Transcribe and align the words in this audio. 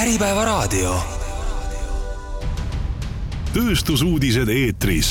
Äripäevaraadio. 0.00 0.94
tööstusuudised 3.52 4.48
eetris. 4.48 5.10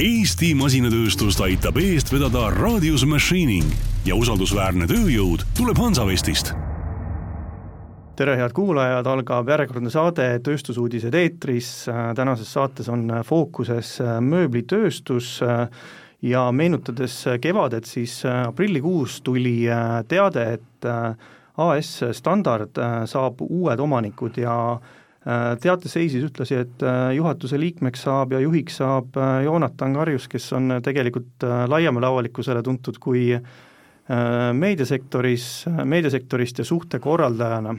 Eesti 0.00 0.54
masinatööstust 0.56 1.42
aitab 1.44 1.76
eest 1.82 2.08
vedada 2.08 2.46
Radius 2.54 3.04
Machining 3.04 3.66
ja 4.08 4.16
usaldusväärne 4.16 4.86
tööjõud 4.88 5.44
tuleb 5.58 5.76
Hansavestist 5.84 6.54
tere, 8.16 8.38
head 8.40 8.54
kuulajad, 8.56 9.06
algab 9.06 9.52
järjekordne 9.52 9.92
saade 9.92 10.30
Tööstusuudised 10.46 11.18
eetris, 11.20 11.68
tänases 12.16 12.52
saates 12.56 12.88
on 12.88 13.04
fookuses 13.28 13.98
mööblitööstus 14.24 15.42
ja 16.22 16.46
meenutades 16.52 17.18
kevadet, 17.42 17.84
siis 17.84 18.22
aprillikuus 18.24 19.20
tuli 19.28 19.58
teade, 20.08 20.46
et 20.56 20.88
AS 21.60 21.90
Standard 22.16 22.78
saab 23.10 23.42
uued 23.44 23.80
omanikud 23.80 24.38
ja 24.40 24.54
teate 25.60 25.90
seisis 25.92 26.24
ühtlasi, 26.24 26.62
et 26.64 26.84
juhatuse 27.12 27.58
liikmeks 27.60 28.06
saab 28.06 28.32
ja 28.32 28.40
juhiks 28.40 28.78
saab 28.80 29.18
Joonatan 29.44 29.98
Karjus, 29.98 30.28
kes 30.32 30.46
on 30.56 30.78
tegelikult 30.84 31.44
laiemale 31.68 32.08
avalikkusele 32.08 32.62
tuntud 32.64 32.96
kui 33.04 33.26
meediasektoris, 34.52 35.66
meediasektorist 35.84 36.58
ja 36.58 36.64
suhtekorraldajana. 36.64 37.74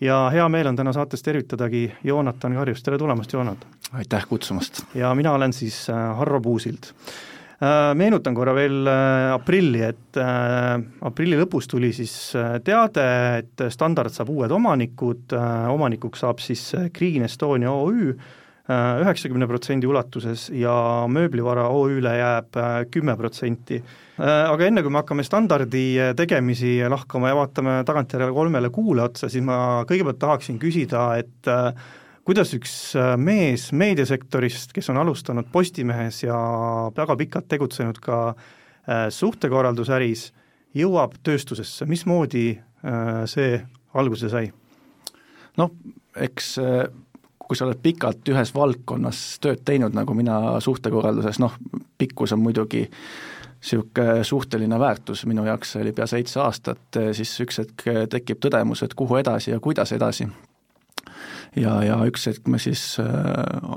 ja 0.00 0.30
hea 0.32 0.48
meel 0.48 0.66
on 0.66 0.76
täna 0.76 0.92
saates 0.92 1.22
tervitadagi 1.22 1.92
Joonatan 2.04 2.54
Karjust, 2.54 2.84
tere 2.84 2.98
tulemast, 2.98 3.32
Joonatan! 3.32 3.70
aitäh 3.92 4.26
kutsumast! 4.28 4.82
ja 4.94 5.14
mina 5.14 5.32
olen 5.32 5.52
siis 5.52 5.86
Harro 6.16 6.40
Puusild. 6.40 6.90
Meenutan 7.60 8.34
korra 8.34 8.52
veel 8.56 8.88
aprilli, 8.88 9.82
et 9.86 10.18
aprilli 10.18 11.36
lõpus 11.38 11.68
tuli 11.70 11.92
siis 11.94 12.14
teade, 12.66 13.04
et 13.38 13.66
Standard 13.70 14.10
saab 14.14 14.32
uued 14.34 14.50
omanikud, 14.52 15.36
omanikuks 15.70 16.24
saab 16.24 16.42
siis 16.42 16.72
Green 16.96 17.28
Estonia 17.28 17.70
OÜ, 17.70 18.16
üheksakümne 18.64 19.46
protsendi 19.46 19.86
ulatuses 19.86 20.48
ja 20.56 20.74
mööblivara 21.12 21.66
OÜ-le 21.68 22.14
jääb 22.16 22.56
kümme 22.90 23.14
protsenti. 23.20 23.82
Aga 24.18 24.66
enne, 24.66 24.82
kui 24.82 24.90
me 24.90 25.02
hakkame 25.02 25.26
standardi 25.26 25.84
tegemisi 26.16 26.78
lahkama 26.88 27.28
ja 27.30 27.36
vaatame 27.38 27.82
tagantjärele 27.86 28.32
kolmele 28.32 28.70
kuule 28.72 29.04
otsa, 29.04 29.28
siis 29.28 29.44
ma 29.44 29.84
kõigepealt 29.88 30.18
tahaksin 30.22 30.58
küsida, 30.62 31.10
et 31.20 31.52
kuidas 32.24 32.54
üks 32.56 32.74
mees 33.20 33.68
meediasektorist, 33.76 34.72
kes 34.72 34.90
on 34.92 35.00
alustanud 35.02 35.48
Postimehes 35.52 36.22
ja 36.24 36.36
väga 36.96 37.16
pikalt 37.20 37.48
tegutsenud 37.48 38.00
ka 38.04 38.18
suhtekorraldusäris, 39.12 40.30
jõuab 40.76 41.18
tööstusesse, 41.24 41.86
mismoodi 41.88 42.46
see 43.30 43.58
alguse 43.94 44.28
sai? 44.32 44.50
noh, 45.56 45.70
eks 46.16 46.56
kui 47.44 47.58
sa 47.58 47.66
oled 47.68 47.80
pikalt 47.82 48.28
ühes 48.32 48.52
valdkonnas 48.54 49.20
tööd 49.44 49.62
teinud, 49.68 49.94
nagu 49.96 50.16
mina 50.16 50.58
suhtekorralduses, 50.64 51.38
noh, 51.42 51.54
pikkus 51.98 52.32
on 52.34 52.42
muidugi 52.44 52.86
niisugune 53.64 54.24
suhteline 54.28 54.78
väärtus, 54.80 55.22
minu 55.28 55.46
jaoks 55.46 55.70
see 55.72 55.84
oli 55.84 55.92
pea 55.96 56.06
seitse 56.08 56.40
aastat, 56.42 56.98
siis 57.16 57.30
üks 57.40 57.62
hetk 57.62 57.86
tekib 58.12 58.42
tõdemus, 58.44 58.82
et 58.84 58.92
kuhu 58.96 59.16
edasi 59.20 59.54
ja 59.54 59.60
kuidas 59.60 59.94
edasi. 59.96 60.28
Ja, 61.56 61.78
ja 61.84 61.98
üks 62.08 62.26
hetk 62.30 62.48
me 62.48 62.58
siis 62.62 62.96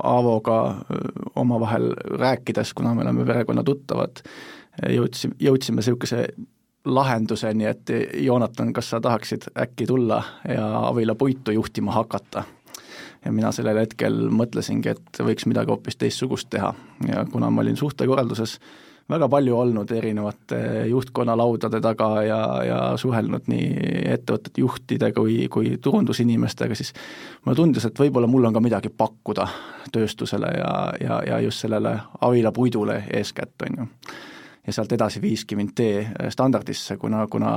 Aavoga 0.02 0.58
omavahel 1.36 1.92
rääkides, 2.20 2.74
kuna 2.74 2.94
me 2.94 3.06
oleme 3.06 3.26
perekonna 3.28 3.64
tuttavad, 3.66 4.22
jõudsime, 4.82 5.38
jõudsime 5.42 5.82
niisuguse 5.82 6.26
lahenduseni, 6.88 7.66
et 7.68 7.90
Joonatan, 8.24 8.72
kas 8.72 8.90
sa 8.90 9.00
tahaksid 9.00 9.50
äkki 9.58 9.86
tulla 9.86 10.22
ja 10.48 10.88
Avila 10.88 11.14
puitu 11.14 11.52
juhtima 11.52 11.92
hakata? 11.92 12.44
Ja 13.24 13.32
mina 13.34 13.50
sellel 13.52 13.80
hetkel 13.82 14.28
mõtlesingi, 14.30 14.92
et 14.94 15.18
võiks 15.20 15.46
midagi 15.50 15.72
hoopis 15.72 15.98
teistsugust 15.98 16.48
teha. 16.54 16.70
Ja 17.08 17.24
kuna 17.32 17.50
ma 17.50 17.64
olin 17.64 17.76
suhtekorralduses 17.76 18.58
väga 19.10 19.28
palju 19.28 19.56
olnud 19.56 19.90
erinevate 19.90 20.58
juhtkonnalaudade 20.88 21.80
taga 21.80 22.08
ja, 22.22 22.40
ja 22.64 22.78
suhelnud 23.00 23.48
nii 23.48 23.68
ettevõtete 24.14 24.60
juhtide 24.60 25.12
kui, 25.16 25.38
kui 25.52 25.76
turundusinimestega, 25.82 26.76
siis 26.76 26.92
mulle 27.44 27.56
tundus, 27.56 27.88
et 27.88 28.00
võib-olla 28.00 28.28
mul 28.28 28.48
on 28.48 28.56
ka 28.56 28.62
midagi 28.64 28.92
pakkuda 28.92 29.48
tööstusele 29.92 30.50
ja, 30.58 30.72
ja, 31.00 31.22
ja 31.26 31.40
just 31.44 31.64
sellele 31.64 31.94
Avila 32.20 32.52
puidule 32.52 33.02
eeskätt, 33.12 33.56
on 33.68 33.80
ju. 33.82 33.88
ja 34.66 34.76
sealt 34.76 34.92
edasi 34.92 35.22
viiski 35.24 35.56
mind 35.56 35.72
tee 35.74 36.04
standardisse, 36.34 36.96
kuna, 36.96 37.26
kuna 37.26 37.54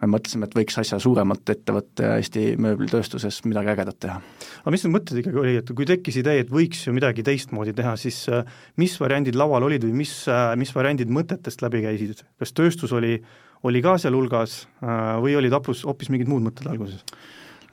me 0.00 0.08
mõtlesime, 0.12 0.46
et 0.46 0.54
võiks 0.56 0.78
asja 0.80 0.98
suuremalt 1.02 1.50
ette 1.50 1.74
võtta 1.74 2.06
ja 2.06 2.16
Eesti 2.20 2.52
mööblitööstuses 2.60 3.40
midagi 3.48 3.72
ägedat 3.72 3.98
teha. 4.04 4.20
aga 4.62 4.74
mis 4.74 4.84
need 4.84 4.94
mõtted 4.94 5.20
ikkagi 5.22 5.42
oli, 5.42 5.56
et 5.60 5.72
kui 5.74 5.88
tekkis 5.88 6.20
idee, 6.22 6.44
et 6.44 6.52
võiks 6.52 6.84
ju 6.86 6.94
midagi 6.96 7.24
teistmoodi 7.26 7.74
teha, 7.76 7.96
siis 8.00 8.24
mis 8.78 8.96
variandid 9.00 9.38
laual 9.38 9.66
olid 9.68 9.86
või 9.86 10.04
mis, 10.04 10.14
mis 10.60 10.74
variandid 10.74 11.10
mõtetest 11.12 11.64
läbi 11.64 11.82
käisid, 11.86 12.22
kas 12.38 12.54
tööstus 12.54 12.94
oli, 12.94 13.16
oli 13.66 13.82
ka 13.84 13.96
sealhulgas 13.98 14.60
või 15.24 15.38
olid 15.38 15.56
hoopis, 15.56 15.84
hoopis 15.88 16.12
mingid 16.14 16.30
muud 16.30 16.46
mõtted 16.46 16.70
alguses? 16.70 17.02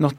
noh, 0.01 0.11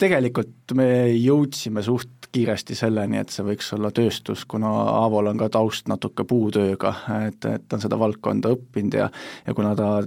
tegelikult 0.00 0.74
me 0.74 0.88
jõudsime 1.12 1.84
suht 1.84 2.30
kiiresti 2.34 2.74
selleni, 2.74 3.20
et 3.20 3.30
see 3.30 3.44
võiks 3.46 3.68
olla 3.76 3.92
tööstus, 3.94 4.42
kuna 4.48 4.72
Aavol 5.04 5.30
on 5.30 5.38
ka 5.38 5.48
taust 5.54 5.86
natuke 5.90 6.24
puutööga, 6.26 6.96
et, 7.28 7.44
et 7.46 7.68
ta 7.68 7.78
on 7.78 7.84
seda 7.84 7.98
valdkonda 8.00 8.50
õppinud 8.56 8.96
ja 8.98 9.10
ja 9.46 9.54
kuna 9.54 9.76
ta 9.78 10.00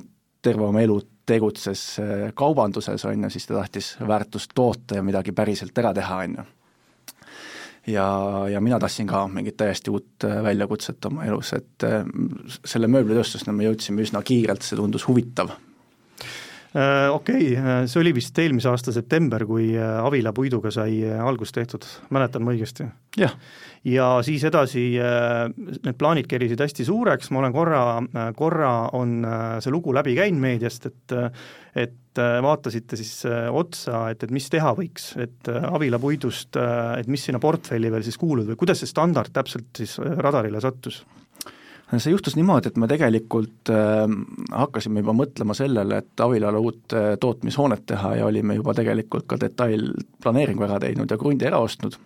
terve 0.43 0.67
oma 0.67 0.83
elu 0.83 0.99
tegutses 1.27 1.81
kaubanduses, 2.37 3.05
on 3.05 3.27
ju, 3.27 3.31
siis 3.33 3.47
ta 3.47 3.57
tahtis 3.59 3.95
väärtust 3.99 4.55
toota 4.55 4.99
ja 4.99 5.03
midagi 5.03 5.35
päriselt 5.35 5.77
ära 5.77 5.93
teha, 5.93 6.21
on 6.23 6.37
ju. 6.39 6.47
ja, 7.93 8.07
ja 8.53 8.61
mina 8.63 8.79
tahtsin 8.79 9.07
ka 9.07 9.27
mingit 9.27 9.57
täiesti 9.59 9.91
uut 9.91 10.27
väljakutset 10.43 11.05
oma 11.11 11.27
elus, 11.27 11.53
et 11.53 11.87
selle 12.65 12.87
mööblitööstuseni 12.91 13.55
me 13.55 13.67
jõudsime 13.67 14.07
üsna 14.07 14.23
kiirelt, 14.23 14.63
see 14.63 14.79
tundus 14.79 15.07
huvitav 15.07 15.55
Okei 16.75 17.53
okay,, 17.55 17.85
see 17.87 18.01
oli 18.01 18.11
vist 18.17 18.37
eelmise 18.43 18.67
aasta 18.69 18.91
september, 18.91 19.45
kui 19.47 19.69
Avila 19.79 20.33
puiduga 20.35 20.71
sai 20.73 20.99
algus 21.07 21.53
tehtud, 21.55 21.87
mäletan 22.13 22.43
ma 22.43 22.51
õigesti? 22.51 22.87
jah. 23.17 23.33
ja 23.87 24.09
siis 24.25 24.43
edasi 24.49 24.83
need 24.99 25.97
plaanid 25.97 26.27
kerisid 26.29 26.61
hästi 26.61 26.85
suureks, 26.85 27.31
ma 27.31 27.39
olen 27.41 27.55
korra, 27.55 27.81
korra 28.37 28.73
on 28.99 29.21
see 29.63 29.73
lugu 29.73 29.95
läbi 29.95 30.17
käinud 30.19 30.43
meediast, 30.43 30.91
et 30.91 31.17
et 31.77 32.19
vaatasite 32.43 32.97
siis 32.97 33.13
otsa, 33.53 34.07
et, 34.11 34.23
et 34.25 34.31
mis 34.33 34.47
teha 34.49 34.71
võiks, 34.75 35.11
et 35.21 35.51
Avila 35.69 35.99
puidust, 36.01 36.57
et 36.97 37.07
mis 37.07 37.23
sinna 37.29 37.39
portfelli 37.39 37.91
veel 37.93 38.03
siis 38.05 38.17
kuulub 38.19 38.49
või 38.51 38.59
kuidas 38.59 38.81
see 38.83 38.91
standard 38.91 39.31
täpselt 39.33 39.71
siis 39.77 39.95
radarile 40.01 40.61
sattus? 40.63 41.03
See 41.95 42.11
juhtus 42.11 42.35
niimoodi, 42.35 42.71
et 42.71 42.77
me 42.77 42.87
tegelikult 42.89 43.71
äh, 43.71 44.03
hakkasime 44.51 45.03
juba 45.03 45.15
mõtlema 45.15 45.55
sellele, 45.57 46.01
et 46.01 46.23
Avilale 46.23 46.59
uut 46.59 46.95
äh, 46.95 47.13
tootmishoonet 47.21 47.85
teha 47.87 48.15
ja 48.19 48.27
olime 48.27 48.57
juba 48.59 48.75
tegelikult 48.77 49.27
ka 49.29 49.39
detailplaneeringu 49.39 50.67
ära 50.67 50.81
teinud 50.83 51.11
ja 51.11 51.17
krundi 51.17 51.47
ära 51.47 51.61
ostnud. 51.63 51.97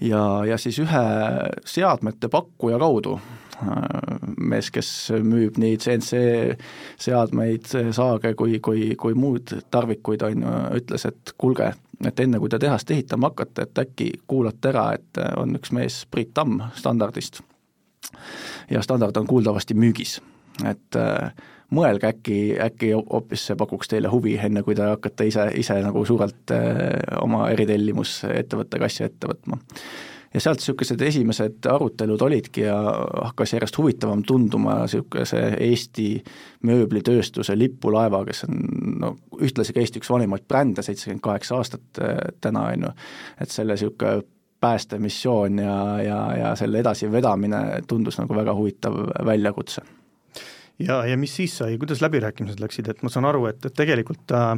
ja, 0.00 0.22
ja 0.46 0.58
siis 0.58 0.78
ühe 0.78 1.04
seadmete 1.66 2.30
pakkuja 2.30 2.78
kaudu 2.78 3.18
äh, 3.18 3.76
mees, 4.38 4.70
kes 4.70 5.10
müüb 5.26 5.58
nii 5.58 5.76
CNC 5.82 6.24
seadmeid, 7.02 7.66
saage 7.90 8.34
kui, 8.38 8.60
kui, 8.60 8.92
kui 8.94 9.14
muud 9.14 9.58
tarvikuid, 9.70 10.22
on 10.22 10.46
ju, 10.46 10.58
ütles, 10.78 11.10
et 11.10 11.34
kuulge, 11.38 11.74
et 12.06 12.20
enne, 12.20 12.38
kui 12.38 12.50
te 12.50 12.62
tehast 12.62 12.90
ehitama 12.94 13.32
hakkate, 13.32 13.66
et 13.66 13.86
äkki 13.86 14.12
kuulate 14.26 14.70
ära, 14.70 14.92
et 14.94 15.24
on 15.36 15.58
üks 15.58 15.74
mees, 15.74 16.04
Priit 16.10 16.30
Tamm 16.34 16.62
Standardist 16.78 17.42
ja 18.70 18.82
standard 18.82 19.16
on 19.16 19.26
kuuldavasti 19.26 19.74
müügis, 19.78 20.20
et 20.68 20.98
äh, 21.00 21.32
mõelge 21.72 22.08
äkki, 22.12 22.38
äkki 22.60 22.92
hoopis 22.94 23.48
see 23.48 23.58
pakuks 23.58 23.90
teile 23.92 24.10
huvi, 24.12 24.36
enne 24.40 24.62
kui 24.66 24.76
te 24.76 24.86
hakkate 24.86 25.28
ise, 25.30 25.48
ise 25.58 25.78
nagu 25.84 26.04
suurelt 26.08 26.54
äh, 26.54 26.96
oma 27.22 27.48
eritellimusettevõttega 27.54 28.88
asja 28.88 29.08
ette 29.08 29.30
võtma. 29.30 29.58
ja 30.34 30.40
sealt 30.40 30.62
niisugused 30.62 31.02
esimesed 31.04 31.66
arutelud 31.68 32.22
olidki 32.24 32.64
ja 32.64 32.76
hakkas 33.28 33.52
järjest 33.52 33.78
huvitavam 33.78 34.22
tunduma 34.24 34.78
niisuguse 34.82 35.42
Eesti 35.60 36.08
mööblitööstuse 36.68 37.56
lipulaeva, 37.58 38.24
kes 38.28 38.44
on 38.48 38.62
no 39.00 39.16
ühtlasi 39.40 39.74
ka 39.74 39.80
Eesti 39.80 40.00
üks 40.00 40.12
vanimaid 40.12 40.46
brände, 40.48 40.84
seitsekümmend 40.84 41.24
kaheksa 41.24 41.58
aastat 41.60 42.04
äh, 42.04 42.20
täna, 42.40 42.68
on 42.72 42.88
ju, 42.88 42.94
et 43.40 43.52
selle 43.52 43.76
niisugune 43.76 44.22
päästemissioon 44.62 45.58
ja, 45.58 45.76
ja, 46.02 46.20
ja 46.38 46.54
selle 46.58 46.80
edasivedamine 46.82 47.82
tundus 47.90 48.20
nagu 48.20 48.36
väga 48.36 48.54
huvitav 48.54 48.96
väljakutse. 49.26 49.82
ja, 50.78 51.02
ja 51.06 51.18
mis 51.18 51.34
siis 51.36 51.56
sai, 51.58 51.76
kuidas 51.78 52.02
läbirääkimised 52.02 52.62
läksid, 52.62 52.88
et 52.88 53.02
ma 53.02 53.10
saan 53.12 53.26
aru, 53.28 53.46
et, 53.50 53.64
et 53.66 53.74
tegelikult 53.76 54.34
äh, 54.36 54.54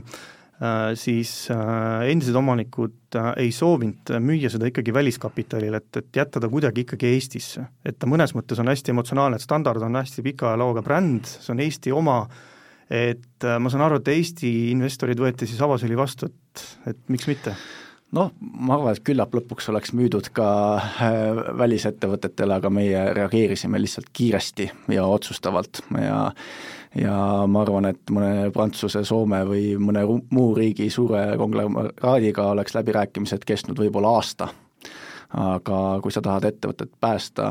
siis 1.00 1.32
äh, 1.52 2.04
endised 2.12 2.36
omanikud 2.36 3.16
äh, 3.16 3.30
ei 3.46 3.52
soovinud 3.52 4.12
müüa 4.24 4.50
seda 4.52 4.68
ikkagi 4.68 4.92
väliskapitalile, 4.94 5.80
et, 5.80 6.00
et 6.02 6.20
jätta 6.20 6.42
ta 6.42 6.50
kuidagi 6.52 6.84
ikkagi 6.84 7.14
Eestisse. 7.16 7.64
et 7.84 7.98
ta 7.98 8.10
mõnes 8.10 8.36
mõttes 8.36 8.60
on 8.60 8.68
hästi 8.72 8.92
emotsionaalne, 8.92 9.40
et 9.40 9.46
Standard 9.46 9.84
on 9.88 9.96
hästi 10.00 10.24
pika 10.26 10.52
ajalooga 10.52 10.84
bränd, 10.84 11.30
see 11.32 11.54
on 11.56 11.64
Eesti 11.64 11.94
oma, 11.96 12.18
et 12.92 13.48
ma 13.58 13.72
saan 13.72 13.86
aru, 13.86 14.02
et 14.02 14.12
Eesti 14.18 14.52
investorid 14.74 15.24
võeti 15.24 15.48
siis 15.48 15.64
Avasüli 15.64 15.96
vastu, 15.96 16.28
et, 16.28 16.68
et 16.92 17.02
miks 17.08 17.30
mitte? 17.32 17.56
Noh, 18.14 18.31
ma 18.40 18.76
arvan, 18.76 18.94
et 18.94 19.02
küllap 19.05 19.34
lõpuks 19.34 19.69
oleks 19.72 19.93
müüdud 19.96 20.31
ka 20.34 20.46
välisettevõtetele, 21.58 22.58
aga 22.58 22.70
meie 22.72 23.05
reageerisime 23.16 23.81
lihtsalt 23.82 24.11
kiiresti 24.12 24.70
ja 24.94 25.06
otsustavalt 25.06 25.82
ja 25.99 26.25
ja 26.94 27.14
ma 27.50 27.64
arvan, 27.64 27.88
et 27.90 28.11
mõne 28.14 28.50
Prantsuse, 28.55 29.02
Soome 29.05 29.40
või 29.49 29.72
mõne 29.82 30.05
muu 30.06 30.52
riigi 30.55 30.87
suure 30.94 31.32
konglomeraadiga 31.38 32.52
oleks 32.52 32.76
läbirääkimised 32.76 33.43
kestnud 33.46 33.81
võib-olla 33.82 34.14
aasta. 34.20 34.49
aga 35.34 35.78
kui 36.02 36.12
sa 36.14 36.20
tahad 36.22 36.44
ettevõtet 36.46 36.93
päästa, 37.00 37.49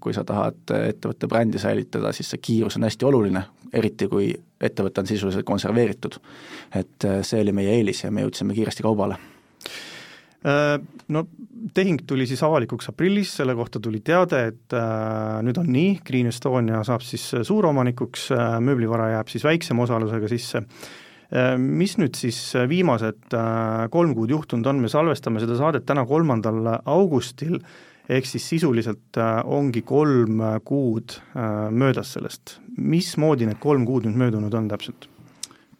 kui 0.00 0.14
sa 0.16 0.24
tahad 0.24 0.72
ettevõtte 0.78 1.28
brändi 1.28 1.58
säilitada, 1.58 2.12
siis 2.12 2.30
see 2.30 2.40
kiirus 2.40 2.78
on 2.80 2.88
hästi 2.88 3.04
oluline, 3.04 3.42
eriti 3.72 4.08
kui 4.08 4.30
ettevõte 4.60 5.00
on 5.00 5.06
sisuliselt 5.06 5.44
konserveeritud. 5.44 6.16
et 6.74 7.08
see 7.22 7.40
oli 7.40 7.52
meie 7.52 7.76
eelis 7.76 8.04
ja 8.04 8.10
me 8.10 8.24
jõudsime 8.24 8.54
kiiresti 8.54 8.82
kaubale 8.82 9.18
Äh, 9.18 9.31
no 10.42 11.20
tehing 11.74 12.00
tuli 12.06 12.26
siis 12.26 12.40
avalikuks 12.42 12.88
aprillis, 12.90 13.36
selle 13.36 13.54
kohta 13.54 13.80
tuli 13.80 14.00
teade, 14.02 14.40
et 14.50 14.74
äh, 14.74 15.38
nüüd 15.46 15.60
on 15.62 15.68
nii, 15.70 16.00
Green 16.06 16.26
Estonia 16.30 16.80
saab 16.86 17.04
siis 17.06 17.28
suuromanikuks 17.46 18.26
äh,, 18.34 18.58
mööblivara 18.64 19.12
jääb 19.16 19.30
siis 19.30 19.46
väiksema 19.46 19.86
osalusega 19.86 20.30
sisse 20.32 20.64
äh,. 20.64 20.90
Mis 21.56 21.94
nüüd 21.96 22.16
siis 22.18 22.38
viimased 22.68 23.32
äh, 23.32 23.86
kolm 23.92 24.12
kuud 24.16 24.34
juhtunud 24.34 24.68
on, 24.68 24.82
me 24.84 24.90
salvestame 24.92 25.40
seda 25.40 25.56
saadet 25.56 25.86
täna, 25.88 26.04
kolmandal 26.04 26.68
augustil, 26.84 27.56
ehk 28.12 28.28
siis 28.28 28.50
sisuliselt 28.52 29.16
äh, 29.16 29.38
ongi 29.48 29.80
kolm 29.88 30.42
kuud 30.68 31.16
äh, 31.32 31.70
möödas 31.72 32.12
sellest. 32.18 32.58
mismoodi 32.76 33.48
need 33.48 33.60
kolm 33.60 33.86
kuud 33.88 34.04
nüüd 34.08 34.20
möödunud 34.26 34.54
on 34.54 34.68
täpselt? 34.68 35.08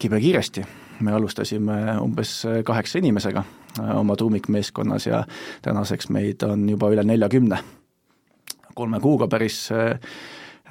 kibekiiresti, 0.03 0.65
me 1.05 1.13
alustasime 1.15 1.99
umbes 2.01 2.41
kaheksa 2.67 2.99
inimesega 2.99 3.45
Äh, 3.45 3.62
oma 3.95 4.17
tuumikmeeskonnas 4.17 5.07
ja 5.07 5.25
tänaseks 5.63 6.09
meid 6.09 6.43
on 6.43 6.69
juba 6.69 6.91
üle 6.91 7.05
neljakümne. 7.05 7.59
kolme 8.75 9.01
kuuga 9.01 9.29
päris 9.29 9.73
äh, 9.73 10.01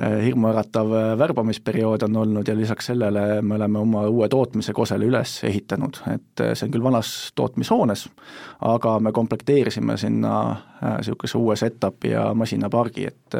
äh, 0.01 0.24
hirmuäratav 0.25 0.89
värbamisperiood 1.18 2.01
on 2.01 2.15
olnud 2.18 2.48
ja 2.48 2.56
lisaks 2.57 2.86
sellele 2.86 3.42
me 3.42 3.56
oleme 3.56 3.80
oma 3.80 4.07
uue 4.07 4.30
tootmise 4.30 4.74
Kosele 4.74 5.06
üles 5.06 5.44
ehitanud, 5.44 6.01
et 6.13 6.44
see 6.53 6.65
on 6.65 6.71
küll 6.71 6.83
vanas 6.83 7.31
tootmishoones, 7.36 8.09
aga 8.62 9.00
me 9.00 9.12
komplekteerisime 9.12 9.98
sinna 9.98 10.56
niisuguse 10.81 11.38
uue 11.38 11.56
setup'i 11.56 12.13
ja 12.13 12.25
masinapargi, 12.33 13.07
et 13.07 13.36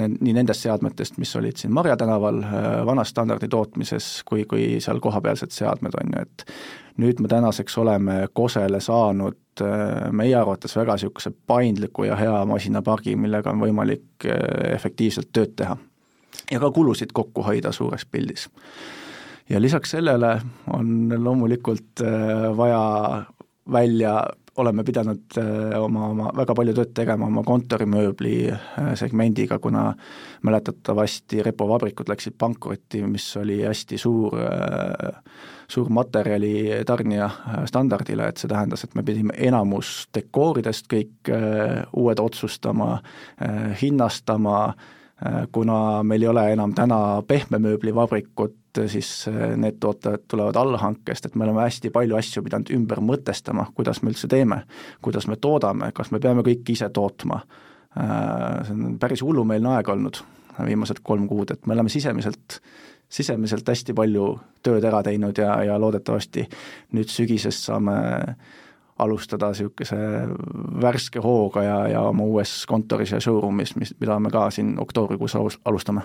need, 0.00 0.16
nii 0.20 0.32
nendest 0.34 0.66
seadmetest, 0.66 1.18
mis 1.22 1.36
olid 1.38 1.60
siin 1.60 1.72
Marja 1.72 1.96
tänaval 1.96 2.40
vanas 2.86 3.12
standardi 3.14 3.48
tootmises, 3.48 4.08
kui, 4.26 4.44
kui 4.50 4.80
seal 4.82 4.98
kohapealsed 5.00 5.54
seadmed, 5.54 5.94
on 6.00 6.16
ju, 6.16 6.24
et 6.26 6.46
nüüd 6.96 7.20
me 7.20 7.28
tänaseks 7.28 7.78
oleme 7.78 8.26
Kosele 8.32 8.80
saanud 8.80 9.62
äh, 9.62 10.12
meie 10.12 10.36
arvates 10.36 10.76
väga 10.76 10.96
niisuguse 10.96 11.32
paindliku 11.46 12.06
ja 12.08 12.16
hea 12.16 12.44
masinapargi, 12.48 13.16
millega 13.16 13.50
on 13.50 13.62
võimalik 13.62 14.28
äh, 14.28 14.38
efektiivselt 14.74 15.32
tööd 15.32 15.56
teha. 15.56 15.76
ja 16.50 16.60
ka 16.60 16.70
kulusid 16.70 17.12
kokku 17.12 17.42
hoida 17.42 17.72
suures 17.72 18.06
pildis. 18.06 18.48
ja 19.48 19.60
lisaks 19.60 19.90
sellele 19.90 20.40
on 20.72 21.14
loomulikult 21.16 22.00
äh, 22.00 22.56
vaja 22.56 23.24
välja 23.72 24.22
oleme 24.56 24.84
pidanud 24.86 25.38
oma, 25.80 26.08
oma 26.12 26.28
väga 26.36 26.54
palju 26.54 26.74
tööd 26.76 26.92
tegema 26.94 27.26
oma 27.26 27.42
kontorimööbli 27.46 28.36
segmendiga, 28.94 29.58
kuna 29.58 29.88
mäletatavasti 30.46 31.42
repovabrikud 31.42 32.12
läksid 32.12 32.36
pankrotti, 32.38 33.02
mis 33.02 33.26
oli 33.40 33.62
hästi 33.64 33.98
suur 33.98 34.38
äh, 34.38 35.18
suur 35.68 35.88
materjali 35.90 36.82
tarnija 36.86 37.24
äh, 37.24 37.64
standardile, 37.66 38.28
et 38.28 38.40
see 38.40 38.50
tähendas, 38.50 38.84
et 38.84 38.94
me 38.94 39.04
pidime 39.06 39.36
enamus 39.48 40.08
dekooridest 40.14 40.88
kõik 40.90 41.32
äh, 41.32 41.84
uued 41.96 42.20
otsustama, 42.22 42.98
äh, 43.42 43.72
hinnastama, 43.82 44.74
kuna 45.54 46.02
meil 46.04 46.24
ei 46.24 46.28
ole 46.28 46.42
enam 46.52 46.72
täna 46.74 46.96
pehmemööblivabrikut, 48.74 48.90
siis 48.90 49.26
need 49.56 49.78
tooted 49.80 50.24
tulevad 50.28 50.56
allhankest, 50.56 51.26
et 51.26 51.34
me 51.34 51.44
oleme 51.44 51.62
hästi 51.62 51.90
palju 51.90 52.16
asju 52.16 52.42
pidanud 52.42 52.70
ümber 52.74 53.00
mõtestama, 53.00 53.66
kuidas 53.74 54.02
me 54.02 54.10
üldse 54.10 54.28
teeme, 54.28 54.64
kuidas 55.02 55.26
me 55.26 55.36
toodame, 55.36 55.92
kas 55.92 56.10
me 56.10 56.20
peame 56.20 56.42
kõike 56.42 56.72
ise 56.72 56.88
tootma. 56.90 57.40
See 57.94 58.74
on 58.74 58.98
päris 58.98 59.22
hullumeelne 59.22 59.76
aeg 59.76 59.88
olnud 59.88 60.18
viimased 60.64 61.00
kolm 61.02 61.28
kuud, 61.28 61.50
et 61.50 61.66
me 61.66 61.74
oleme 61.74 61.88
sisemiselt 61.88 62.60
sisemiselt 63.14 63.68
hästi 63.68 63.94
palju 63.94 64.38
tööd 64.64 64.84
ära 64.84 65.02
teinud 65.04 65.38
ja, 65.38 65.62
ja 65.62 65.76
loodetavasti 65.78 66.46
nüüd 66.96 67.10
sügisest 67.12 67.68
saame 67.68 67.94
alustada 68.98 69.50
niisuguse 69.52 69.98
värske 70.82 71.20
hooga 71.22 71.62
ja, 71.62 71.76
ja 71.88 72.02
oma 72.08 72.24
uues 72.24 72.64
kontoris 72.66 73.12
ja 73.12 73.20
showroom'is, 73.20 73.74
mis, 73.76 73.94
mida 74.00 74.18
me 74.18 74.30
ka 74.30 74.48
siin 74.54 74.74
oktoobrikuus 74.80 75.36
alustame. 75.64 76.02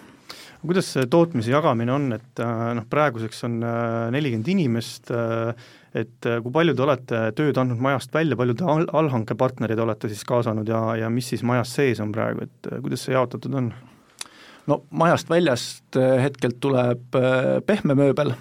Kuidas 0.62 0.90
see 0.94 1.08
tootmise 1.12 1.54
jagamine 1.54 1.94
on, 1.94 2.08
et 2.16 2.42
äh, 2.44 2.64
noh, 2.78 2.88
praeguseks 2.90 3.46
on 3.48 3.60
äh, 3.64 4.08
nelikümmend 4.16 4.50
inimest, 4.52 5.12
äh, 5.16 5.54
et 5.98 6.28
kui 6.44 6.54
palju 6.54 6.76
te 6.78 6.84
olete 6.86 7.22
tööd 7.38 7.58
andnud 7.58 7.80
majast 7.82 8.14
välja, 8.14 8.38
palju 8.38 8.58
te 8.60 8.68
all, 8.70 8.86
allhankepartnerid 9.02 9.80
olete 9.82 10.12
siis 10.12 10.22
kaasanud 10.28 10.68
ja, 10.70 10.82
ja 11.00 11.10
mis 11.10 11.32
siis 11.32 11.42
majas 11.48 11.72
sees 11.80 12.02
on 12.04 12.12
praegu, 12.14 12.46
et 12.46 12.70
kuidas 12.84 13.08
see 13.08 13.16
jaotatud 13.16 13.56
on? 13.58 13.72
no 14.70 14.84
majast 14.94 15.32
väljast 15.32 15.98
hetkelt 15.98 16.60
tuleb 16.62 17.18
pehme 17.66 17.96
mööbel, 17.98 18.36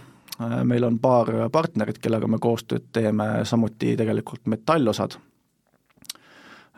meil 0.68 0.84
on 0.84 0.98
paar 1.00 1.30
partnerit, 1.54 2.02
kellega 2.04 2.28
me 2.28 2.36
koostööd 2.42 2.90
teeme, 2.92 3.30
samuti 3.48 3.94
tegelikult 3.96 4.44
metallosad. 4.52 5.16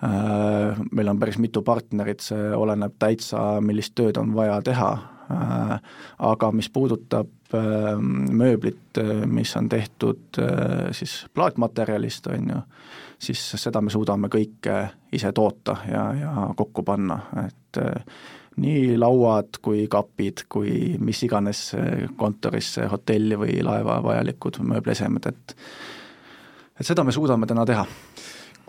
Meil 0.06 1.10
on 1.10 1.18
päris 1.18 1.40
mitu 1.42 1.64
partnerit, 1.66 2.22
see 2.22 2.52
oleneb 2.54 2.94
täitsa, 3.02 3.42
millist 3.64 3.96
tööd 3.98 4.22
on 4.22 4.30
vaja 4.38 4.60
teha, 4.70 4.92
aga 5.30 6.50
mis 6.52 6.70
puudutab 6.70 7.54
mööblit, 8.30 8.98
mis 9.26 9.54
on 9.58 9.68
tehtud 9.68 10.38
siis 10.96 11.14
plaatmaterjalist, 11.34 12.26
on 12.30 12.50
ju, 12.52 12.60
siis 13.18 13.42
seda 13.58 13.82
me 13.82 13.90
suudame 13.90 14.30
kõike 14.32 14.76
ise 15.12 15.32
toota 15.36 15.76
ja, 15.90 16.04
ja 16.14 16.34
kokku 16.56 16.84
panna, 16.86 17.18
et 17.46 17.80
nii 18.60 18.98
lauad 18.98 19.60
kui 19.62 19.86
kapid 19.90 20.44
kui 20.50 20.96
mis 20.98 21.22
iganes 21.26 21.70
kontorisse, 22.18 22.86
hotelli 22.90 23.38
või 23.38 23.60
laeva 23.66 24.00
vajalikud 24.04 24.60
mööbliesemed, 24.62 25.30
et 25.32 25.56
et 26.80 26.86
seda 26.86 27.04
me 27.04 27.12
suudame 27.12 27.46
täna 27.46 27.66
teha 27.68 27.84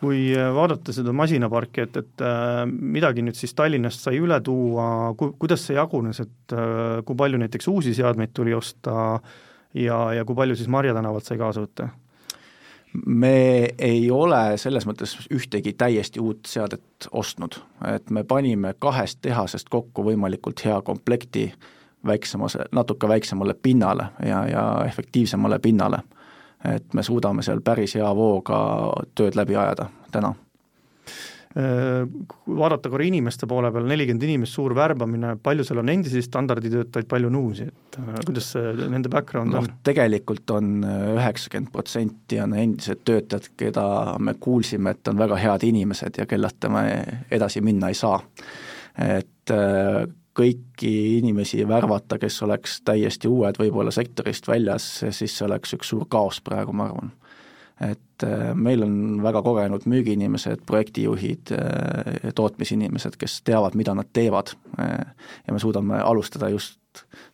kui 0.02 0.32
vaadata 0.34 0.94
seda 0.96 1.14
masinaparki, 1.14 1.86
et, 1.86 1.98
et 2.02 2.26
äh, 2.26 2.64
midagi 2.66 3.22
nüüd 3.26 3.38
siis 3.38 3.54
Tallinnast 3.58 4.02
sai 4.08 4.18
üle 4.22 4.40
tuua, 4.44 5.14
ku-, 5.18 5.34
kuidas 5.40 5.68
see 5.68 5.78
jagunes, 5.78 6.24
et 6.24 6.56
äh, 6.58 7.02
kui 7.06 7.18
palju 7.18 7.42
näiteks 7.42 7.70
uusi 7.72 7.94
seadmeid 7.98 8.34
tuli 8.34 8.56
osta 8.58 8.96
ja, 9.78 10.00
ja 10.18 10.26
kui 10.26 10.38
palju 10.38 10.58
siis 10.58 10.72
Marja 10.74 10.96
tänavalt 10.98 11.30
sai 11.30 11.38
kaasa 11.42 11.66
võtta? 11.66 11.92
me 13.06 13.70
ei 13.80 14.10
ole 14.12 14.58
selles 14.60 14.84
mõttes 14.88 15.14
ühtegi 15.32 15.74
täiesti 15.80 16.20
uut 16.20 16.50
seadet 16.50 17.08
ostnud, 17.12 17.56
et 17.88 18.10
me 18.12 18.26
panime 18.28 18.74
kahest 18.80 19.22
tehasest 19.24 19.70
kokku 19.72 20.04
võimalikult 20.04 20.66
hea 20.66 20.82
komplekti 20.84 21.46
väiksemas, 22.08 22.58
natuke 22.72 23.08
väiksemale 23.08 23.54
pinnale 23.54 24.10
ja, 24.26 24.44
ja 24.50 24.66
efektiivsemale 24.86 25.60
pinnale. 25.60 26.02
Et 26.66 26.94
me 26.94 27.04
suudame 27.04 27.44
seal 27.44 27.62
päris 27.66 27.96
hea 27.98 28.16
vooga 28.16 28.62
tööd 29.16 29.36
läbi 29.36 29.56
ajada 29.56 29.90
täna 30.12 30.34
Äh, 31.52 32.06
kui 32.32 32.56
vaadata 32.56 32.88
korra 32.88 33.04
inimeste 33.04 33.48
poole 33.50 33.74
peal, 33.76 33.84
nelikümmend 33.90 34.24
inimest, 34.24 34.56
suur 34.56 34.72
värbamine, 34.76 35.34
palju 35.44 35.66
seal 35.68 35.82
on 35.82 35.90
endisi 35.92 36.22
standarditöötajaid, 36.24 37.10
palju 37.12 37.28
on 37.28 37.36
uusi, 37.42 37.66
et 37.68 37.98
äh, 38.00 38.22
kuidas 38.24 38.54
see 38.54 38.72
nende 38.80 39.12
background 39.12 39.52
no, 39.52 39.60
on? 39.60 39.68
tegelikult 39.84 40.54
on 40.56 40.70
äh, 40.88 41.10
üheksakümmend 41.18 41.74
protsenti 41.74 42.40
on 42.40 42.56
endised 42.56 43.04
töötajad, 43.04 43.52
keda 43.60 43.86
me 44.24 44.38
kuulsime, 44.40 44.96
et 44.96 45.12
on 45.12 45.20
väga 45.20 45.42
head 45.44 45.68
inimesed 45.68 46.22
ja 46.24 46.28
kelleta 46.30 46.72
me 46.72 46.86
edasi 47.28 47.60
minna 47.66 47.92
ei 47.92 48.00
saa. 48.00 48.22
et 48.96 49.52
kõiki 50.38 50.92
inimesi 51.20 51.64
värvata, 51.68 52.18
kes 52.22 52.42
oleks 52.46 52.80
täiesti 52.88 53.28
uued, 53.28 53.58
võib-olla 53.60 53.92
sektorist 53.92 54.48
väljas, 54.48 54.88
siis 55.10 55.34
see 55.36 55.48
oleks 55.48 55.76
üks 55.76 55.92
suur 55.92 56.08
kaos 56.12 56.40
praegu, 56.46 56.76
ma 56.76 56.88
arvan. 56.88 57.12
Et 57.82 58.24
äh, 58.28 58.52
meil 58.54 58.84
on 58.86 58.94
väga 59.24 59.42
kogenud 59.42 59.88
müügiinimesed, 59.90 60.62
projektijuhid, 60.70 61.54
äh, 61.58 62.28
tootmisinimesed, 62.38 63.18
kes 63.18 63.40
teavad, 63.48 63.76
mida 63.80 63.96
nad 63.98 64.12
teevad 64.14 64.54
äh, 64.78 65.00
ja 65.48 65.56
me 65.56 65.62
suudame 65.62 65.98
alustada 65.98 66.52
just 66.54 66.78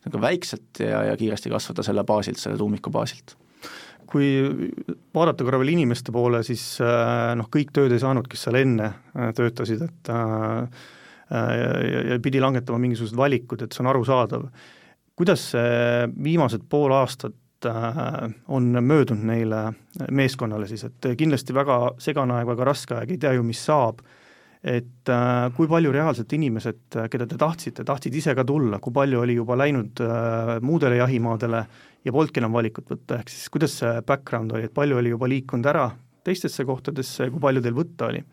nagu 0.06 0.22
väikselt 0.22 0.80
ja, 0.80 1.02
ja 1.10 1.18
kiiresti 1.20 1.52
kasvada 1.52 1.84
selle 1.84 2.04
baasilt, 2.08 2.40
selle 2.40 2.56
tuumiku 2.56 2.90
baasilt. 2.94 3.36
Kui 4.08 4.30
vaadata 5.12 5.44
korra 5.44 5.58
veel 5.60 5.74
inimeste 5.74 6.14
poole, 6.14 6.40
siis 6.46 6.62
noh, 6.80 7.48
kõik 7.52 7.74
tööd 7.76 7.92
ei 7.92 8.00
saanud, 8.00 8.24
kes 8.30 8.46
seal 8.46 8.56
enne 8.56 8.86
töötasid, 9.36 9.82
et 9.84 10.10
ja, 11.30 11.72
ja, 11.84 12.02
ja 12.12 12.20
pidi 12.22 12.40
langetama 12.40 12.78
mingisugused 12.82 13.16
valikud, 13.16 13.62
et 13.62 13.74
see 13.74 13.84
on 13.84 13.90
arusaadav. 13.92 14.46
Kuidas 15.18 15.50
see 15.52 16.06
viimased 16.24 16.64
pool 16.70 16.94
aastat 16.94 17.36
on 17.66 18.70
möödunud 18.86 19.24
neile 19.26 19.64
meeskonnale 20.14 20.68
siis, 20.70 20.84
et 20.86 21.08
kindlasti 21.18 21.54
väga 21.56 21.78
segane 21.98 22.36
aeg, 22.36 22.46
väga 22.52 22.66
raske 22.68 22.94
aeg, 22.94 23.10
ei 23.10 23.18
tea 23.18 23.34
ju, 23.34 23.42
mis 23.46 23.64
saab. 23.66 24.04
Et 24.58 25.10
äh, 25.12 25.50
kui 25.54 25.68
palju 25.70 25.92
reaalselt 25.94 26.32
inimesed, 26.34 26.80
äh, 26.98 27.06
keda 27.12 27.28
te 27.30 27.36
tahtsite, 27.38 27.84
tahtsid 27.86 28.14
ise 28.18 28.34
ka 28.34 28.42
tulla, 28.46 28.80
kui 28.82 28.90
palju 28.94 29.20
oli 29.22 29.36
juba 29.36 29.54
läinud 29.54 30.02
äh, 30.02 30.56
muudele 30.66 30.98
jahimaadele 30.98 31.60
ja 32.04 32.14
polnudki 32.14 32.42
enam 32.42 32.56
valikut 32.56 32.90
võtta, 32.90 33.20
ehk 33.20 33.30
siis 33.30 33.46
kuidas 33.54 33.76
see 33.78 33.92
background 34.06 34.56
oli, 34.56 34.66
et 34.66 34.74
palju 34.74 34.98
oli 34.98 35.14
juba 35.14 35.30
liikunud 35.30 35.70
ära 35.70 35.86
teistesse 36.26 36.66
kohtadesse 36.66 37.28
ja 37.28 37.30
kui 37.30 37.42
palju 37.42 37.62
teil 37.62 37.78
võtta 37.78 38.10
oli? 38.10 38.24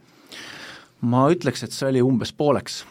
Ma 1.02 1.26
ütleks, 1.32 1.64
et 1.64 1.76
see 1.76 1.90
oli 1.90 2.02
umbes 2.02 2.34
pooleks 2.34 2.84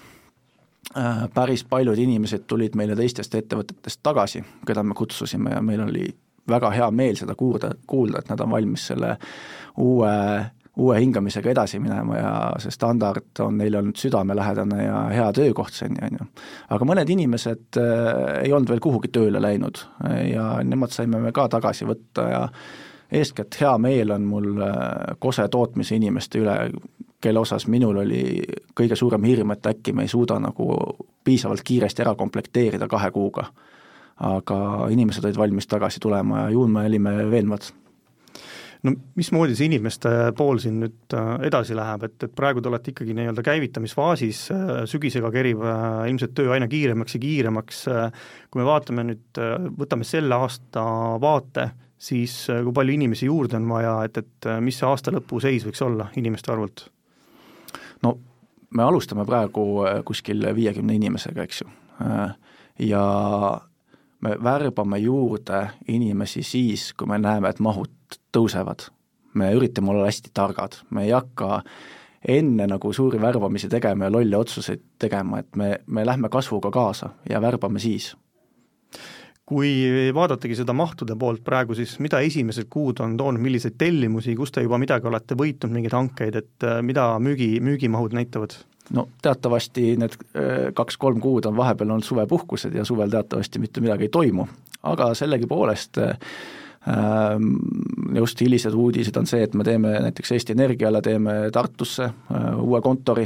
äh,. 0.97 1.29
Päris 1.35 1.65
paljud 1.65 1.99
inimesed 1.99 2.45
tulid 2.47 2.77
meile 2.77 2.97
teistest 2.97 3.35
ettevõtetest 3.35 4.03
tagasi, 4.03 4.45
keda 4.67 4.83
me 4.83 4.95
kutsusime 4.95 5.57
ja 5.57 5.63
meil 5.63 5.81
oli 5.87 6.09
väga 6.49 6.71
hea 6.71 6.91
meel 6.91 7.17
seda 7.17 7.35
kuulda, 7.35 7.73
kuulda, 7.87 8.21
et 8.21 8.29
nad 8.29 8.41
on 8.41 8.51
valmis 8.51 8.87
selle 8.93 9.17
uue 9.81 10.13
uue 10.77 11.01
hingamisega 11.01 11.51
edasi 11.51 11.79
minema 11.79 12.17
ja 12.19 12.31
see 12.59 12.73
standard 12.75 13.39
on 13.45 13.59
neile 13.59 13.79
olnud 13.79 13.99
südamelähedane 13.99 14.85
ja 14.85 15.03
hea 15.15 15.27
töökoht 15.33 15.77
seni, 15.77 16.01
on 16.03 16.19
ju. 16.19 16.27
aga 16.75 16.89
mõned 16.91 17.13
inimesed 17.15 17.79
äh, 17.79 18.41
ei 18.43 18.53
olnud 18.53 18.73
veel 18.73 18.83
kuhugi 18.83 19.13
tööle 19.15 19.43
läinud 19.43 19.85
ja 20.33 20.49
nemad 20.67 20.95
saime 20.95 21.23
me 21.23 21.33
ka 21.33 21.47
tagasi 21.53 21.87
võtta 21.87 22.27
ja 22.31 22.43
eeskätt 23.15 23.61
hea 23.61 23.77
meel 23.79 24.11
on 24.17 24.27
mul 24.27 24.51
äh, 24.67 25.15
Kose 25.23 25.47
tootmise 25.49 25.95
inimeste 25.95 26.43
üle, 26.43 26.57
kelle 27.25 27.41
osas 27.41 27.67
minul 27.73 28.03
oli 28.05 28.25
kõige 28.77 28.99
suurem 28.99 29.25
hirm, 29.25 29.55
et 29.55 29.67
äkki 29.73 29.95
me 29.97 30.05
ei 30.05 30.13
suuda 30.13 30.37
nagu 30.43 30.69
piisavalt 31.25 31.65
kiiresti 31.65 32.05
ära 32.05 32.15
komplekteerida 32.19 32.89
kahe 32.89 33.11
kuuga. 33.15 33.49
aga 34.15 34.57
inimesed 34.95 35.25
olid 35.25 35.37
valmis 35.37 35.67
tagasi 35.67 36.01
tulema 36.01 36.45
ja 36.45 36.51
ju 36.55 36.69
me 36.71 36.85
olime 36.87 37.17
veenvad 37.31 37.65
no 38.85 38.93
mismoodi 39.19 39.57
see 39.57 39.69
inimeste 39.71 40.11
pool 40.37 40.61
siin 40.63 40.79
nüüd 40.83 41.17
äh, 41.17 41.31
edasi 41.49 41.77
läheb, 41.77 42.07
et, 42.09 42.17
et 42.27 42.35
praegu 42.37 42.63
te 42.63 42.71
olete 42.71 42.93
ikkagi 42.93 43.17
nii-öelda 43.17 43.45
käivitamisfaasis, 43.47 44.43
äh, 44.55 44.73
sügisega 44.91 45.31
kerib 45.35 45.65
äh, 45.65 46.05
ilmselt 46.11 46.35
töö 46.37 46.53
aina 46.55 46.69
kiiremaks 46.71 47.17
ja 47.17 47.23
kiiremaks, 47.25 47.85
kui 48.51 48.61
me 48.61 48.69
vaatame 48.69 49.07
nüüd, 49.11 49.43
võtame 49.79 50.07
selle 50.09 50.37
aasta 50.37 50.85
vaate, 51.23 51.69
siis 51.99 52.37
kui 52.51 52.75
palju 52.77 52.99
inimesi 52.99 53.31
juurde 53.31 53.59
on 53.61 53.69
vaja, 53.71 53.97
et, 54.09 54.21
et 54.21 54.51
mis 54.65 54.77
see 54.79 54.89
aasta 54.89 55.15
lõpu 55.15 55.41
seis 55.43 55.65
võiks 55.67 55.83
olla 55.85 56.11
inimeste 56.21 56.53
arvult? 56.53 56.89
No 58.05 58.19
me 58.75 58.83
alustame 58.83 59.25
praegu 59.27 59.85
kuskil 60.05 60.45
viiekümne 60.55 60.97
inimesega, 60.99 61.47
eks 61.47 61.63
ju, 61.63 61.71
ja 62.89 63.05
me 64.25 64.37
värbame 64.45 64.99
juurde 64.99 65.67
inimesi 65.89 66.43
siis, 66.43 66.93
kui 66.97 67.09
me 67.09 67.19
näeme, 67.21 67.51
et 67.51 67.61
mahud 67.61 68.19
tõusevad. 68.35 68.91
me 69.35 69.49
üritame 69.51 69.91
olla 69.91 70.07
hästi 70.07 70.31
targad, 70.35 70.77
me 70.95 71.03
ei 71.05 71.11
hakka 71.11 71.63
enne 72.29 72.67
nagu 72.71 72.93
suuri 72.93 73.19
värbamisi 73.21 73.69
tegema 73.69 74.07
ja 74.07 74.13
lolle 74.13 74.37
otsuseid 74.37 74.83
tegema, 74.99 75.41
et 75.43 75.57
me, 75.57 75.79
me 75.87 76.07
lähme 76.07 76.29
kasvuga 76.29 76.71
kaasa 76.71 77.11
ja 77.31 77.41
värbame 77.43 77.83
siis 77.83 78.15
kui 79.45 79.71
vaadatagi 80.17 80.57
seda 80.57 80.73
mahtude 80.77 81.17
poolt 81.21 81.43
praegu, 81.45 81.77
siis 81.77 81.99
mida 82.01 82.21
esimesed 82.25 82.69
kuud 82.73 83.03
on 83.05 83.17
toonud, 83.21 83.43
milliseid 83.45 83.77
tellimusi, 83.79 84.37
kus 84.39 84.55
te 84.55 84.65
juba 84.65 84.79
midagi 84.81 85.09
olete 85.11 85.37
võitnud, 85.37 85.75
mingeid 85.75 85.97
hankeid, 85.97 86.39
et 86.41 86.67
äh, 86.67 86.81
mida 86.87 87.11
müügi, 87.21 87.59
müügimahud 87.65 88.17
näitavad? 88.17 88.57
no 88.93 89.07
teatavasti 89.25 89.95
need 89.97 90.17
äh, 90.37 90.67
kaks-kolm 90.77 91.21
kuud 91.25 91.47
on 91.49 91.57
vahepeal 91.57 91.95
olnud 91.95 92.05
suvepuhkused 92.05 92.75
ja 92.77 92.85
suvel 92.85 93.13
teatavasti 93.13 93.61
mitte 93.63 93.81
midagi 93.85 94.09
ei 94.09 94.13
toimu, 94.13 94.45
aga 94.93 95.13
sellegipoolest 95.17 96.01
äh, 96.05 96.35
just 98.17 98.41
hilised 98.45 98.77
uudised 98.77 99.17
on 99.17 99.29
see, 99.29 99.45
et 99.45 99.55
me 99.57 99.65
teeme 99.65 99.95
näiteks 100.05 100.35
Eesti 100.37 100.53
Energiale, 100.53 101.01
teeme 101.05 101.37
Tartusse 101.53 102.11
uue 102.61 102.81
kontori, 102.85 103.25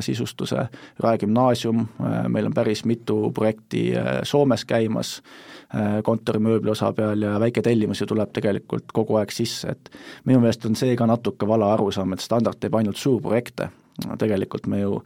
sisustuse, 0.00 0.66
Rae 1.02 1.18
gümnaasium, 1.18 1.80
meil 2.28 2.46
on 2.46 2.54
päris 2.54 2.84
mitu 2.86 3.30
projekti 3.34 3.88
Soomes 4.22 4.64
käimas 4.64 5.16
kontorimööbli 6.06 6.70
osa 6.70 6.92
peal 6.94 7.22
ja 7.26 7.32
väiketellimusi 7.42 8.06
tuleb 8.06 8.30
tegelikult 8.36 8.92
kogu 8.94 9.18
aeg 9.18 9.32
sisse, 9.34 9.74
et 9.74 9.90
minu 10.24 10.38
meelest 10.44 10.66
on 10.68 10.78
see 10.78 10.94
ka 10.96 11.08
natuke 11.10 11.48
vale 11.48 11.66
arusaam, 11.72 12.14
et 12.14 12.22
standard 12.22 12.60
teeb 12.62 12.76
ainult 12.78 13.00
suurprojekte 13.00 13.70
no 14.08 14.16
tegelikult 14.18 14.66
me 14.70 14.80
ju 14.80 14.98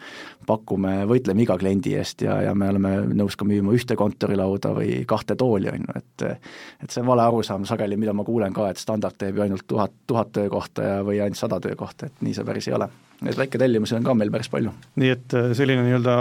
pakume, 0.48 0.92
võitleme 1.08 1.44
iga 1.44 1.58
kliendi 1.60 1.94
eest 1.98 2.25
ja, 2.25 2.38
ja 2.46 2.54
me 2.56 2.70
oleme 2.72 2.94
nõus 3.18 3.37
ka 3.37 3.46
müüma 3.48 3.75
ühte 3.76 3.96
kontorilauda 4.00 4.72
või 4.76 5.02
kahte 5.08 5.37
tooli, 5.38 5.70
on 5.72 5.84
ju, 5.84 5.98
et 6.00 6.26
et 6.28 6.90
see 6.90 7.02
on 7.02 7.10
vale 7.10 7.26
arusaam 7.26 7.66
sageli, 7.68 7.98
mida 8.00 8.14
ma 8.16 8.25
kuulen 8.25 8.54
ka, 8.56 8.70
et 8.70 8.80
standard 8.80 9.18
teeb 9.18 9.37
ju 9.37 9.44
ainult 9.44 9.66
tuhat, 9.68 9.92
tuhat 10.06 10.32
töökohta 10.32 10.88
ja, 10.88 10.96
või 11.04 11.20
ainult 11.20 11.40
sada 11.40 11.60
töökohta, 11.60 12.08
et 12.08 12.25
nii 12.25 12.38
see 12.38 12.48
päris 12.48 12.70
ei 12.70 12.78
ole. 12.78 12.88
Neid 13.26 13.34
väiketellimusi 13.34 13.96
on 13.96 14.04
ka 14.06 14.14
meil 14.14 14.30
päris 14.30 14.50
palju. 14.52 14.70
nii 15.00 15.08
et 15.10 15.34
äh, 15.34 15.50
selline 15.58 15.82
nii-öelda 15.87 16.12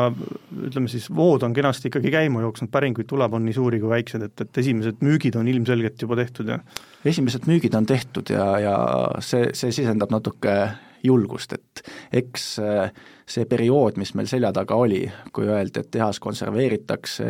ütleme 0.70 0.90
siis, 0.90 1.06
vood 1.14 1.46
on 1.46 1.54
kenasti 1.54 1.92
ikkagi 1.92 2.10
käima 2.14 2.42
jooksnud, 2.42 2.72
päringuid 2.74 3.10
tuleb, 3.10 3.36
on 3.38 3.46
nii 3.46 3.54
suuri 3.54 3.82
kui 3.84 3.92
väikseid, 3.92 4.26
et, 4.30 4.46
et 4.48 4.62
esimesed 4.64 5.04
müügid 5.06 5.38
on 5.38 5.48
ilmselgelt 5.48 6.02
juba 6.02 6.18
tehtud 6.18 6.50
ja 6.50 6.58
esimesed 7.06 7.46
müügid 7.50 7.78
on 7.78 7.86
tehtud 7.86 8.34
ja, 8.34 8.50
ja 8.64 8.76
see, 9.22 9.52
see 9.58 9.76
sisendab 9.76 10.14
natuke 10.14 10.58
julgust, 11.06 11.54
et 11.54 11.84
eks 12.24 12.48
äh, 12.64 12.90
see 13.28 13.46
periood, 13.50 14.00
mis 14.00 14.14
meil 14.18 14.30
selja 14.30 14.52
taga 14.56 14.78
oli, 14.80 15.04
kui 15.36 15.48
öeldi, 15.50 15.84
et 15.84 15.92
tehas 15.94 16.20
konserveeritakse, 16.24 17.28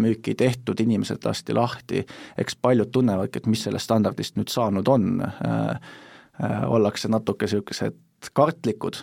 müüki 0.00 0.36
tehtud, 0.38 0.80
inimesed 0.80 1.26
lasti 1.26 1.56
lahti, 1.56 2.04
eks 2.40 2.56
paljud 2.56 2.92
tunnevadki, 2.94 3.42
et 3.42 3.50
mis 3.50 3.66
sellest 3.66 3.90
standardist 3.90 4.38
nüüd 4.40 4.52
saanud 4.52 4.88
on, 4.88 5.12
äh, 5.26 5.92
ollakse 6.66 7.10
natuke 7.12 7.46
niisugused 7.46 8.00
kartlikud, 8.32 9.00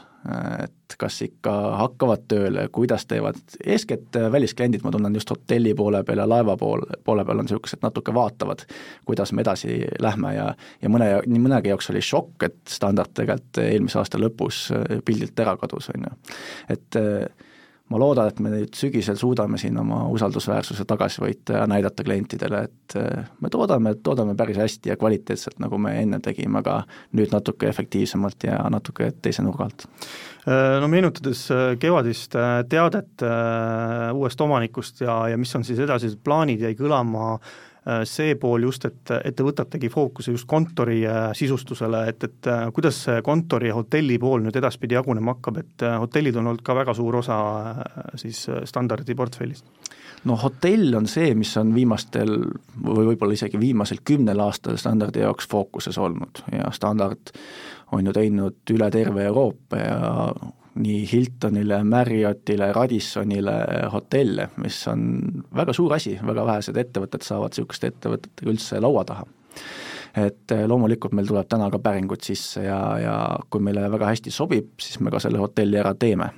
et 0.64 0.96
kas 1.02 1.16
ikka 1.26 1.52
hakkavad 1.80 2.28
tööle, 2.30 2.68
kuidas 2.74 3.08
teevad, 3.10 3.40
eeskätt 3.66 4.18
väliskliendid, 4.32 4.84
ma 4.86 4.92
tunnen 4.94 5.16
just 5.18 5.30
hotelli 5.34 5.74
poole 5.78 6.04
peal 6.06 6.22
ja 6.22 6.28
laeva 6.30 6.56
pool, 6.58 6.84
poole 7.04 7.26
peal 7.26 7.42
on 7.42 7.48
niisugused 7.50 7.82
natuke 7.82 8.14
vaatavad, 8.14 8.66
kuidas 9.06 9.34
me 9.34 9.42
edasi 9.42 9.80
lähme 10.00 10.36
ja 10.36 10.52
ja 10.82 10.92
mõne, 10.94 11.10
nii 11.26 11.42
mõnegi 11.42 11.74
jaoks 11.74 11.90
oli 11.94 12.04
šokk, 12.06 12.50
et 12.50 12.60
standard 12.70 13.16
tegelikult 13.18 13.64
eelmise 13.66 14.02
aasta 14.02 14.22
lõpus 14.22 14.68
pildilt 15.06 15.40
ära 15.42 15.58
kadus, 15.62 15.90
on 15.96 16.06
ju. 16.10 16.14
et 16.78 17.02
äh, 17.02 17.50
ma 17.92 18.00
loodan, 18.00 18.32
et 18.32 18.40
me 18.44 18.52
nüüd 18.54 18.76
sügisel 18.78 19.18
suudame 19.20 19.60
siin 19.62 19.78
oma 19.82 20.06
usaldusväärsuse 20.14 20.86
tagasi 20.88 21.22
võita 21.24 21.60
ja 21.60 21.68
näidata 21.70 22.06
klientidele, 22.08 22.64
et 22.70 22.96
äh, 23.00 23.32
me 23.44 23.52
toodame, 23.54 23.96
toodame 24.04 24.36
päris 24.40 24.60
hästi 24.62 24.94
ja 24.94 24.98
kvaliteetselt, 25.00 25.60
nagu 25.64 25.80
me 25.82 25.98
enne 26.00 26.22
tegime, 26.24 26.62
aga 26.62 26.82
nüüd 27.18 27.34
natuke 27.36 27.70
efektiivsemalt 27.72 28.48
ja 28.48 28.62
natuke 28.72 29.12
teise 29.22 29.44
nurga 29.46 29.68
alt. 29.68 29.88
Äh, 30.48 30.78
no 30.84 30.88
meenutades 30.92 31.44
äh, 31.54 31.66
kevadist 31.82 32.38
teadet 32.72 33.26
uuest 34.16 34.42
omanikust 34.42 35.04
ja, 35.04 35.24
ja 35.32 35.40
mis 35.40 35.52
on 35.58 35.68
siis 35.68 35.82
edasised 35.84 36.24
plaanid, 36.24 36.64
jäi 36.64 36.74
kõlama 36.80 37.36
äh, 37.36 37.60
see 38.06 38.36
pool 38.38 38.68
just, 38.68 38.86
et, 38.86 39.12
et 39.26 39.36
te 39.36 39.46
võtategi 39.46 39.90
fookuse 39.90 40.36
just 40.36 40.46
kontori 40.50 41.00
äh, 41.10 41.32
sisustusele, 41.38 42.04
et, 42.12 42.28
et 42.28 42.50
äh, 42.52 42.68
kuidas 42.76 43.00
see 43.08 43.24
kontori 43.26 43.72
ja 43.72 43.78
hotelli 43.80 44.20
pool 44.22 44.44
nüüd 44.46 44.60
edaspidi 44.60 44.98
jagunema 44.98 45.34
hakkab, 45.34 45.58
et 45.64 45.88
hotellid 46.04 46.38
on 46.38 46.52
olnud 46.52 46.62
ka 46.66 46.76
väga 46.78 46.94
suur 46.98 47.18
osa 47.24 47.40
siis 48.22 48.44
standardi 48.70 49.18
portfellist? 49.18 49.66
no 50.30 50.38
hotell 50.38 50.94
on 50.98 51.10
see, 51.10 51.34
mis 51.38 51.56
on 51.58 51.74
viimastel 51.74 52.36
või 52.86 53.08
võib-olla 53.12 53.34
isegi 53.34 53.60
viimasel 53.60 54.04
kümnel 54.06 54.46
aastal 54.46 54.78
standardi 54.78 55.24
jaoks 55.24 55.50
fookuses 55.50 55.98
olnud 55.98 56.44
ja 56.54 56.70
standard 56.76 57.34
on 57.92 58.06
ju 58.06 58.14
teinud 58.14 58.76
üle 58.76 58.90
terve 58.94 59.26
Euroopa 59.26 59.82
ja 59.82 60.02
nii 60.76 61.04
Hiltonile, 61.12 61.84
Marriottile, 61.84 62.72
Radissonile 62.74 63.56
hotelle, 63.92 64.50
mis 64.64 64.78
on 64.88 65.04
väga 65.56 65.74
suur 65.76 65.94
asi, 65.98 66.16
väga 66.28 66.46
vähesed 66.48 66.78
ettevõtted 66.80 67.26
saavad 67.28 67.52
niisuguste 67.52 67.92
ettevõtetega 67.92 68.54
üldse 68.54 68.80
laua 68.80 69.04
taha 69.08 69.28
et 70.18 70.52
eh, 70.52 70.66
loomulikult 70.68 71.14
meil 71.16 71.28
tuleb 71.28 71.48
täna 71.48 71.70
ka 71.72 71.80
päringud 71.80 72.24
sisse 72.24 72.66
ja, 72.66 72.80
ja 73.00 73.16
kui 73.50 73.64
meile 73.64 73.86
väga 73.92 74.12
hästi 74.12 74.32
sobib, 74.32 74.74
siis 74.82 75.00
me 75.00 75.12
ka 75.12 75.22
selle 75.24 75.40
hotelli 75.40 75.80
ära 75.80 75.94
teeme. 75.96 76.30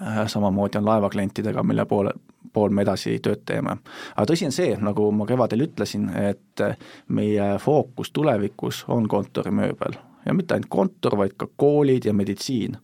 Äh, 0.00 0.24
samamoodi 0.26 0.80
on 0.80 0.88
laevaklientidega, 0.88 1.62
mille 1.62 1.84
poole, 1.88 2.14
pool 2.52 2.72
me 2.72 2.84
edasi 2.86 3.18
tööd 3.24 3.44
teeme. 3.48 3.76
aga 4.14 4.26
tõsi 4.30 4.48
on 4.48 4.56
see, 4.56 4.76
nagu 4.80 5.10
ma 5.12 5.26
kevadel 5.28 5.66
ütlesin, 5.68 6.08
et 6.16 6.64
meie 7.08 7.54
fookus 7.60 8.12
tulevikus 8.12 8.84
on 8.88 9.08
kontorimööbel 9.08 9.98
ja 10.24 10.34
mitte 10.34 10.54
ainult 10.54 10.70
kontor, 10.72 11.16
vaid 11.16 11.36
ka 11.36 11.48
koolid 11.56 12.08
ja 12.08 12.14
meditsiin 12.14 12.76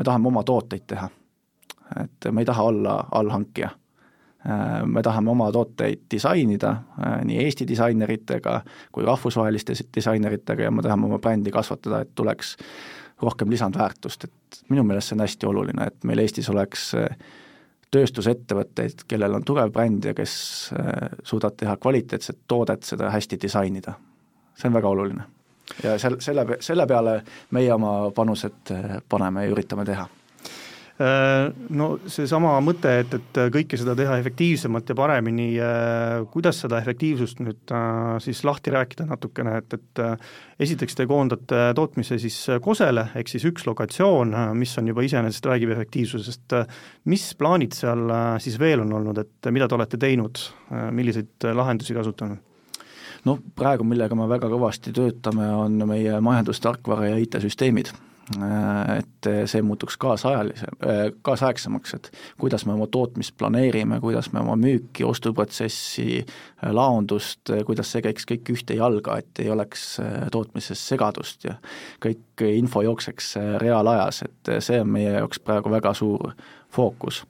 me 0.00 0.04
tahame 0.04 0.28
oma 0.28 0.42
tooteid 0.44 0.86
teha. 0.88 1.08
et 2.00 2.32
me 2.32 2.40
ei 2.40 2.48
taha 2.48 2.62
olla 2.62 2.94
allhankija. 3.12 3.68
me 4.84 5.02
tahame 5.02 5.30
oma 5.30 5.50
tooteid 5.52 6.06
disainida 6.10 6.76
nii 7.24 7.42
Eesti 7.44 7.66
disaineritega 7.68 8.60
kui 8.92 9.04
rahvusvaheliste 9.04 9.74
disaineritega 9.96 10.62
ja 10.62 10.70
me 10.70 10.82
tahame 10.82 11.06
oma 11.06 11.18
brändi 11.18 11.50
kasvatada, 11.52 12.00
et 12.00 12.14
tuleks 12.14 12.56
rohkem 13.20 13.50
lisandväärtust, 13.50 14.24
et 14.24 14.62
minu 14.72 14.84
meelest 14.88 15.12
see 15.12 15.18
on 15.18 15.26
hästi 15.26 15.46
oluline, 15.46 15.86
et 15.90 16.08
meil 16.08 16.22
Eestis 16.24 16.48
oleks 16.48 16.86
tööstusettevõtteid, 17.92 19.04
kellel 19.10 19.36
on 19.36 19.44
tugev 19.44 19.68
bränd 19.74 20.08
ja 20.08 20.14
kes 20.16 20.32
suudavad 21.22 21.58
teha 21.60 21.76
kvaliteetset 21.76 22.40
toodet, 22.48 22.88
seda 22.88 23.10
hästi 23.12 23.36
disainida. 23.42 23.98
see 24.54 24.68
on 24.68 24.74
väga 24.74 24.88
oluline. 24.88 25.28
Ja 25.82 25.98
sel-, 25.98 26.20
selle, 26.20 26.46
selle 26.60 26.86
peale 26.86 27.20
meie 27.56 27.72
oma 27.74 28.10
panused 28.14 28.74
paneme 29.08 29.46
ja 29.46 29.52
üritame 29.54 29.86
teha 29.88 30.08
Äh, 31.00 31.46
no 31.72 31.94
seesama 32.12 32.58
mõte, 32.60 32.90
et, 33.00 33.14
et 33.16 33.38
kõike 33.54 33.78
seda 33.80 33.94
teha 33.96 34.18
efektiivsemalt 34.20 34.90
ja 34.92 34.96
paremini, 34.98 35.46
äh, 35.56 36.18
kuidas 36.28 36.58
seda 36.60 36.76
efektiivsust 36.82 37.40
nüüd 37.40 37.72
äh, 37.72 38.18
siis 38.20 38.42
lahti 38.44 38.74
rääkida 38.74 39.06
natukene, 39.08 39.54
et, 39.62 39.78
et 39.78 40.02
esiteks 40.66 40.98
te 40.98 41.06
koondate 41.08 41.62
tootmise 41.78 42.18
siis 42.20 42.36
Kosele, 42.60 43.06
ehk 43.16 43.32
siis 43.32 43.48
üks 43.48 43.64
lokatsioon, 43.70 44.36
mis 44.60 44.76
on 44.76 44.92
juba 44.92 45.06
iseenesest, 45.06 45.48
räägib 45.48 45.72
efektiivsusest, 45.72 46.58
mis 47.08 47.24
plaanid 47.40 47.78
seal 47.78 48.04
siis 48.44 48.60
veel 48.60 48.84
on 48.84 48.92
olnud, 49.00 49.24
et 49.24 49.52
mida 49.56 49.70
te 49.70 49.78
olete 49.78 50.00
teinud, 50.04 50.44
milliseid 50.92 51.48
lahendusi 51.56 51.96
kasutanud? 51.96 52.49
No 53.24 53.38
praegu, 53.56 53.84
millega 53.84 54.16
me 54.18 54.28
väga 54.30 54.50
kõvasti 54.52 54.94
töötame, 54.96 55.48
on 55.54 55.82
meie 55.88 56.20
majandustarkvara 56.24 57.12
ja 57.12 57.18
IT-süsteemid. 57.20 57.92
Äh, 58.38 58.98
et 59.00 59.28
see 59.50 59.62
muutuks 59.66 59.96
kaasajalise, 59.98 60.68
äh, 60.86 61.00
kaasaegsemaks, 61.26 61.94
et 61.96 62.10
kuidas 62.38 62.62
me 62.66 62.76
oma 62.76 62.86
tootmist 62.86 63.34
planeerime, 63.38 63.98
kuidas 64.00 64.28
me 64.32 64.38
oma 64.44 64.54
müüki, 64.60 65.02
ostuprotsessi, 65.04 66.20
äh, 66.20 66.70
laondust, 66.70 67.50
kuidas 67.66 67.90
see 67.90 68.04
käiks 68.06 68.28
kõik 68.30 68.52
ühte 68.54 68.76
jalga, 68.78 69.18
et 69.18 69.42
ei 69.42 69.50
oleks 69.50 69.98
tootmises 70.30 70.84
segadust 70.92 71.48
ja 71.48 71.56
kõik 72.06 72.46
info 72.46 72.84
jookseks 72.86 73.34
reaalajas, 73.58 74.22
et 74.28 74.54
see 74.62 74.78
on 74.78 74.94
meie 74.94 75.18
jaoks 75.18 75.42
praegu 75.42 75.74
väga 75.74 75.94
suur 75.98 76.36
fookus 76.70 77.24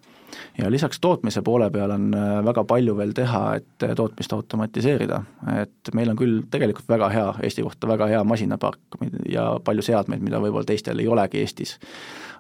ja 0.59 0.71
lisaks 0.71 1.01
tootmise 1.01 1.43
poole 1.43 1.71
peal 1.71 1.91
on 1.91 2.15
äh, 2.15 2.45
väga 2.45 2.65
palju 2.65 2.97
veel 2.97 3.13
teha, 3.17 3.43
et 3.61 3.87
äh, 3.87 3.95
tootmist 3.97 4.33
automatiseerida, 4.33 5.21
et 5.63 5.93
meil 5.95 6.13
on 6.13 6.19
küll 6.19 6.41
tegelikult 6.51 6.89
väga 6.89 7.11
hea, 7.15 7.29
Eesti 7.43 7.65
kohta 7.67 7.89
väga 7.91 8.09
hea 8.11 8.25
masinapark 8.25 8.99
ja 9.29 9.47
palju 9.65 9.85
seadmeid, 9.87 10.23
mida 10.25 10.41
võib-olla 10.43 10.69
teistel 10.69 11.01
ei 11.01 11.09
olegi 11.09 11.43
Eestis. 11.45 11.79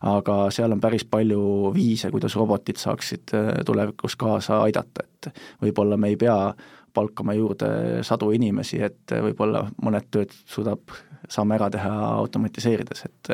aga 0.01 0.35
seal 0.51 0.73
on 0.73 0.81
päris 0.81 1.05
palju 1.05 1.73
viise, 1.75 2.11
kuidas 2.11 2.37
robotid 2.37 2.81
saaksid 2.81 3.35
äh, 3.37 3.53
tulevikus 3.67 4.17
kaasa 4.17 4.63
aidata, 4.65 5.05
et 5.05 5.33
võib-olla 5.63 5.97
me 5.97 6.09
ei 6.09 6.17
pea 6.17 6.55
palkama 6.95 7.35
juurde 7.39 8.03
sadu 8.03 8.33
inimesi, 8.35 8.81
et 8.83 9.15
võib-olla 9.23 9.63
mõned 9.83 10.11
tööd 10.11 10.33
suudab, 10.47 10.91
saame 11.31 11.55
ära 11.55 11.71
teha 11.71 11.93
automatiseerides, 12.17 13.05
et 13.07 13.31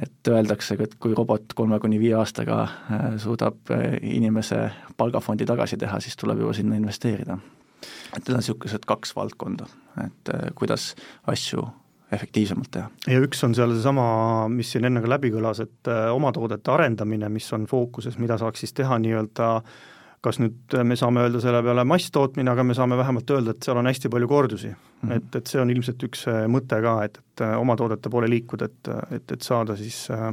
et 0.00 0.28
öeldakse, 0.28 0.76
et 0.80 0.94
kui 1.00 1.14
robot 1.16 1.52
kolme 1.56 1.78
kuni 1.80 1.98
viie 2.00 2.14
aastaga 2.16 2.62
äh, 2.64 3.04
suudab 3.20 3.72
äh, 3.74 3.98
inimese 4.02 4.70
palgafondi 4.96 5.46
tagasi 5.48 5.76
teha, 5.80 6.00
siis 6.00 6.16
tuleb 6.16 6.40
juba 6.44 6.54
sinna 6.56 6.78
investeerida. 6.78 7.38
et 8.16 8.18
need 8.18 8.34
on 8.36 8.42
niisugused 8.42 8.84
kaks 8.86 9.16
valdkonda, 9.16 9.66
et 10.04 10.34
äh, 10.34 10.50
kuidas 10.54 10.94
asju 11.26 11.66
efektiivsemalt 12.12 12.70
teha. 12.70 12.90
ja 13.08 13.20
üks 13.24 13.44
on 13.44 13.54
seal 13.54 13.74
seesama, 13.76 14.48
mis 14.48 14.72
siin 14.72 14.88
enne 14.88 15.02
ka 15.04 15.10
läbi 15.12 15.32
kõlas, 15.34 15.62
et 15.64 15.92
omatoodete 16.12 16.72
arendamine, 16.72 17.28
mis 17.28 17.52
on 17.52 17.66
fookuses, 17.66 18.18
mida 18.18 18.38
saaks 18.40 18.64
siis 18.64 18.76
teha 18.76 18.98
nii-öelda 19.02 19.54
äh, 19.56 19.80
kas 20.22 20.38
nüüd 20.38 20.76
me 20.86 20.96
saame 20.98 21.24
öelda 21.24 21.40
selle 21.42 21.62
peale 21.66 21.84
masstootmine, 21.88 22.50
aga 22.52 22.64
me 22.66 22.76
saame 22.78 22.96
vähemalt 23.00 23.30
öelda, 23.34 23.54
et 23.54 23.66
seal 23.66 23.80
on 23.80 23.90
hästi 23.90 24.10
palju 24.12 24.28
kordusi 24.30 24.68
mm. 24.70 24.76
-hmm. 25.02 25.16
et, 25.16 25.36
et 25.40 25.46
see 25.46 25.60
on 25.60 25.70
ilmselt 25.70 26.02
üks 26.08 26.26
äh, 26.30 26.44
mõte 26.46 26.78
ka, 26.82 26.96
et, 27.04 27.18
et 27.18 27.44
äh, 27.46 27.56
oma 27.58 27.76
toodete 27.76 28.10
poole 28.10 28.30
liikuda, 28.30 28.70
et, 28.70 28.92
et, 29.18 29.32
et 29.32 29.42
saada 29.42 29.76
siis 29.76 30.04
äh, 30.10 30.30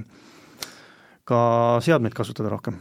ka 1.26 1.42
seadmeid 1.82 2.14
kasutada 2.14 2.50
rohkem 2.50 2.78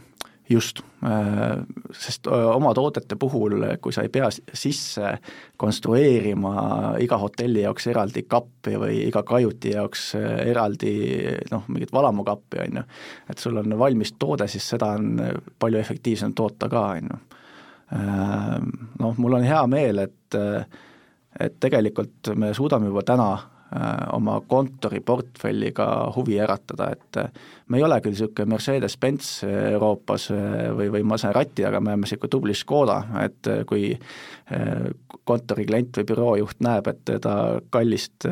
just, 0.49 0.79
äh, 1.03 1.59
sest 1.91 2.27
äh, 2.27 2.55
oma 2.55 2.73
toodete 2.73 3.15
puhul, 3.15 3.63
kui 3.81 3.93
sa 3.93 4.01
ei 4.05 4.09
pea 4.09 4.29
sisse 4.33 5.11
konstrueerima 5.57 6.95
iga 7.03 7.19
hotelli 7.21 7.61
jaoks 7.63 7.87
eraldi 7.91 8.23
kappi 8.27 8.73
või 8.81 9.03
iga 9.07 9.23
kajuti 9.27 9.75
jaoks 9.75 10.05
äh, 10.17 10.39
eraldi 10.49 10.93
noh, 11.51 11.67
mingit 11.69 11.93
valamukappi, 11.93 12.63
on 12.65 12.81
ju, 12.81 12.85
et 13.29 13.45
sul 13.45 13.61
on 13.61 13.77
valmis 13.79 14.15
toode, 14.17 14.47
siis 14.49 14.65
seda 14.73 14.93
on 14.97 15.21
palju 15.59 15.79
efektiivsem 15.79 16.33
toota 16.33 16.69
ka, 16.69 16.85
on 16.97 17.13
ju. 17.13 17.19
Noh, 17.89 19.15
mul 19.17 19.33
on 19.39 19.43
hea 19.43 19.61
meel, 19.65 20.03
et 20.03 20.35
et 21.39 21.55
tegelikult 21.61 22.29
me 22.37 22.51
suudame 22.53 22.89
juba 22.89 23.01
täna 23.05 23.29
oma 24.13 24.41
kontoriportfelliga 24.47 25.85
huvi 26.15 26.39
äratada, 26.41 26.89
et 26.91 27.17
äh, 27.17 27.31
me 27.67 27.77
ei 27.77 27.83
ole 27.85 27.99
küll 28.01 28.15
niisugune 28.15 28.55
Mercedes-Benz 28.55 29.31
Euroopas 29.45 30.29
äh, 30.33 30.69
või, 30.75 30.89
või 30.97 31.03
Maserati, 31.05 31.65
aga 31.67 31.81
me 31.81 31.93
oleme 31.93 32.07
niisugune 32.07 32.33
tubli 32.33 32.57
Škoda, 32.57 33.01
et 33.23 33.51
kui 33.69 33.91
kontori 35.29 35.65
klient 35.69 35.99
või 35.99 36.07
büroojuht 36.09 36.63
näeb, 36.65 36.87
et 36.89 37.11
ta 37.21 37.33
kallist 37.69 38.25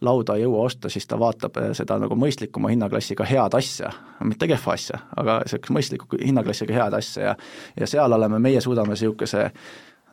lauda 0.00 0.36
ei 0.36 0.46
jõua 0.46 0.64
osta, 0.64 0.88
siis 0.88 1.04
ta 1.06 1.18
vaatab 1.20 1.58
seda 1.76 1.98
nagu 2.00 2.16
mõistlikuma 2.16 2.70
hinnaklassiga 2.72 3.26
head 3.28 3.54
asja, 3.58 3.90
mitte 4.24 4.48
kehva 4.48 4.72
asja, 4.72 5.02
aga 5.20 5.40
niisuguse 5.44 5.76
mõistliku 5.76 6.20
hinnaklassiga 6.24 6.78
head 6.78 6.96
asja 6.96 7.30
ja 7.30 7.36
ja 7.76 7.86
seal 7.90 8.12
oleme, 8.12 8.40
meie 8.40 8.60
suudame 8.64 8.96
niisuguse 8.96 9.50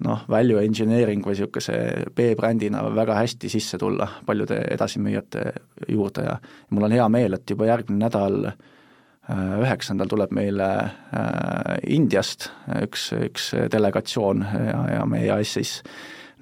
noh, 0.06 0.24
value 0.30 0.62
engineering 0.64 1.24
või 1.26 1.36
niisuguse 1.36 1.78
B-brändina 2.16 2.84
väga 2.96 3.18
hästi 3.22 3.50
sisse 3.50 3.80
tulla 3.82 4.08
paljude 4.26 4.60
edasimüüjate 4.76 5.46
juurde 5.90 6.26
ja 6.28 6.38
mul 6.70 6.88
on 6.88 6.96
hea 6.98 7.08
meel, 7.10 7.38
et 7.38 7.50
juba 7.50 7.70
järgmine 7.70 8.06
nädal 8.06 8.50
äh, 8.50 9.56
üheksandal 9.64 10.10
tuleb 10.12 10.36
meile 10.38 10.70
äh, 10.84 11.74
Indiast 11.94 12.50
üks, 12.84 13.10
üks 13.18 13.52
delegatsioon 13.72 14.46
ja, 14.46 14.84
ja 14.98 15.06
meie 15.10 15.40
siis 15.48 15.80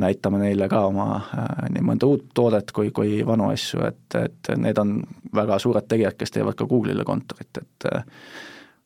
näitame 0.01 0.41
neile 0.41 0.67
ka 0.71 0.85
oma 0.89 1.09
äh, 1.21 1.69
nii 1.75 1.85
mõnda 1.91 2.09
uut 2.11 2.27
toodet 2.35 2.75
kui, 2.75 2.91
kui 2.95 3.21
vanu 3.27 3.49
asju, 3.53 3.85
et, 3.87 4.19
et 4.19 4.51
need 4.59 4.81
on 4.81 4.97
väga 5.35 5.59
suured 5.63 5.87
tegijad, 5.87 6.19
kes 6.19 6.35
teevad 6.35 6.59
ka 6.59 6.67
Google'ile 6.67 7.07
kontorit, 7.07 7.63
et 7.63 7.89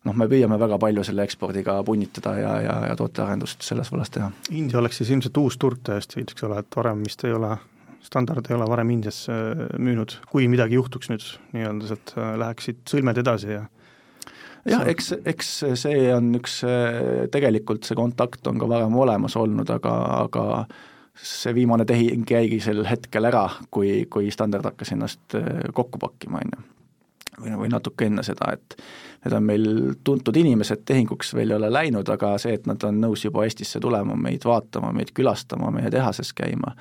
noh, 0.07 0.15
me 0.15 0.27
püüame 0.31 0.59
väga 0.59 0.79
palju 0.81 1.03
selle 1.07 1.25
ekspordiga 1.27 1.79
punnitada 1.87 2.35
ja, 2.39 2.53
ja, 2.63 2.75
ja 2.91 2.99
tootearendust 2.99 3.65
selles 3.65 3.91
vallas 3.91 4.13
teha. 4.13 4.29
India 4.55 4.79
oleks 4.79 5.01
siis 5.01 5.11
ilmselt 5.15 5.37
uus 5.41 5.59
turg 5.59 5.81
täiesti, 5.85 6.23
eks 6.23 6.47
ole, 6.47 6.61
et 6.63 6.79
varem 6.79 7.03
vist 7.05 7.25
ei 7.27 7.35
ole, 7.35 7.55
standard 8.05 8.47
ei 8.49 8.57
ole 8.57 8.69
varem 8.69 8.93
Indiasse 8.95 9.35
äh, 9.35 9.65
müünud, 9.81 10.19
kui 10.31 10.47
midagi 10.51 10.79
juhtuks 10.79 11.11
nüüd 11.11 11.25
nii-öelda, 11.55 11.91
sealt 11.91 12.15
äh, 12.15 12.31
läheksid 12.45 12.85
sõlmed 12.89 13.19
edasi 13.23 13.51
ja 13.57 13.65
jah, 14.69 14.85
eks, 14.91 15.13
eks 15.27 15.51
see 15.81 16.07
on 16.15 16.31
üks, 16.39 16.61
äh, 16.67 17.25
tegelikult 17.33 17.87
see 17.87 17.99
kontakt 17.99 18.47
on 18.47 18.61
ka 18.61 18.71
varem 18.71 18.95
olemas 19.03 19.35
olnud, 19.39 19.69
aga, 19.75 19.95
aga 20.23 20.45
see 21.19 21.51
viimane 21.57 21.83
tehing 21.83 22.23
jäigi 22.23 22.61
sel 22.63 22.85
hetkel 22.87 23.27
ära, 23.27 23.49
kui, 23.73 24.05
kui 24.07 24.31
standard 24.31 24.71
hakkas 24.71 24.93
ennast 24.95 25.35
kokku 25.75 25.99
pakkima, 25.99 26.39
on 26.39 26.53
ju. 26.55 26.67
Või, 27.39 27.55
või 27.63 27.69
natuke 27.71 28.07
enne 28.09 28.23
seda, 28.25 28.53
et 28.53 28.75
need 29.25 29.35
on 29.35 29.45
meil 29.45 29.65
tuntud 30.07 30.35
inimesed, 30.39 30.83
tehinguks 30.87 31.33
veel 31.35 31.51
ei 31.51 31.57
ole 31.57 31.69
läinud, 31.71 32.09
aga 32.13 32.33
see, 32.41 32.55
et 32.55 32.67
nad 32.69 32.83
on 32.87 33.01
nõus 33.03 33.25
juba 33.25 33.43
Eestisse 33.47 33.81
tulema, 33.83 34.15
meid 34.15 34.45
vaatama, 34.47 34.91
meid 34.95 35.11
külastama, 35.15 35.71
meie 35.75 35.91
tehases 35.91 36.31
käima, 36.37 36.73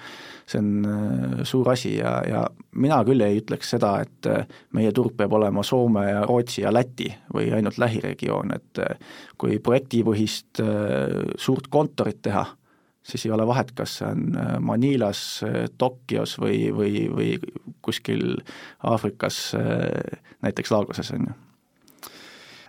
see 0.49 0.61
on 0.63 0.71
äh, 0.87 1.41
suur 1.49 1.73
asi 1.73 1.97
ja, 1.97 2.19
ja 2.29 2.45
mina 2.79 3.01
küll 3.07 3.25
ei 3.27 3.41
ütleks 3.43 3.75
seda, 3.75 3.97
et 4.07 4.31
äh, 4.31 4.47
meie 4.77 4.93
turg 4.95 5.17
peab 5.19 5.35
olema 5.39 5.65
Soome 5.67 6.07
ja 6.09 6.23
Rootsi 6.29 6.63
ja 6.63 6.73
Läti 6.75 7.11
või 7.35 7.51
ainult 7.55 7.81
lähiregioon, 7.83 8.55
et 8.55 8.85
äh, 8.85 9.19
kui 9.39 9.59
projektipõhist 9.63 10.63
suurt 11.39 11.69
kontorit 11.71 12.19
teha, 12.23 12.45
siis 13.09 13.27
ei 13.27 13.33
ole 13.33 13.47
vahet, 13.49 13.73
kas 13.77 13.99
see 14.01 14.09
on 14.13 14.39
Manilas, 14.61 15.23
Tokyos 15.81 16.37
või, 16.43 16.69
või, 16.77 17.07
või 17.09 17.29
kuskil 17.83 18.37
Aafrikas, 18.85 19.43
näiteks 20.45 20.75
Lagoses, 20.75 21.13
on 21.17 21.31
ju 21.31 21.37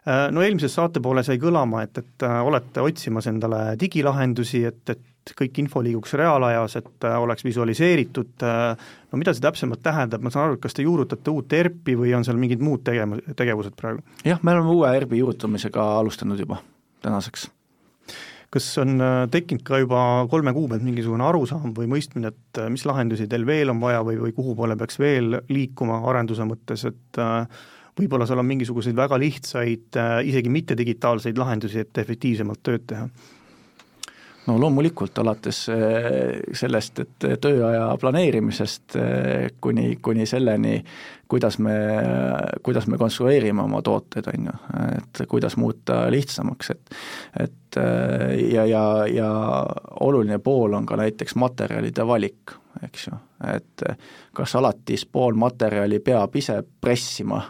Äh, 0.10 0.30
no 0.32 0.42
eelmises 0.42 0.74
saate 0.74 1.02
poole 1.04 1.24
sai 1.28 1.38
kõlama, 1.42 1.84
et, 1.86 1.98
et 2.00 2.26
äh, 2.26 2.40
olete 2.46 2.82
otsimas 2.82 3.28
endale 3.30 3.76
digilahendusi, 3.80 4.64
et, 4.70 4.94
et 4.96 5.34
kõik 5.38 5.60
info 5.62 5.84
liiguks 5.86 6.16
reaalajas, 6.18 6.80
et 6.80 7.06
äh, 7.06 7.18
oleks 7.20 7.46
visualiseeritud, 7.46 8.46
no 8.48 9.20
mida 9.20 9.36
see 9.36 9.44
täpsemalt 9.44 9.84
tähendab, 9.86 10.24
ma 10.26 10.32
saan 10.34 10.48
aru, 10.48 10.58
et 10.58 10.64
kas 10.64 10.78
te 10.78 10.88
juurutate 10.88 11.34
uut 11.34 11.54
ERP-i 11.54 11.98
või 12.00 12.16
on 12.18 12.26
seal 12.26 12.40
mingid 12.42 12.64
muud 12.64 12.86
tegem-, 12.88 13.20
tegevused 13.38 13.76
praegu? 13.78 14.02
jah, 14.26 14.42
me 14.42 14.56
oleme 14.56 14.74
uue 14.74 14.96
ERP-i 14.98 15.22
juurutamisega 15.22 15.92
alustanud 16.00 16.40
juba 16.42 16.64
tänaseks 17.06 17.50
kas 18.50 18.68
on 18.82 19.02
tekkinud 19.32 19.62
ka 19.66 19.78
juba 19.82 20.04
kolme 20.30 20.54
kuu 20.56 20.68
pealt 20.72 20.86
mingisugune 20.86 21.26
arusaam 21.26 21.74
või 21.78 21.90
mõistmine, 21.92 22.32
et 22.34 22.62
mis 22.74 22.86
lahendusi 22.90 23.28
teil 23.30 23.46
veel 23.46 23.70
on 23.74 23.82
vaja 23.82 24.02
või, 24.06 24.18
või 24.24 24.34
kuhu 24.34 24.56
poole 24.58 24.78
peaks 24.80 24.98
veel 25.02 25.38
liikuma 25.54 26.00
arenduse 26.10 26.48
mõttes, 26.50 26.88
et 26.90 27.22
äh, 27.22 27.68
võib-olla 28.00 28.28
seal 28.30 28.42
on 28.42 28.50
mingisuguseid 28.50 28.98
väga 28.98 29.20
lihtsaid, 29.22 29.90
äh, 30.00 30.16
isegi 30.32 30.54
mittedigitaalseid 30.54 31.38
lahendusi, 31.38 31.84
et 31.84 32.02
efektiivsemalt 32.02 32.64
tööd 32.66 32.88
teha? 32.90 33.10
No 34.48 34.60
loomulikult, 34.60 35.18
alates 35.22 35.62
äh, 35.70 36.40
sellest, 36.54 37.00
et 37.04 37.28
tööaja 37.42 37.90
planeerimisest 38.02 38.98
äh, 38.98 39.48
kuni, 39.62 39.96
kuni 40.02 40.26
selleni, 40.30 40.80
kuidas 41.30 41.60
me, 41.62 41.76
kuidas 42.66 42.88
me 42.90 42.98
konstrueerime 42.98 43.62
oma 43.62 43.82
tooteid, 43.86 44.32
on 44.34 44.50
ju, 44.50 44.56
et 44.98 45.22
kuidas 45.30 45.58
muuta 45.58 46.06
lihtsamaks, 46.12 46.72
et 46.76 46.96
et 47.40 47.78
ja, 48.50 48.64
ja, 48.66 48.84
ja 49.14 49.28
oluline 50.02 50.40
pool 50.42 50.74
on 50.74 50.88
ka 50.90 50.98
näiteks 50.98 51.36
materjalide 51.38 52.06
valik, 52.08 52.56
eks 52.82 53.08
ju, 53.08 53.20
et 53.54 53.84
kas 54.34 54.56
alati 54.58 54.98
spoolmaterjali 54.98 56.00
peab 56.02 56.34
ise 56.42 56.64
pressima 56.82 57.44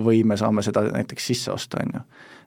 või 0.00 0.22
me 0.24 0.38
saame 0.40 0.64
seda 0.64 0.86
näiteks 0.88 1.26
sisse 1.32 1.52
osta, 1.52 1.82
on 1.84 1.98
ju 1.98 2.00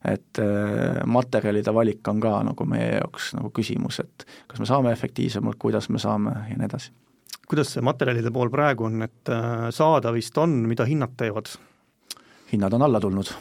et 0.04 0.40
äh, 0.40 1.00
materjalide 1.08 1.74
valik 1.74 2.08
on 2.12 2.20
ka 2.24 2.36
nagu 2.50 2.68
meie 2.68 2.98
jaoks 2.98 3.32
nagu 3.38 3.52
küsimus, 3.56 4.02
et 4.04 4.26
kas 4.52 4.60
me 4.60 4.68
saame 4.68 4.92
efektiivsemalt, 4.92 5.58
kuidas 5.60 5.88
me 5.94 6.02
saame 6.02 6.36
ja 6.50 6.58
nii 6.60 6.68
edasi. 6.68 6.92
kuidas 7.48 7.74
see 7.76 7.86
materjalide 7.86 8.32
pool 8.32 8.52
praegu 8.52 8.90
on, 8.90 9.02
et 9.08 9.32
äh, 9.32 9.70
saada 9.72 10.12
vist 10.16 10.38
on, 10.38 10.64
mida 10.68 10.88
hinnad 10.90 11.16
teevad? 11.18 11.56
hinnad 12.52 12.76
on 12.76 12.88
alla 12.90 13.00
tulnud 13.04 13.32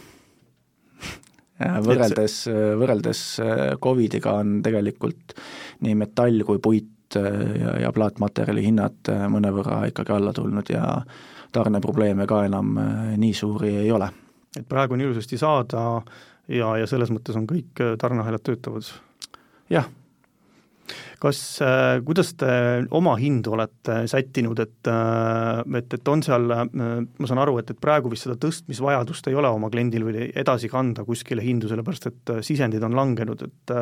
võrreldes, 1.62 2.38
võrreldes 2.79 3.27
äh, 3.42 3.66
Covidiga 3.83 4.38
on 4.38 4.61
tegelikult 4.62 5.37
nii 5.83 5.98
metall 5.98 6.46
kui 6.46 6.62
puit 6.62 6.88
ja, 7.12 7.75
ja 7.83 7.90
plaatmaterjali 7.92 8.62
hinnad 8.64 9.11
mõnevõrra 9.29 9.83
ikkagi 9.90 10.14
alla 10.14 10.33
tulnud 10.33 10.70
ja 10.72 10.87
tarneprobleeme 11.53 12.25
ka 12.25 12.46
enam 12.46 12.79
nii 13.20 13.35
suuri 13.37 13.75
ei 13.83 13.90
ole. 13.92 14.09
et 14.57 14.64
praegu 14.68 14.94
on 14.94 15.03
ilusasti 15.05 15.37
saada 15.37 15.83
ja, 16.53 16.77
ja 16.81 16.87
selles 16.91 17.12
mõttes 17.12 17.38
on 17.38 17.49
kõik 17.51 17.83
äh, 17.83 17.97
tarneahelad 18.01 18.45
töötavad? 18.45 18.88
jah. 19.73 19.87
kas 21.23 21.38
äh,, 21.65 22.01
kuidas 22.05 22.33
te 22.38 22.53
oma 22.91 23.15
hindu 23.21 23.55
olete 23.57 24.03
sättinud, 24.11 24.59
et 24.61 24.91
äh, 24.91 25.62
et, 25.79 25.97
et 25.99 26.11
on 26.12 26.25
seal 26.25 26.49
ma 26.51 27.29
saan 27.31 27.43
aru, 27.45 27.57
et, 27.62 27.73
et 27.73 27.81
praegu 27.81 28.12
vist 28.12 28.27
seda 28.27 28.37
tõstmisvajadust 28.43 29.31
ei 29.31 29.38
ole 29.38 29.51
oma 29.53 29.71
kliendil 29.73 30.07
või 30.09 30.29
edasi 30.29 30.71
kanda 30.73 31.07
kuskile 31.09 31.45
hindu, 31.45 31.71
sellepärast 31.71 32.11
et 32.11 32.35
sisendid 32.45 32.85
on 32.87 32.97
langenud, 32.99 33.47
et 33.49 33.75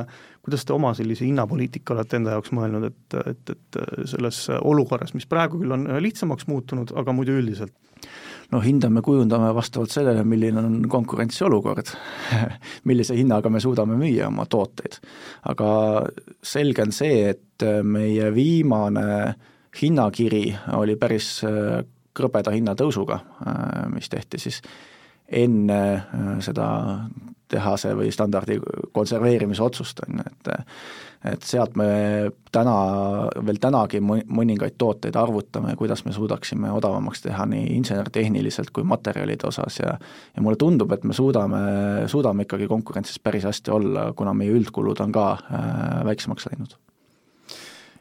kuidas 0.44 0.66
te 0.66 0.76
oma 0.76 0.92
sellise 0.98 1.26
hinnapoliitika 1.26 1.96
olete 1.96 2.20
enda 2.20 2.36
jaoks 2.36 2.54
mõelnud, 2.56 2.90
et, 2.92 3.20
et, 3.34 3.54
et 3.56 3.80
selles 4.12 4.46
olukorras, 4.60 5.16
mis 5.16 5.28
praegu 5.30 5.62
küll 5.62 5.78
on 5.78 5.88
lihtsamaks 6.04 6.46
muutunud, 6.50 6.94
aga 7.00 7.16
muidu 7.16 7.40
üldiselt? 7.40 7.74
Noh, 8.50 8.64
hinda 8.64 8.90
me 8.90 9.02
kujundame 9.04 9.52
vastavalt 9.54 9.92
sellele, 9.94 10.24
milline 10.24 10.62
on 10.62 10.80
konkurentsiolukord 10.90 11.92
millise 12.88 13.16
hinnaga 13.18 13.50
me 13.50 13.60
suudame 13.62 13.98
müüa 14.00 14.28
oma 14.28 14.46
tooteid. 14.50 15.00
aga 15.52 15.70
selge 16.42 16.82
on 16.86 16.92
see, 16.94 17.30
et 17.34 17.66
meie 17.84 18.30
viimane 18.34 19.34
hinnakiri 19.82 20.44
oli 20.76 20.96
päris 20.98 21.40
äh, 21.46 21.82
krõbeda 22.16 22.52
hinnatõusuga, 22.54 23.20
äh, 23.46 23.84
mis 23.94 24.10
tehti 24.10 24.40
siis 24.42 24.60
enne 25.30 25.82
äh, 25.94 26.32
seda 26.42 26.66
tehase 27.50 27.94
või 27.98 28.10
standardi 28.14 28.58
konserveerimise 28.96 29.62
otsust, 29.62 30.02
on 30.06 30.20
ju, 30.20 30.26
et 30.30 30.52
et 31.20 31.42
sealt 31.44 31.74
me 31.76 31.86
täna, 32.48 32.74
veel 33.44 33.58
tänagi 33.60 33.98
mõningaid 34.00 34.78
tooteid 34.80 35.18
arvutame, 35.20 35.74
kuidas 35.76 36.00
me 36.06 36.14
suudaksime 36.16 36.70
odavamaks 36.72 37.20
teha 37.26 37.44
nii 37.50 37.74
insenertehniliselt 37.76 38.72
kui 38.72 38.86
materjalide 38.88 39.50
osas 39.50 39.76
ja 39.82 39.98
ja 40.00 40.42
mulle 40.42 40.56
tundub, 40.56 40.92
et 40.96 41.04
me 41.04 41.12
suudame, 41.12 41.60
suudame 42.08 42.48
ikkagi 42.48 42.70
konkurentsis 42.72 43.20
päris 43.20 43.44
hästi 43.44 43.76
olla, 43.76 44.06
kuna 44.16 44.32
meie 44.32 44.56
üldkulud 44.56 45.04
on 45.04 45.12
ka 45.12 45.26
äh, 45.36 46.04
väiksemaks 46.08 46.48
läinud. 46.48 46.76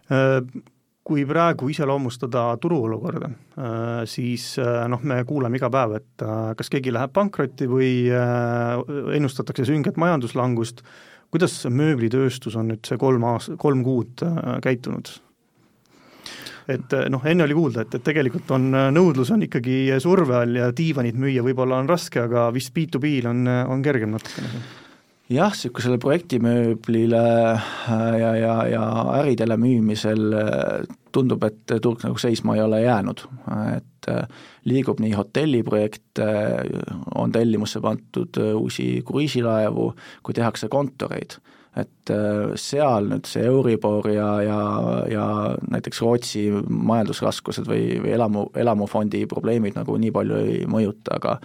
Äh 0.09 0.69
kui 1.09 1.25
praegu 1.25 1.69
iseloomustada 1.73 2.43
turuolukorda, 2.61 3.29
äh, 3.57 4.01
siis 4.09 4.51
äh, 4.61 4.83
noh, 4.91 5.01
me 5.01 5.23
kuuleme 5.27 5.57
iga 5.57 5.71
päev, 5.73 5.95
et 5.97 6.25
äh, 6.25 6.51
kas 6.59 6.69
keegi 6.69 6.93
läheb 6.93 7.13
pankrotti 7.15 7.69
või 7.69 7.91
ennustatakse 9.17 9.65
sünget 9.67 9.97
majanduslangust, 10.01 10.83
kuidas 11.33 11.55
mööblitööstus 11.69 12.57
on 12.59 12.69
nüüd 12.73 12.85
see 12.85 12.99
kolm 13.01 13.25
aast-, 13.31 13.57
kolm 13.61 13.83
kuud 13.85 14.23
käitunud? 14.65 15.15
et 16.69 16.91
noh, 17.09 17.23
enne 17.25 17.41
oli 17.47 17.55
kuulda, 17.57 17.81
et, 17.81 17.95
et 17.97 18.03
tegelikult 18.05 18.51
on, 18.53 18.67
nõudlus 18.93 19.31
on 19.33 19.41
ikkagi 19.41 19.87
surve 20.03 20.35
all 20.37 20.59
ja 20.59 20.67
diivanit 20.75 21.17
müüa 21.17 21.41
võib-olla 21.41 21.79
on 21.81 21.89
raske, 21.89 22.21
aga 22.21 22.51
vist 22.53 22.75
B2B-l 22.75 23.31
on, 23.31 23.41
on 23.73 23.81
kergem 23.81 24.13
natukene 24.13 24.61
jah, 25.29 25.53
niisugusele 25.53 25.99
projektimööblile 26.01 27.21
ja, 28.19 28.31
ja, 28.35 28.55
ja 28.69 28.83
äridele 29.19 29.57
müümisel 29.61 30.33
tundub, 31.11 31.43
et 31.43 31.75
turg 31.81 32.03
nagu 32.05 32.17
seisma 32.21 32.55
ei 32.55 32.63
ole 32.63 32.81
jäänud, 32.83 33.23
et 33.75 34.09
äh, 34.11 34.43
liigub 34.69 34.99
nii 35.03 35.13
hotelliprojekte, 35.17 36.27
on 37.15 37.31
tellimusse 37.31 37.81
pandud 37.83 38.41
äh, 38.41 38.53
uusi 38.55 38.89
kruiisilaevu, 39.07 39.93
kui 40.23 40.37
tehakse 40.37 40.69
kontoreid. 40.69 41.39
Et 41.77 42.13
äh, 42.13 42.55
seal 42.57 43.11
nüüd 43.11 43.27
see 43.29 43.43
Euribor 43.45 44.07
ja, 44.09 44.29
ja, 44.41 44.61
ja 45.11 45.25
näiteks 45.69 46.01
Rootsi 46.01 46.47
majandusraskused 46.69 47.69
või, 47.69 47.99
või 48.01 48.15
elamu, 48.15 48.47
elamufondi 48.57 49.25
probleemid 49.29 49.77
nagu 49.77 49.97
nii 50.01 50.15
palju 50.15 50.41
ei 50.47 50.63
mõjuta, 50.69 51.19
aga 51.19 51.37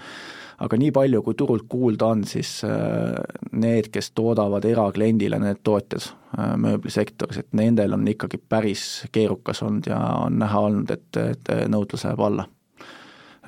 aga 0.65 0.79
nii 0.79 0.93
palju, 0.95 1.23
kui 1.27 1.37
turult 1.39 1.67
kuulda 1.69 2.09
on, 2.15 2.25
siis 2.29 2.57
äh, 2.67 3.15
need, 3.53 3.91
kes 3.95 4.13
toodavad 4.17 4.65
erakliendile, 4.69 5.39
need 5.43 5.61
tootjad 5.67 6.07
äh, 6.07 6.55
mööblisektoris, 6.61 7.43
et 7.43 7.57
nendel 7.59 7.97
on 7.97 8.07
ikkagi 8.09 8.39
päris 8.39 8.85
keerukas 9.13 9.63
olnud 9.67 9.91
ja 9.91 9.99
on 10.25 10.39
näha 10.43 10.63
olnud, 10.69 10.95
et, 10.95 11.21
et 11.21 11.53
nõudlus 11.71 12.07
läheb 12.07 12.23
alla. 12.29 12.47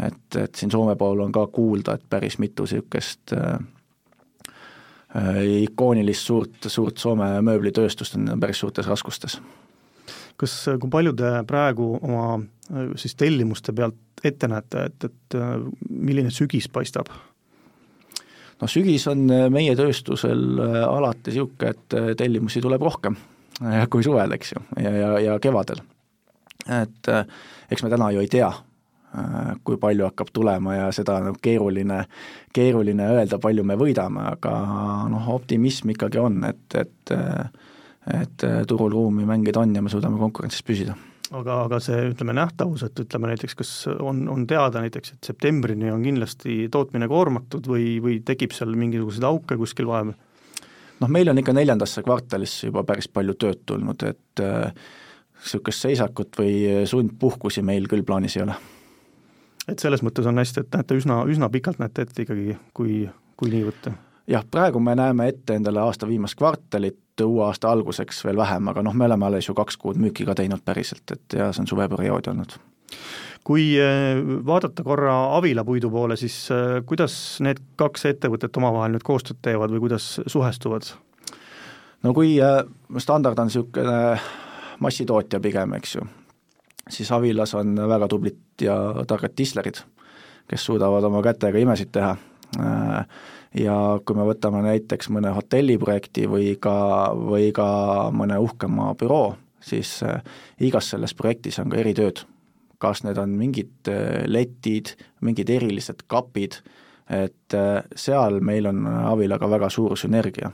et, 0.02 0.36
et 0.36 0.54
siin 0.54 0.70
Soome 0.70 0.96
pool 0.96 1.22
on 1.24 1.32
ka 1.32 1.46
kuulda, 1.46 1.96
et 1.96 2.04
päris 2.10 2.38
mitu 2.42 2.66
niisugust 2.66 3.32
äh, 3.32 3.56
ikoonilist 5.62 6.26
suurt, 6.26 6.66
suurt 6.68 6.98
Soome 7.00 7.28
mööblitööstust 7.46 8.18
on 8.18 8.34
päris 8.40 8.60
suurtes 8.60 8.88
raskustes 8.90 9.38
kas, 10.40 10.56
kui 10.80 10.90
palju 10.92 11.14
te 11.16 11.30
praegu 11.48 11.92
oma 12.02 12.26
siis 12.98 13.16
tellimuste 13.18 13.74
pealt 13.76 14.24
ette 14.26 14.48
näete, 14.50 14.86
et, 14.88 15.08
et 15.08 15.38
milline 15.88 16.32
sügis 16.34 16.68
paistab? 16.72 17.10
no 18.60 18.68
sügis 18.70 19.04
on 19.10 19.26
meie 19.52 19.74
tööstusel 19.76 20.60
alati 20.60 21.32
niisugune, 21.32 21.72
et 21.74 21.98
tellimusi 22.18 22.62
tuleb 22.64 22.84
rohkem 22.86 23.18
kui 23.92 24.04
suvel, 24.04 24.32
eks 24.36 24.52
ju, 24.52 24.62
ja, 24.82 24.92
ja, 24.92 25.10
ja 25.26 25.36
kevadel. 25.40 25.80
et 26.80 27.12
eks 27.72 27.84
me 27.84 27.92
täna 27.92 28.10
ju 28.12 28.24
ei 28.24 28.32
tea, 28.32 28.50
kui 29.64 29.78
palju 29.80 30.08
hakkab 30.08 30.32
tulema 30.34 30.76
ja 30.76 30.86
seda 30.94 31.20
on 31.20 31.30
nagu 31.30 31.42
keeruline, 31.42 32.02
keeruline 32.54 33.10
öelda, 33.16 33.40
palju 33.42 33.64
me 33.64 33.78
võidame, 33.80 34.28
aga 34.36 34.54
noh, 35.12 35.32
optimism 35.34 35.94
ikkagi 35.94 36.22
on, 36.22 36.42
et, 36.50 36.80
et 36.82 37.16
et 38.06 38.42
turul 38.70 38.92
ruumi 38.92 39.24
mängida 39.26 39.58
on 39.64 39.72
ja 39.74 39.80
me 39.82 39.90
suudame 39.90 40.14
konkurentsis 40.20 40.62
püsida 40.62 40.94
aga, 41.34 41.56
aga 41.66 41.80
see, 41.82 41.98
ütleme, 42.12 42.34
nähtavus, 42.36 42.84
et 42.86 43.00
ütleme 43.02 43.30
näiteks, 43.32 43.56
kas 43.58 43.72
on, 43.94 44.26
on 44.30 44.46
teada 44.48 44.82
näiteks, 44.84 45.16
et 45.16 45.30
septembrini 45.30 45.90
on 45.92 46.04
kindlasti 46.04 46.66
tootmine 46.72 47.08
koormatud 47.10 47.66
või, 47.70 47.96
või 48.02 48.20
tekib 48.26 48.54
seal 48.56 48.76
mingisuguseid 48.78 49.26
auke 49.26 49.58
kuskil 49.58 49.90
vahepeal? 49.90 50.16
noh, 51.02 51.10
meil 51.12 51.28
on 51.28 51.42
ikka 51.42 51.52
neljandasse 51.56 52.04
kvartalisse 52.06 52.70
juba 52.70 52.84
päris 52.88 53.08
palju 53.12 53.34
tööd 53.36 53.64
tulnud, 53.68 54.06
et 54.08 54.44
niisugust 54.44 55.74
äh, 55.74 55.82
seisakut 55.90 56.38
või 56.40 56.86
sundpuhkusi 56.88 57.64
meil 57.66 57.88
küll 57.90 58.06
plaanis 58.06 58.38
ei 58.38 58.46
ole. 58.46 58.56
Et 59.68 59.82
selles 59.82 60.02
mõttes 60.06 60.26
on 60.26 60.38
hästi, 60.38 60.62
et 60.62 60.76
näete 60.76 60.98
üsna, 60.98 61.22
üsna 61.30 61.50
pikalt 61.52 61.80
näete 61.82 62.06
ette 62.06 62.26
ikkagi, 62.26 62.58
kui, 62.74 63.04
kui 63.36 63.52
nii 63.52 63.64
võtta? 63.68 63.94
jah, 64.26 64.44
praegu 64.50 64.80
me 64.80 64.94
näeme 64.98 65.28
ette 65.28 65.54
endale 65.54 65.80
aasta 65.80 66.08
viimast 66.08 66.38
kvartalit, 66.38 66.98
uue 67.22 67.44
aasta 67.46 67.70
alguseks 67.70 68.24
veel 68.26 68.36
vähem, 68.36 68.68
aga 68.68 68.82
noh, 68.82 68.94
me 68.94 69.06
oleme 69.06 69.26
alles 69.26 69.48
ju 69.48 69.54
kaks 69.56 69.78
kuud 69.80 70.00
müüki 70.02 70.26
ka 70.26 70.34
teinud 70.36 70.64
päriselt, 70.64 71.04
et 71.12 71.38
ja 71.38 71.52
see 71.52 71.62
on 71.62 71.70
suveperiood 71.70 72.32
olnud. 72.32 72.58
kui 73.46 73.68
äh, 73.78 74.18
vaadata 74.46 74.82
korra 74.82 75.36
Avila 75.36 75.64
puidu 75.64 75.90
poole, 75.90 76.16
siis 76.16 76.48
äh, 76.50 76.82
kuidas 76.86 77.38
need 77.40 77.62
kaks 77.76 78.06
ettevõtet 78.10 78.56
omavahel 78.56 78.96
nüüd 78.96 79.06
koostööd 79.06 79.38
teevad 79.42 79.70
või 79.70 79.86
kuidas 79.86 80.20
suhestuvad? 80.26 80.90
no 82.02 82.14
kui 82.14 82.36
äh, 82.42 82.62
standard 82.98 83.38
on 83.38 83.50
niisugune 83.50 84.18
massitootja 84.80 85.40
pigem, 85.40 85.72
eks 85.78 85.96
ju, 85.96 86.08
siis 86.90 87.12
Avilas 87.12 87.54
on 87.54 87.74
väga 87.88 88.08
tublid 88.08 88.62
ja 88.62 88.76
targad 89.06 89.34
dislerid, 89.38 89.82
kes 90.48 90.64
suudavad 90.64 91.04
oma 91.04 91.22
kätega 91.22 91.58
imesid 91.58 91.90
teha 91.92 92.16
ja 93.56 93.76
kui 94.04 94.16
me 94.18 94.26
võtame 94.28 94.62
näiteks 94.66 95.10
mõne 95.14 95.32
hotelliprojekti 95.36 96.26
või 96.30 96.54
ka, 96.60 96.76
või 97.16 97.50
ka 97.56 97.66
mõne 98.14 98.38
uhkema 98.42 98.92
büroo, 98.98 99.36
siis 99.60 99.98
äh, 100.06 100.20
igas 100.60 100.90
selles 100.92 101.14
projektis 101.16 101.60
on 101.62 101.72
ka 101.72 101.80
eritööd. 101.82 102.24
kas 102.78 103.00
need 103.04 103.16
on 103.16 103.30
mingid 103.32 103.88
äh, 103.88 104.24
letid, 104.28 104.92
mingid 105.24 105.50
erilised 105.50 106.04
kapid, 106.06 106.60
et 107.08 107.54
äh, 107.54 107.82
seal 107.96 108.40
meil 108.40 108.66
on 108.66 108.86
Avilaga 108.86 109.48
väga 109.50 109.70
suur 109.70 109.96
sünergia. 109.96 110.52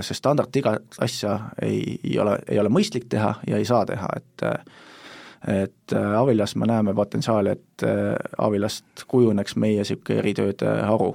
see 0.00 0.14
standard 0.14 0.56
iga 0.56 0.78
asja 1.02 1.50
ei, 1.60 1.98
ei 2.04 2.18
ole, 2.22 2.38
ei 2.48 2.58
ole 2.58 2.70
mõistlik 2.70 3.08
teha 3.10 3.34
ja 3.46 3.56
ei 3.58 3.64
saa 3.64 3.84
teha, 3.84 4.08
et 4.16 4.44
et 5.48 5.92
Avilas 6.18 6.56
me 6.56 6.66
näeme 6.66 6.94
potentsiaali, 6.94 7.50
et 7.50 7.84
Avilast 8.38 9.04
kujuneks 9.08 9.56
meie 9.60 9.82
niisugune 9.82 10.22
eritööde 10.22 10.70
haru, 10.86 11.10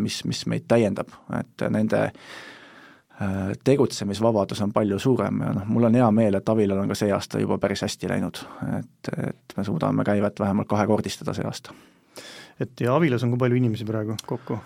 mis, 0.00 0.22
mis 0.24 0.46
meid 0.48 0.64
täiendab, 0.68 1.12
et 1.36 1.66
nende 1.68 2.06
tegutsemisvabadus 3.64 4.62
on 4.64 4.72
palju 4.72 4.98
suurem 4.98 5.42
ja 5.44 5.52
noh, 5.52 5.66
mul 5.68 5.90
on 5.90 5.98
hea 5.98 6.08
meel, 6.16 6.38
et 6.38 6.48
Avilal 6.48 6.80
on 6.80 6.88
ka 6.88 6.96
see 6.96 7.12
aasta 7.12 7.40
juba 7.42 7.58
päris 7.60 7.84
hästi 7.84 8.08
läinud, 8.08 8.40
et, 8.78 9.12
et 9.28 9.56
me 9.56 9.64
suudame 9.64 10.04
käivet 10.08 10.40
vähemalt 10.40 10.68
kahekordistada 10.68 11.36
see 11.36 11.44
aasta. 11.44 11.76
et 12.60 12.80
ja 12.80 12.96
Avilas 12.96 13.24
on 13.24 13.34
kui 13.34 13.44
palju 13.44 13.60
inimesi 13.60 13.84
praegu 13.84 14.16
kokku? 14.26 14.56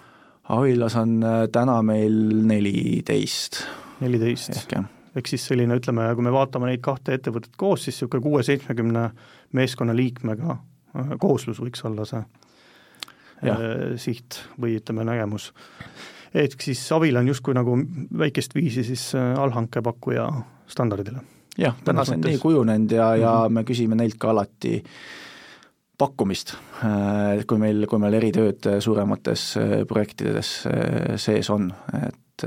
Avilas 0.54 0.96
on 1.00 1.22
äh, 1.24 1.46
täna 1.52 1.80
meil 1.82 2.46
neliteist. 2.46 3.64
neliteist? 4.00 4.54
ehk 4.54 4.78
jah 4.78 4.92
ehk 5.14 5.30
siis 5.30 5.46
selline, 5.46 5.76
ütleme, 5.78 6.06
kui 6.14 6.26
me 6.26 6.32
vaatame 6.34 6.70
neid 6.70 6.82
kahte 6.84 7.14
ettevõtet 7.16 7.54
koos, 7.60 7.84
siis 7.84 7.96
niisugune 7.96 8.24
kuue-seitsmekümne 8.24 9.04
meeskonnaliikmega 9.56 10.56
äh, 10.56 11.14
kooslus 11.22 11.60
võiks 11.62 11.84
olla 11.86 12.06
see 12.08 12.22
ja. 13.42 13.54
Äh, 13.54 13.94
siht 14.00 14.40
või 14.60 14.78
ütleme, 14.80 15.06
nägemus. 15.06 15.52
ehk 16.34 16.60
siis 16.62 16.82
Avila 16.92 17.20
on 17.20 17.28
justkui 17.30 17.54
nagu 17.54 17.76
väikest 18.18 18.54
viisi 18.54 18.84
siis 18.84 19.12
allhankepakkuja 19.14 20.28
standardile. 20.66 21.20
jah, 21.58 21.76
täna 21.84 22.04
see 22.04 22.18
on 22.18 22.26
nii 22.26 22.38
kujunenud 22.42 22.90
ja, 22.90 23.14
ja 23.16 23.34
mm 23.34 23.46
-hmm. 23.46 23.60
me 23.60 23.64
küsime 23.64 23.94
neilt 23.94 24.18
ka 24.18 24.30
alati 24.30 24.76
äh, 24.78 24.90
pakkumist, 25.98 26.54
äh, 26.82 27.44
kui 27.46 27.60
meil, 27.60 27.86
kui 27.90 28.00
meil 28.02 28.18
eritööd 28.18 28.66
suuremates 28.82 29.46
äh, 29.60 29.74
projektides 29.88 30.54
äh, 30.70 31.14
sees 31.20 31.50
on, 31.54 31.70
et 32.02 32.46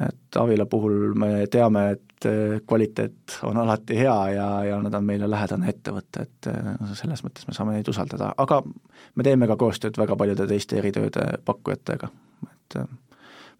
et 0.00 0.36
Avila 0.40 0.66
puhul 0.66 1.12
me 1.18 1.46
teame, 1.52 1.84
et 1.96 2.26
kvaliteet 2.66 3.38
on 3.48 3.58
alati 3.58 3.96
hea 3.98 4.16
ja, 4.36 4.48
ja 4.64 4.76
nad 4.82 4.94
on 4.94 5.04
meile 5.04 5.26
lähedane 5.30 5.68
ettevõte, 5.72 6.22
et 6.22 6.48
selles 6.96 7.24
mõttes 7.26 7.48
me 7.48 7.56
saame 7.56 7.74
neid 7.76 7.88
usaldada, 7.90 8.30
aga 8.38 8.60
me 8.62 9.26
teeme 9.26 9.48
ka 9.50 9.58
koostööd 9.60 9.98
väga 9.98 10.16
paljude 10.16 10.46
teiste 10.48 10.78
eritööde 10.78 11.26
pakkujatega, 11.44 12.12
et 12.46 12.78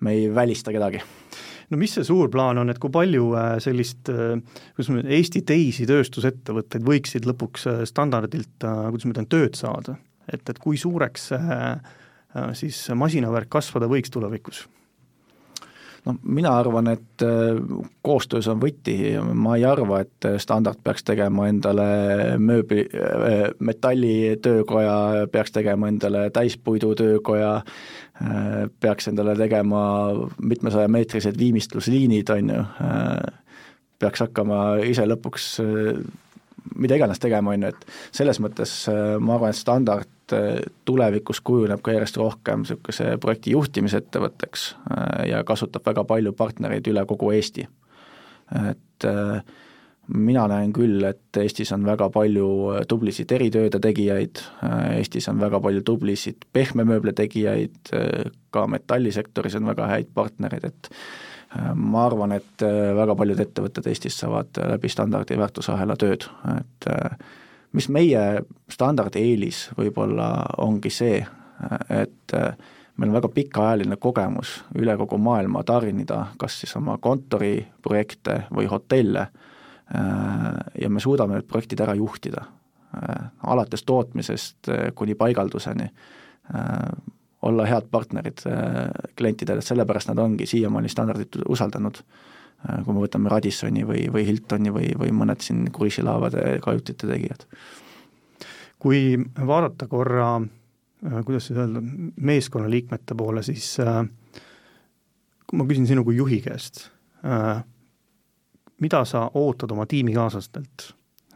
me 0.01 0.15
ei 0.15 0.29
välista 0.35 0.73
kedagi 0.75 1.03
no 1.73 1.81
mis 1.81 1.95
see 1.97 2.07
suur 2.07 2.31
plaan 2.33 2.61
on, 2.63 2.71
et 2.73 2.81
kui 2.81 2.93
palju 2.93 3.33
sellist, 3.65 4.09
kuidas 4.09 4.91
ma 4.93 5.01
ütlen, 5.01 5.15
Eesti 5.17 5.43
teisi 5.49 5.87
tööstusettevõtteid 5.89 6.85
võiksid 6.87 7.27
lõpuks 7.29 7.67
standardilt, 7.89 8.55
kuidas 8.61 9.09
ma 9.09 9.17
ütlen, 9.17 9.31
tööd 9.33 9.59
saada? 9.59 9.97
et, 10.29 10.45
et 10.47 10.59
kui 10.63 10.79
suureks 10.79 11.31
siis 12.59 12.85
masinavärk 12.97 13.51
kasvada 13.53 13.89
võiks 13.91 14.13
tulevikus? 14.13 14.67
No 16.07 16.15
mina 16.23 16.57
arvan, 16.59 16.89
et 16.91 17.25
koostöös 18.03 18.49
on 18.51 18.61
võti, 18.63 18.97
ma 19.23 19.57
ei 19.57 19.65
arva, 19.65 20.01
et 20.03 20.27
standard 20.43 20.81
peaks 20.85 21.05
tegema 21.07 21.47
endale 21.49 21.85
mööbli, 22.43 22.89
metallitöökoja, 23.59 25.29
peaks 25.31 25.55
tegema 25.55 25.89
endale 25.93 26.31
täispuidutöökoja, 26.35 27.53
Äh, 28.23 28.69
peaks 28.81 29.09
endale 29.09 29.33
tegema 29.37 30.11
mitmesajameetrised 30.43 31.39
viimistlusliinid, 31.39 32.29
on 32.31 32.51
ju, 32.53 32.59
äh, 32.85 33.23
peaks 33.99 34.21
hakkama 34.21 34.59
ise 34.87 35.07
lõpuks 35.09 35.47
äh, 35.65 36.03
mida 36.77 36.99
iganes 37.01 37.23
tegema, 37.23 37.55
on 37.57 37.65
ju, 37.65 37.73
et 37.73 37.87
selles 38.15 38.39
mõttes 38.45 38.75
ma 39.19 39.39
arvan, 39.39 39.51
et 39.51 39.59
standard 39.59 40.13
tulevikus 40.85 41.41
kujuneb 41.41 41.83
ka 41.85 41.95
järjest 41.97 42.17
rohkem 42.21 42.65
niisuguse 42.65 43.17
projekti 43.21 43.57
juhtimisettevõtteks 43.57 44.69
ja 45.29 45.43
kasutab 45.45 45.87
väga 45.87 46.05
palju 46.09 46.33
partnereid 46.37 46.89
üle 46.93 47.05
kogu 47.09 47.31
Eesti. 47.37 47.69
et 48.53 49.07
äh, 49.09 49.43
mina 50.09 50.47
näen 50.51 50.73
küll, 50.75 51.03
et 51.07 51.39
Eestis 51.39 51.73
on 51.75 51.85
väga 51.87 52.09
palju 52.13 52.47
äh, 52.75 52.87
tublisid 52.89 53.33
eritööde 53.33 53.81
tegijaid, 53.83 54.43
äh, 54.67 54.97
Eestis 54.99 55.29
on 55.31 55.41
väga 55.41 55.61
palju 55.63 55.83
tublisid 55.87 56.47
pehmemööble 56.53 57.15
tegijaid, 57.17 57.77
äh, 57.97 58.33
ka 58.51 58.67
metallisektoris 58.71 59.57
on 59.61 59.71
väga 59.71 59.89
häid 59.95 60.11
partnereid, 60.15 60.67
et 60.73 60.91
ma 61.77 62.07
arvan, 62.07 62.33
et 62.33 62.63
väga 62.97 63.13
paljud 63.13 63.41
ettevõtted 63.43 63.85
Eestis 63.91 64.15
saavad 64.23 64.57
läbi 64.71 64.89
standardi 64.89 65.37
väärtusahela 65.37 65.99
tööd, 66.01 66.25
et 66.57 66.87
mis 67.73 67.89
meie 67.89 68.43
standardi 68.71 69.23
eelis 69.31 69.71
võib-olla 69.79 70.27
ongi 70.59 70.91
see, 70.91 71.23
et 71.91 72.35
meil 72.35 73.09
on 73.09 73.17
väga 73.17 73.29
pikaajaline 73.33 73.97
kogemus 73.97 74.59
üle 74.79 74.97
kogu 75.01 75.19
maailma 75.19 75.63
tarnida 75.65 76.27
kas 76.39 76.61
siis 76.61 76.77
oma 76.77 76.99
kontoriprojekte 77.01 78.43
või 78.53 78.69
hotelle 78.71 79.29
Äh, 79.95 80.83
ja 80.83 80.91
me 80.91 81.01
suudame 81.01 81.37
need 81.37 81.49
projektid 81.49 81.81
ära 81.85 81.95
juhtida, 81.99 82.47
äh, 82.97 83.27
alates 83.45 83.85
tootmisest 83.85 84.71
äh, 84.73 84.87
kuni 84.95 85.15
paigalduseni, 85.15 85.91
olla 87.43 87.65
head 87.65 87.87
partnerid 87.91 88.43
klientidele, 89.17 89.63
sellepärast 89.63 90.11
nad 90.11 90.19
ongi 90.19 90.47
siiamaani 90.47 90.89
standardit 90.91 91.39
usaldanud, 91.49 92.01
kui 92.63 92.95
me 92.95 93.03
võtame 93.03 93.31
Radissoni 93.33 93.83
või, 93.87 94.07
või 94.13 94.27
Hiltoni 94.29 94.71
või, 94.75 94.93
või 94.99 95.11
mõned 95.19 95.43
siin 95.43 95.65
kruiisilaevade 95.75 96.61
kajutite 96.63 97.09
tegijad. 97.11 97.47
kui 98.83 99.17
vaadata 99.47 99.87
korra, 99.87 100.41
kuidas 101.25 101.47
siis 101.47 101.59
öelda, 101.59 101.83
meeskonnaliikmete 102.17 103.15
poole, 103.19 103.43
siis 103.43 103.77
kui 105.47 105.59
ma 105.59 105.67
küsin 105.67 105.87
sinu 105.91 106.05
kui 106.07 106.17
juhi 106.17 106.41
käest, 106.43 106.87
mida 108.83 109.05
sa 109.05 109.27
ootad 109.35 109.71
oma 109.71 109.87
tiimikaaslastelt, 109.87 110.89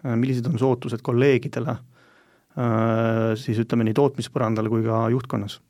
äh, 0.02 0.16
millised 0.16 0.46
on 0.50 0.58
su 0.58 0.68
ootused 0.68 1.02
kolleegidele, 1.06 1.76
äh, 1.76 3.32
siis 3.38 3.60
ütleme 3.62 3.86
nii 3.86 3.96
tootmispõrandal 3.96 4.70
kui 4.72 4.84
ka 4.86 5.06
juhtkonnas? 5.14 5.60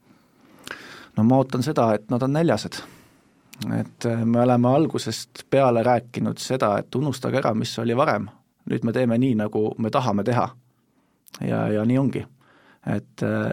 no 1.17 1.25
ma 1.25 1.41
ootan 1.41 1.65
seda, 1.65 1.91
et 1.97 2.11
nad 2.13 2.23
on 2.23 2.35
näljased. 2.37 2.83
Et 3.79 4.07
äh, 4.07 4.25
me 4.25 4.41
oleme 4.41 4.69
algusest 4.69 5.47
peale 5.51 5.83
rääkinud 5.83 6.39
seda, 6.43 6.77
et 6.79 6.95
unustage 6.95 7.41
ära, 7.41 7.55
mis 7.55 7.79
oli 7.79 7.97
varem, 7.97 8.29
nüüd 8.71 8.85
me 8.85 8.93
teeme 8.93 9.19
nii, 9.19 9.35
nagu 9.43 9.69
me 9.79 9.91
tahame 9.91 10.25
teha. 10.25 10.49
ja, 11.41 11.67
ja 11.69 11.85
nii 11.85 11.99
ongi 11.99 12.25
et 12.87 13.23
äh, 13.27 13.51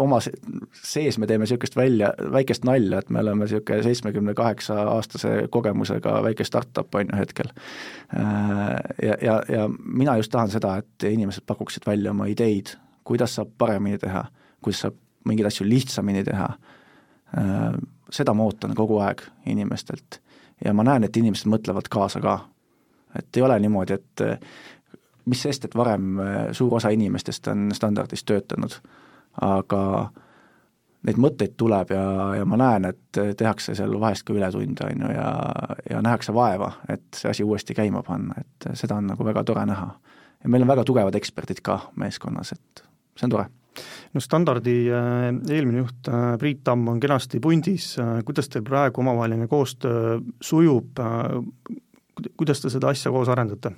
oma 0.00 0.18
sees 0.22 1.18
me 1.20 1.26
teeme 1.28 1.44
niisugust 1.44 1.76
välja, 1.76 2.12
väikest 2.32 2.64
nalja, 2.64 3.02
et 3.02 3.10
me 3.12 3.20
oleme 3.20 3.44
niisugune 3.44 3.82
seitsmekümne 3.84 4.34
kaheksa 4.38 4.78
aastase 4.94 5.34
kogemusega 5.52 6.16
väike 6.24 6.46
startup 6.48 6.94
on 6.94 7.12
ju 7.12 7.20
hetkel. 7.20 7.52
Äh, 8.16 8.78
ja, 9.02 9.18
ja, 9.22 9.36
ja 9.48 9.68
mina 9.84 10.16
just 10.16 10.32
tahan 10.32 10.52
seda, 10.52 10.78
et 10.80 11.08
inimesed 11.10 11.44
pakuksid 11.46 11.86
välja 11.86 12.14
oma 12.14 12.30
ideid, 12.32 12.74
kuidas 13.04 13.36
saab 13.36 13.52
paremini 13.58 14.00
teha, 14.00 14.24
kuidas 14.64 14.86
saab 14.86 14.96
mingeid 15.28 15.50
asju 15.50 15.66
lihtsamini 15.68 16.24
teha, 16.24 16.46
seda 18.12 18.34
ma 18.34 18.44
ootan 18.48 18.74
kogu 18.74 18.98
aeg 18.98 19.22
inimestelt. 19.46 20.20
ja 20.64 20.74
ma 20.74 20.84
näen, 20.84 21.04
et 21.04 21.16
inimesed 21.16 21.48
mõtlevad 21.48 21.88
kaasa 21.90 22.20
ka. 22.20 22.38
et 23.18 23.36
ei 23.36 23.42
ole 23.42 23.58
niimoodi, 23.60 23.92
et 23.92 24.22
mis 25.30 25.42
sest, 25.42 25.64
et 25.64 25.76
varem 25.76 26.18
äh, 26.20 26.40
suur 26.52 26.74
osa 26.74 26.90
inimestest 26.94 27.48
on 27.52 27.70
standardis 27.74 28.24
töötanud, 28.24 28.74
aga 29.40 29.82
neid 31.06 31.20
mõtteid 31.20 31.54
tuleb 31.56 31.92
ja, 31.94 32.04
ja 32.40 32.46
ma 32.48 32.58
näen, 32.60 32.90
et 32.90 33.20
tehakse 33.36 33.74
seal 33.78 33.94
vahest 34.00 34.26
ka 34.28 34.34
ületunde, 34.36 34.84
on 34.84 35.06
ju, 35.06 35.12
ja, 35.14 35.30
ja 35.90 36.02
nähakse 36.04 36.34
vaeva, 36.36 36.72
et 36.92 37.06
see 37.16 37.30
asi 37.30 37.46
uuesti 37.46 37.76
käima 37.76 38.02
panna, 38.06 38.36
et 38.42 38.70
seda 38.78 38.98
on 39.00 39.08
nagu 39.12 39.24
väga 39.24 39.44
tore 39.48 39.64
näha. 39.66 39.90
ja 40.42 40.50
meil 40.50 40.66
on 40.66 40.68
väga 40.68 40.84
tugevad 40.84 41.14
eksperdid 41.14 41.62
ka 41.64 41.80
meeskonnas, 41.96 42.52
et 42.52 42.84
see 43.16 43.28
on 43.28 43.36
tore 43.36 43.48
no 44.14 44.20
standardi 44.20 44.76
äh, 44.90 45.28
eelmine 45.54 45.84
juht 45.84 46.08
äh, 46.08 46.32
Priit 46.38 46.64
Tamm 46.64 46.88
on 46.88 47.00
kenasti 47.00 47.40
pundis, 47.40 47.92
kuidas 48.24 48.50
teil 48.50 48.64
praegu 48.66 49.02
omavaheline 49.04 49.46
koostöö 49.50 50.18
sujub, 50.42 50.98
kuidas 52.36 52.60
te 52.60 52.72
seda 52.72 52.90
asja 52.90 53.12
koos 53.14 53.30
arendate? 53.32 53.74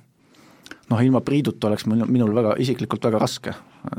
noh, 0.89 1.01
ilma 1.01 1.21
Priiduta 1.21 1.69
oleks 1.69 1.85
minul, 1.89 2.09
minul 2.11 2.33
väga, 2.35 2.55
isiklikult 2.59 3.05
väga 3.05 3.21
raske. 3.21 3.53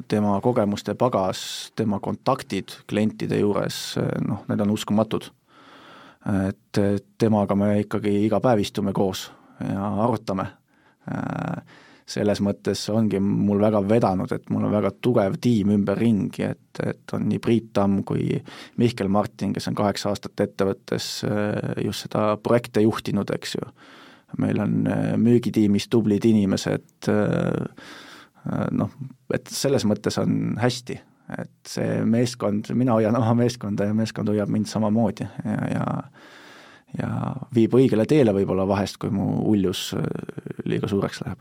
tema 0.09 0.41
kogemuste 0.41 0.95
pagas, 0.95 1.73
tema 1.77 2.01
kontaktid 2.01 2.73
klientide 2.87 3.39
juures, 3.41 3.97
noh, 4.27 4.45
need 4.49 4.61
on 4.61 4.71
uskumatud. 4.71 5.31
et 6.49 6.79
temaga 7.19 7.55
me 7.55 7.81
ikkagi 7.81 8.25
iga 8.27 8.41
päev 8.41 8.61
istume 8.61 8.93
koos 8.93 9.31
ja 9.61 9.89
arutame. 10.05 10.47
Selles 12.07 12.41
mõttes 12.45 12.83
ongi 12.93 13.21
mul 13.23 13.63
väga 13.63 13.81
vedanud, 13.89 14.33
et 14.37 14.51
mul 14.53 14.67
on 14.69 14.75
väga 14.75 14.91
tugev 15.01 15.39
tiim 15.41 15.73
ümberringi, 15.73 16.45
et, 16.45 16.81
et 16.85 17.15
on 17.17 17.25
nii 17.31 17.41
Priit 17.41 17.71
Tamm 17.73 18.03
kui 18.05 18.37
Mihkel 18.81 19.09
Martin, 19.09 19.55
kes 19.57 19.71
on 19.71 19.79
kaheksa 19.79 20.11
aastat 20.13 20.45
ettevõttes 20.45 21.09
just 21.81 22.05
seda 22.05 22.35
projekte 22.45 22.85
juhtinud, 22.85 23.33
eks 23.39 23.57
ju. 23.57 23.71
Meil 24.41 24.61
on 24.61 24.87
äh, 24.91 25.15
müügitiimis 25.21 25.89
tublid 25.93 26.25
inimesed, 26.27 27.09
äh, 27.09 27.89
äh, 28.51 28.65
noh, 28.75 28.95
et 29.35 29.51
selles 29.51 29.87
mõttes 29.87 30.19
on 30.21 30.57
hästi, 30.61 30.97
et 31.39 31.53
see 31.69 32.01
meeskond, 32.09 32.73
mina 32.77 32.97
hoian 32.99 33.17
oma 33.17 33.35
meeskonda 33.39 33.89
ja 33.89 33.97
meeskond 33.97 34.29
hoiab 34.33 34.51
mind 34.53 34.69
samamoodi 34.69 35.25
ja, 35.25 35.61
ja 35.71 35.85
ja 36.99 37.11
viib 37.55 37.75
õigele 37.75 38.07
teele 38.09 38.33
võib-olla 38.37 38.67
vahest, 38.69 38.99
kui 39.03 39.13
mu 39.15 39.27
uljus 39.51 39.89
äh, 39.99 40.05
liiga 40.69 40.89
suureks 40.91 41.23
läheb. 41.25 41.41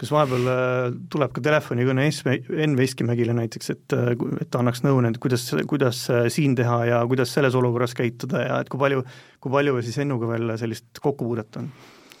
kas 0.00 0.10
vahepeal 0.14 0.48
äh, 0.52 0.96
tuleb 1.12 1.34
ka 1.36 1.44
telefonikõne 1.44 2.08
Enn 2.08 2.78
Veskimägile 2.78 3.36
näiteks, 3.36 3.70
et, 3.74 3.96
äh, 3.96 4.14
et 4.42 4.50
ta 4.50 4.62
annaks 4.62 4.82
nõu, 4.86 5.00
et 5.06 5.20
kuidas, 5.22 5.46
kuidas 5.70 6.02
siin 6.34 6.56
teha 6.58 6.80
ja 6.90 7.04
kuidas 7.10 7.34
selles 7.34 7.54
olukorras 7.58 7.94
käituda 7.98 8.42
ja 8.46 8.58
et 8.64 8.72
kui 8.72 8.80
palju, 8.80 9.04
kui 9.40 9.54
palju 9.54 9.78
siis 9.86 10.00
Ennuga 10.02 10.32
veel 10.32 10.56
sellist 10.60 11.02
kokkupuudet 11.04 11.62
on? 11.62 11.70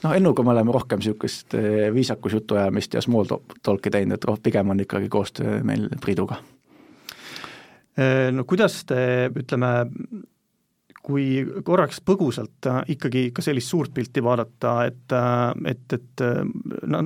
noh, 0.04 0.14
Ennuga 0.14 0.46
me 0.46 0.54
oleme 0.54 0.74
rohkem 0.74 1.02
niisugust 1.02 1.58
viisakus 1.94 2.38
jutuajamist 2.38 2.94
ja 2.94 3.02
small 3.02 3.26
talk'i 3.66 3.90
teinud, 3.90 4.14
et 4.14 4.42
pigem 4.44 4.70
on 4.70 4.86
ikkagi 4.86 5.10
koostöö 5.10 5.58
meil 5.66 5.88
Priiduga. 5.98 6.38
No 8.30 8.44
kuidas 8.46 8.84
te, 8.86 9.00
ütleme, 9.34 9.72
kui 11.02 11.46
korraks 11.64 12.00
põgusalt 12.04 12.66
äh, 12.66 12.82
ikkagi 12.94 13.28
ka 13.34 13.42
sellist 13.44 13.70
suurt 13.70 13.94
pilti 13.94 14.22
vaadata, 14.24 14.74
et, 14.88 15.14
äh, 15.14 15.72
et, 15.72 15.92
et 15.94 16.24
äh, 16.24 16.42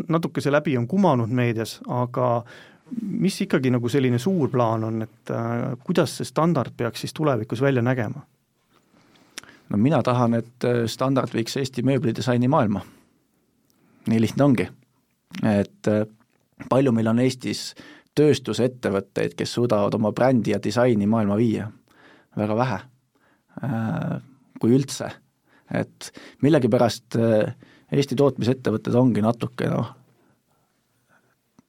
natuke 0.09 0.43
see 0.43 0.53
läbi 0.53 0.77
on 0.79 0.89
kumanud 0.89 1.33
meedias, 1.33 1.79
aga 1.89 2.43
mis 3.03 3.39
ikkagi 3.45 3.73
nagu 3.73 3.89
selline 3.89 4.19
suur 4.21 4.51
plaan 4.53 4.85
on, 4.85 5.05
et 5.07 5.31
kuidas 5.85 6.19
see 6.19 6.29
standard 6.29 6.75
peaks 6.77 7.05
siis 7.05 7.15
tulevikus 7.17 7.63
välja 7.65 7.83
nägema? 7.83 8.27
no 9.73 9.79
mina 9.81 10.03
tahan, 10.05 10.35
et 10.37 10.67
standard 10.93 11.33
viiks 11.33 11.57
Eesti 11.57 11.83
mööblidisaini 11.83 12.49
maailma. 12.49 12.83
nii 14.09 14.21
lihtne 14.21 14.45
ongi. 14.45 14.69
et 15.55 15.89
palju 16.69 16.93
meil 16.93 17.09
on 17.09 17.25
Eestis 17.25 17.73
tööstusettevõtteid, 18.15 19.39
kes 19.39 19.55
suudavad 19.55 19.95
oma 19.95 20.13
brändi 20.13 20.53
ja 20.53 20.61
disaini 20.63 21.07
maailma 21.07 21.37
viia? 21.41 21.71
väga 22.37 22.57
vähe 22.57 22.81
Äh, 22.83 22.92
kui 24.63 24.77
üldse. 24.77 25.11
et 25.73 26.13
millegipärast 26.45 27.17
äh, 27.17 27.55
Eesti 27.93 28.17
tootmisettevõtted 28.17 28.95
ongi 28.97 29.21
natuke 29.25 29.69
noh, 29.69 29.91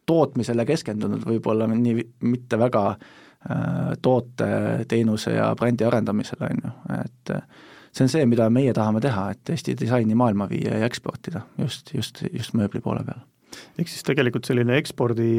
tootmisele 0.07 0.63
keskendunud 0.67 1.25
võib-olla 1.27 1.67
nii, 1.71 2.05
mitte 2.27 2.59
väga 2.59 2.83
äh, 2.93 3.93
toote, 4.03 4.47
teenuse 4.87 5.35
ja 5.35 5.49
brändi 5.59 5.87
arendamisele, 5.87 6.49
on 6.51 6.63
ju, 6.63 6.73
et 6.99 7.33
see 7.91 8.05
on 8.05 8.11
see, 8.11 8.25
mida 8.27 8.49
meie 8.51 8.73
tahame 8.75 9.03
teha, 9.03 9.29
et 9.35 9.53
Eesti 9.55 9.75
disaini 9.79 10.15
maailma 10.19 10.47
viia 10.51 10.79
ja 10.79 10.89
eksportida 10.89 11.43
just, 11.59 11.93
just, 11.95 12.23
just 12.31 12.55
mööbli 12.59 12.83
poole 12.83 13.03
peal. 13.07 13.23
ehk 13.77 13.91
siis 13.91 14.03
tegelikult 14.07 14.47
selline 14.47 14.79
ekspordi, 14.79 15.31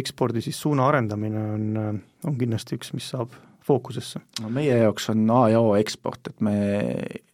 ekspordi 0.00 0.44
siis 0.44 0.60
suuna 0.60 0.88
arendamine 0.88 1.46
on, 1.56 2.02
on 2.24 2.40
kindlasti 2.40 2.80
üks, 2.80 2.92
mis 2.96 3.08
saab 3.12 3.36
fookusesse? 3.70 4.22
no 4.42 4.52
meie 4.52 4.78
jaoks 4.82 5.10
on 5.14 5.26
A 5.34 5.42
ja 5.54 5.64
O 5.64 5.74
eksport, 5.78 6.32
et 6.32 6.40
me 6.44 6.56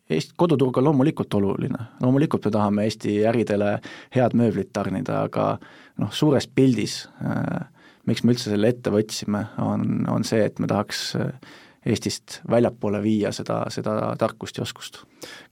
Eesti 0.07 0.37
koduturg 0.39 0.77
on 0.79 0.87
loomulikult 0.87 1.35
oluline, 1.35 1.89
loomulikult 1.99 2.45
me 2.47 2.53
tahame 2.55 2.85
Eesti 2.87 3.17
äridele 3.27 3.79
head 4.15 4.37
mööblit 4.39 4.71
tarnida, 4.77 5.25
aga 5.27 5.57
noh, 5.99 6.13
suures 6.15 6.47
pildis 6.47 7.01
äh, 7.25 7.65
miks 8.07 8.23
me 8.23 8.35
üldse 8.35 8.53
selle 8.53 8.71
ette 8.71 8.93
võtsime, 8.95 9.49
on, 9.63 10.05
on 10.11 10.27
see, 10.27 10.45
et 10.47 10.61
me 10.63 10.71
tahaks 10.71 11.09
äh, 11.19 11.55
Eestist 11.87 12.41
väljapoole 12.51 12.99
viia 13.03 13.31
seda, 13.35 13.61
seda 13.71 13.95
tarkust 14.19 14.59
ja 14.59 14.65
oskust. 14.65 15.05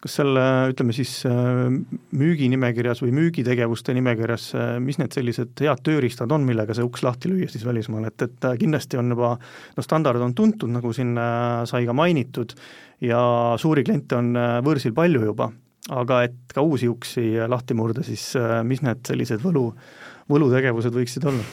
kas 0.02 0.16
selle, 0.18 0.42
ütleme 0.72 0.94
siis 0.96 1.12
äh, 1.28 1.68
müüginimekirjas 2.18 3.02
või 3.04 3.12
müügitegevuste 3.14 3.94
nimekirjas, 3.94 4.48
äh, 4.58 4.72
mis 4.82 4.98
need 4.98 5.14
sellised 5.14 5.62
head 5.62 5.82
tööriistad 5.86 6.32
on, 6.34 6.46
millega 6.46 6.74
see 6.74 6.86
uks 6.86 7.04
lahti 7.06 7.30
lüüa 7.30 7.50
siis 7.52 7.66
välismaal, 7.66 8.08
et, 8.10 8.26
et 8.26 8.48
äh, 8.48 8.56
kindlasti 8.60 8.98
on 8.98 9.14
juba 9.14 9.34
no 9.38 9.84
standard 9.86 10.22
on 10.24 10.34
tuntud, 10.34 10.72
nagu 10.74 10.92
siin 10.96 11.14
sai 11.70 11.86
ka 11.86 11.94
mainitud, 11.94 12.56
ja 13.04 13.20
suuri 13.60 13.84
kliente 13.86 14.18
on 14.18 14.32
võõrsil 14.66 14.94
palju 14.96 15.22
juba, 15.28 15.50
aga 15.94 16.24
et 16.26 16.56
ka 16.56 16.64
uusi 16.66 16.90
uksi 16.90 17.28
lahti 17.48 17.78
murda, 17.78 18.02
siis 18.06 18.32
mis 18.66 18.82
need 18.82 19.06
sellised 19.06 19.44
võlu, 19.44 19.68
võlutegevused 20.32 20.98
võiksid 20.98 21.30
olla? 21.30 21.46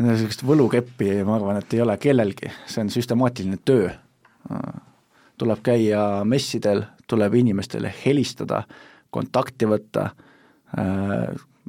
Niisugust 0.00 0.44
võlukeppi 0.46 1.18
ma 1.26 1.36
arvan, 1.36 1.60
et 1.60 1.74
ei 1.76 1.82
ole 1.84 1.96
kellelgi, 2.00 2.50
see 2.66 2.84
on 2.84 2.90
süstemaatiline 2.92 3.58
töö. 3.64 3.90
tuleb 5.38 5.62
käia 5.64 6.24
messidel, 6.24 6.84
tuleb 7.08 7.34
inimestele 7.34 7.92
helistada, 8.04 8.62
kontakti 9.10 9.66
võtta, 9.66 10.10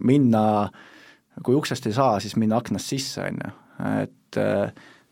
minna, 0.04 0.44
kui 1.44 1.56
uksest 1.56 1.88
ei 1.90 1.96
saa, 1.96 2.20
siis 2.20 2.36
minna 2.38 2.60
aknast 2.62 2.92
sisse, 2.94 3.24
on 3.28 3.40
ju, 3.44 3.54
et 4.02 4.42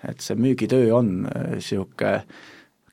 et 0.01 0.23
see 0.25 0.33
müügitöö 0.33 0.95
on 0.97 1.09
niisugune 1.27 2.23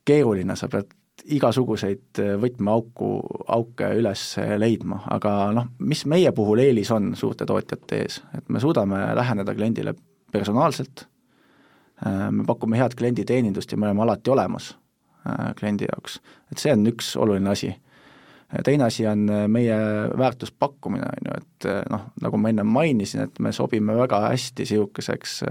keeruline, 0.04 0.56
sa 0.56 0.68
pead 0.68 0.90
igasuguseid 1.24 2.20
võtmeauku, 2.40 3.08
auke 3.52 3.88
üles 3.96 4.24
leidma, 4.60 5.00
aga 5.12 5.32
noh, 5.56 5.70
mis 5.80 6.04
meie 6.08 6.32
puhul 6.36 6.60
eelis 6.64 6.90
on 6.92 7.14
suurte 7.16 7.46
tootjate 7.48 8.02
ees, 8.04 8.20
et 8.36 8.48
me 8.52 8.60
suudame 8.60 9.00
läheneda 9.16 9.54
kliendile 9.56 9.94
personaalselt, 10.32 11.08
äh, 12.06 12.30
me 12.30 12.44
pakume 12.46 12.78
head 12.78 12.96
klienditeenindust 12.96 13.72
ja 13.72 13.78
me 13.78 13.86
oleme 13.86 14.02
alati 14.02 14.30
olemas 14.30 14.72
äh, 15.26 15.54
kliendi 15.58 15.88
jaoks, 15.88 16.20
et 16.52 16.58
see 16.58 16.72
on 16.72 16.86
üks 16.86 17.14
oluline 17.16 17.50
asi. 17.50 17.74
teine 18.64 18.84
asi 18.84 19.06
on 19.06 19.28
äh, 19.30 19.48
meie 19.48 19.76
väärtuspakkumine, 20.18 21.04
on 21.04 21.30
ju, 21.30 21.36
et 21.42 21.70
noh, 21.90 22.08
nagu 22.22 22.40
ma 22.40 22.48
enne 22.48 22.64
mainisin, 22.64 23.26
et 23.28 23.38
me 23.38 23.52
sobime 23.52 23.96
väga 23.96 24.20
hästi 24.28 24.64
niisuguseks 24.64 25.42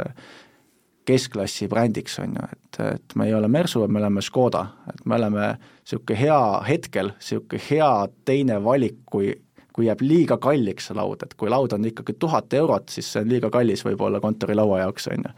keskklassi 1.08 1.68
brändiks, 1.68 2.20
on 2.20 2.36
ju, 2.36 2.48
et, 2.52 2.80
et 2.94 3.16
me 3.16 3.28
ei 3.28 3.34
ole 3.34 3.48
Mersu, 3.48 3.86
me 3.88 4.00
oleme 4.00 4.22
Škoda, 4.22 4.66
et 4.92 5.06
me 5.06 5.16
oleme 5.16 5.50
niisugune 5.58 6.20
hea 6.20 6.40
hetkel, 6.68 7.14
niisugune 7.16 7.62
hea 7.70 7.92
teine 8.26 8.58
valik, 8.64 9.00
kui 9.06 9.32
kui 9.78 9.86
jääb 9.86 10.02
liiga 10.02 10.40
kalliks 10.42 10.88
see 10.90 10.96
laud, 10.98 11.22
et 11.22 11.36
kui 11.38 11.52
laud 11.54 11.76
on 11.76 11.84
ikkagi 11.86 12.16
tuhat 12.18 12.54
eurot, 12.58 12.90
siis 12.90 13.12
see 13.14 13.22
on 13.22 13.30
liiga 13.30 13.52
kallis 13.54 13.84
võib-olla 13.86 14.18
kontorilaua 14.24 14.80
jaoks, 14.82 15.06
on 15.14 15.28
ju. 15.28 15.34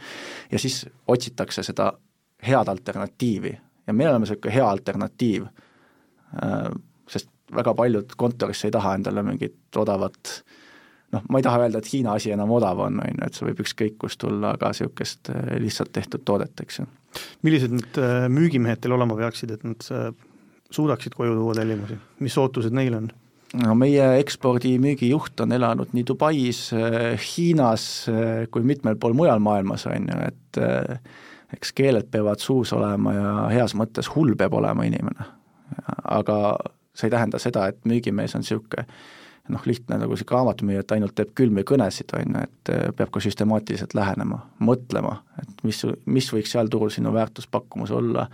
ja 0.53 0.61
siis 0.63 0.85
otsitakse 1.11 1.65
seda 1.67 1.89
head 2.47 2.71
alternatiivi 2.71 3.51
ja 3.87 3.93
me 3.93 4.07
oleme 4.07 4.23
niisugune 4.23 4.55
hea 4.55 4.69
alternatiiv, 4.69 5.49
äh, 6.39 6.71
sest 7.11 7.27
väga 7.55 7.75
paljud 7.75 8.15
kontorisse 8.15 8.69
ei 8.69 8.77
taha 8.77 8.95
endale 8.95 9.25
mingit 9.27 9.81
odavat 9.83 10.33
noh, 11.11 11.27
ma 11.27 11.43
ei 11.43 11.43
taha 11.43 11.65
öelda, 11.65 11.83
et 11.83 11.91
Hiina 11.91 12.15
asi 12.15 12.31
enam 12.31 12.55
odav 12.55 12.79
on, 12.87 13.03
on 13.03 13.15
ju, 13.19 13.27
et 13.27 13.35
see 13.35 13.51
võib 13.51 13.63
ükskõik 13.67 13.99
kust 13.99 14.23
tulla, 14.23 14.55
aga 14.55 14.71
niisugust 14.71 15.33
äh, 15.35 15.55
lihtsalt 15.59 15.91
tehtud 15.99 16.23
toodet, 16.23 16.55
eks 16.63 16.79
ju. 16.79 16.87
millised 17.43 17.75
need 17.75 17.99
äh, 17.99 18.29
müügimehed 18.31 18.79
teil 18.79 18.95
olema 18.95 19.19
peaksid, 19.19 19.51
et 19.57 19.67
nad 19.67 19.91
suudaksid 20.71 21.19
koju 21.19 21.35
tuua 21.35 21.59
tellimusi, 21.59 21.99
mis 22.23 22.39
ootused 22.39 22.71
neil 22.71 23.03
on? 23.03 23.11
No 23.57 23.75
meie 23.77 24.05
ekspordi-müügijuht 24.19 25.41
on 25.43 25.53
elanud 25.55 25.93
nii 25.95 26.05
Dubais, 26.07 26.61
äh, 26.73 27.15
Hiinas 27.17 27.83
äh, 28.11 28.45
kui 28.51 28.65
mitmel 28.65 28.99
pool 28.99 29.15
mujal 29.17 29.41
maailmas, 29.43 29.87
on 29.89 30.09
ju, 30.11 30.19
et 30.27 30.61
äh, 30.61 30.99
eks 31.55 31.73
keeled 31.77 32.09
peavad 32.11 32.41
suus 32.43 32.73
olema 32.77 33.13
ja 33.15 33.31
heas 33.53 33.73
mõttes 33.77 34.11
hull 34.13 34.35
peab 34.37 34.53
olema 34.59 34.85
inimene. 34.85 35.31
aga 36.03 36.35
see 36.93 37.07
ei 37.07 37.13
tähenda 37.13 37.39
seda, 37.39 37.67
et 37.69 37.85
müügimees 37.85 38.35
on 38.35 38.43
niisugune 38.45 38.85
noh, 39.49 39.65
lihtne 39.65 39.97
nagu 39.97 40.13
niisugune 40.13 40.37
raamatumüüja, 40.37 40.85
et 40.85 40.91
ainult 40.93 41.15
teeb 41.17 41.33
külmi 41.37 41.63
kõnesid, 41.65 42.13
on 42.17 42.37
ju, 42.37 42.45
et 42.45 42.71
peab 42.97 43.09
ka 43.13 43.21
süstemaatiliselt 43.23 43.95
lähenema, 43.97 44.43
mõtlema, 44.61 45.19
et 45.41 45.63
mis, 45.65 45.81
mis 46.05 46.29
võiks 46.33 46.53
seal 46.53 46.69
turul 46.69 46.93
sinu 46.93 47.13
väärtuspakkumus 47.15 47.93
olla, 47.97 48.27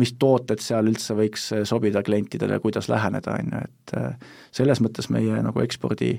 mis 0.00 0.14
tooted 0.20 0.62
seal 0.62 0.88
üldse 0.88 1.16
võiks 1.16 1.50
äh, 1.52 1.64
sobida 1.68 2.02
klientidele, 2.04 2.58
kuidas 2.64 2.88
läheneda, 2.92 3.36
on 3.38 3.52
ju, 3.52 3.62
et 3.68 3.94
äh, 3.98 4.36
selles 4.54 4.80
mõttes 4.84 5.10
meie 5.12 5.40
nagu 5.44 5.64
ekspordi 5.64 6.14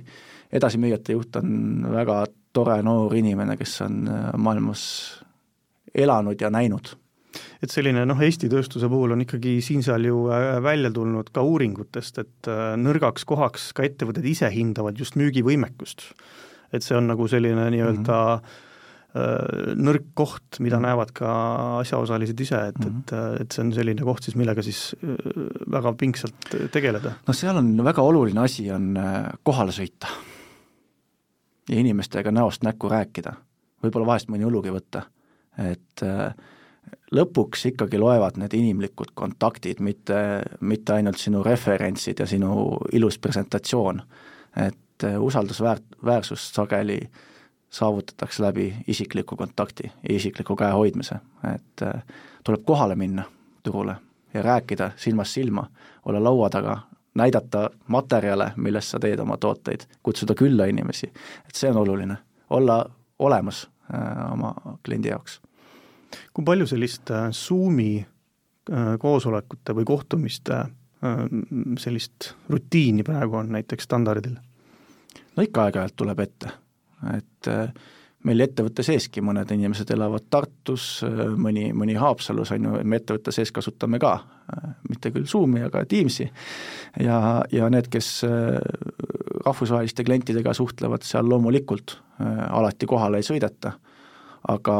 edasimüüjate 0.54 1.16
juht 1.16 1.40
on 1.42 1.88
väga 1.94 2.24
tore 2.54 2.78
noor 2.86 3.16
inimene, 3.18 3.58
kes 3.58 3.80
on 3.86 4.04
äh, 4.10 4.28
maailmas 4.38 4.84
elanud 5.94 6.42
ja 6.42 6.52
näinud 6.54 6.94
et 7.64 7.72
selline 7.74 8.04
noh, 8.06 8.20
Eesti 8.22 8.46
tööstuse 8.50 8.86
puhul 8.92 9.16
on 9.16 9.24
ikkagi 9.24 9.56
siin-seal 9.66 10.04
ju 10.06 10.18
välja 10.62 10.92
tulnud 10.94 11.32
ka 11.34 11.42
uuringutest, 11.42 12.20
et 12.22 12.50
nõrgaks 12.78 13.26
kohaks 13.26 13.72
ka 13.74 13.86
ettevõtted 13.88 14.28
ise 14.30 14.50
hindavad 14.54 15.00
just 15.00 15.18
müügivõimekust. 15.18 16.04
et 16.74 16.86
see 16.86 16.98
on 16.98 17.10
nagu 17.10 17.26
selline 17.28 17.66
nii-öelda 17.74 18.20
mm 18.20 18.44
-hmm 18.44 18.44
Äh, 18.44 18.70
nõrk 19.14 20.08
koht, 20.18 20.58
mida 20.64 20.80
mm. 20.80 20.86
näevad 20.88 21.12
ka 21.14 21.32
asjaosalised 21.84 22.40
ise, 22.42 22.60
et 22.72 22.80
mm, 22.80 22.86
-hmm. 22.86 23.00
et, 23.00 23.14
äh, 23.14 23.42
et 23.42 23.52
see 23.52 23.62
on 23.62 23.74
selline 23.74 24.02
koht 24.02 24.24
siis, 24.26 24.36
millega 24.36 24.62
siis 24.66 24.96
äh, 25.04 25.18
väga 25.72 25.94
pingsalt 25.94 26.56
tegeleda. 26.72 27.12
no 27.28 27.34
seal 27.34 27.58
on 27.58 27.84
väga 27.86 28.02
oluline 28.02 28.42
asi, 28.42 28.72
on 28.72 28.98
kohale 29.44 29.72
sõita 29.72 30.10
ja 31.70 31.80
inimestega 31.80 32.32
näost 32.32 32.64
näkku 32.64 32.90
rääkida, 32.90 33.34
võib-olla 33.84 34.06
vahest 34.06 34.30
mõni 34.30 34.48
õlugi 34.50 34.74
võtta, 34.74 35.04
et 35.58 36.02
lõpuks 37.14 37.68
ikkagi 37.70 38.00
loevad 38.02 38.38
need 38.38 38.54
inimlikud 38.54 39.14
kontaktid, 39.14 39.80
mitte, 39.80 40.42
mitte 40.60 40.94
ainult 40.94 41.18
sinu 41.18 41.44
referentsid 41.44 42.20
ja 42.20 42.26
sinu 42.26 42.80
ilus 42.92 43.20
presentatsioon. 43.20 44.02
et 44.58 45.04
usaldusväärt, 45.20 45.84
väärsust 46.06 46.56
sageli 46.56 47.00
äh, 47.02 47.22
saavutatakse 47.74 48.44
läbi 48.44 48.76
isikliku 48.88 49.36
kontakti 49.36 49.84
ja 49.84 50.16
isikliku 50.16 50.56
käe 50.56 50.72
hoidmise, 50.72 51.16
et 51.56 51.82
äh, 51.82 52.04
tuleb 52.44 52.62
kohale 52.66 52.96
minna 52.96 53.24
turule 53.64 53.96
ja 54.34 54.42
rääkida 54.42 54.92
silmast 54.96 55.32
silma, 55.32 55.68
olla 56.06 56.24
laua 56.24 56.50
taga, 56.50 56.78
näidata 57.14 57.70
materjale, 57.88 58.52
millest 58.56 58.94
sa 58.94 59.00
teed 59.00 59.20
oma 59.20 59.38
tooteid, 59.38 59.88
kutsuda 60.04 60.36
külla 60.36 60.66
inimesi, 60.66 61.10
et 61.48 61.56
see 61.56 61.72
on 61.72 61.78
oluline, 61.78 62.18
olla 62.50 62.86
olemas 63.20 63.70
äh, 63.94 64.32
oma 64.34 64.54
kliendi 64.86 65.10
jaoks. 65.10 65.42
kui 66.34 66.46
palju 66.46 66.68
sellist 66.68 67.12
äh, 67.12 67.32
Zoomi 67.32 68.06
koosolekute 69.00 69.74
või 69.76 69.84
kohtumiste 69.84 70.66
sellist 71.78 72.30
rutiini 72.50 73.04
praegu 73.04 73.36
on 73.36 73.50
näiteks 73.52 73.84
standardil? 73.84 74.38
no 75.36 75.44
ikka 75.44 75.66
aeg-ajalt 75.66 75.96
tuleb 76.00 76.20
ette, 76.20 76.52
et 77.14 77.52
äh, 77.52 77.74
meil 78.28 78.44
ettevõtte 78.46 78.84
seeski 78.86 79.22
mõned 79.24 79.50
inimesed 79.52 79.90
elavad 79.94 80.28
Tartus, 80.32 81.04
mõni, 81.40 81.68
mõni 81.76 81.96
Haapsalus, 82.00 82.54
on 82.56 82.68
ju, 82.68 82.76
me 82.88 83.00
ettevõtte 83.00 83.34
sees 83.36 83.52
kasutame 83.56 84.00
ka, 84.02 84.14
mitte 84.90 85.12
küll 85.12 85.28
Zoomi, 85.30 85.64
aga 85.68 85.84
Teamsi, 85.90 86.30
ja, 87.04 87.18
ja 87.52 87.70
need, 87.74 87.90
kes 87.92 88.24
rahvusvaheliste 89.44 90.06
klientidega 90.08 90.56
suhtlevad, 90.56 91.04
seal 91.08 91.28
loomulikult 91.30 91.98
alati 92.24 92.88
kohale 92.88 93.20
ei 93.20 93.28
sõideta, 93.28 93.76
aga 94.54 94.78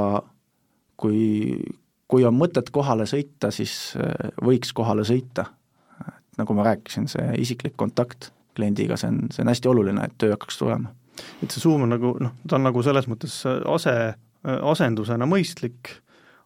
kui, 1.00 1.60
kui 2.08 2.24
on 2.28 2.40
mõtet 2.40 2.72
kohale 2.72 3.08
sõita, 3.10 3.52
siis 3.52 3.98
võiks 4.44 4.72
kohale 4.76 5.04
sõita. 5.08 5.50
nagu 6.38 6.54
ma 6.58 6.64
rääkisin, 6.66 7.08
see 7.12 7.34
isiklik 7.44 7.76
kontakt 7.78 8.32
kliendiga, 8.56 8.98
see 8.98 9.12
on, 9.12 9.26
see 9.34 9.44
on 9.44 9.52
hästi 9.52 9.70
oluline, 9.70 10.06
et 10.06 10.16
töö 10.18 10.32
hakkaks 10.34 10.58
tulema 10.58 10.94
et 11.44 11.52
see 11.52 11.62
Zoom 11.62 11.86
on 11.86 11.94
nagu 11.94 12.14
noh, 12.22 12.38
ta 12.48 12.58
on 12.58 12.68
nagu 12.68 12.84
selles 12.86 13.08
mõttes 13.12 13.36
ase, 13.48 13.98
asendusena 14.44 15.28
mõistlik, 15.30 15.98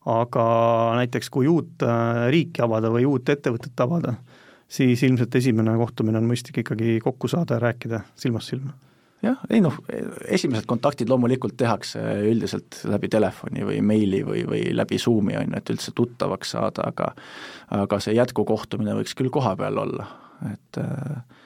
aga 0.07 0.47
näiteks 1.01 1.31
kui 1.33 1.49
uut 1.51 1.83
äh, 1.85 2.25
riiki 2.33 2.63
avada 2.63 2.91
või 2.93 3.07
uut 3.09 3.29
ettevõtet 3.29 3.79
avada, 3.83 4.15
siis 4.67 5.03
ilmselt 5.03 5.35
esimene 5.35 5.75
kohtumine 5.79 6.19
on 6.21 6.27
mõistlik 6.29 6.61
ikkagi 6.63 6.99
kokku 7.03 7.29
saada 7.31 7.57
ja 7.57 7.65
rääkida 7.67 8.03
silmast 8.19 8.53
silma. 8.53 8.75
jah, 9.25 9.39
ei 9.49 9.59
noh, 9.63 9.75
esimesed 10.29 10.67
kontaktid 10.69 11.09
loomulikult 11.09 11.57
tehakse 11.57 11.99
üldiselt 12.29 12.83
läbi 12.85 13.09
telefoni 13.11 13.65
või 13.65 13.81
meili 13.81 14.21
või, 14.23 14.45
või 14.47 14.61
läbi 14.75 14.99
Zoomi, 15.01 15.35
on 15.39 15.51
ju, 15.51 15.57
et 15.57 15.73
üldse 15.73 15.91
tuttavaks 15.95 16.53
saada, 16.55 16.91
aga 16.91 17.11
aga 17.83 17.99
see 17.99 18.15
jätkukohtumine 18.15 18.95
võiks 18.99 19.17
küll 19.17 19.33
kohapeal 19.33 19.81
olla, 19.83 20.07
et 20.53 20.79
äh, 20.83 21.41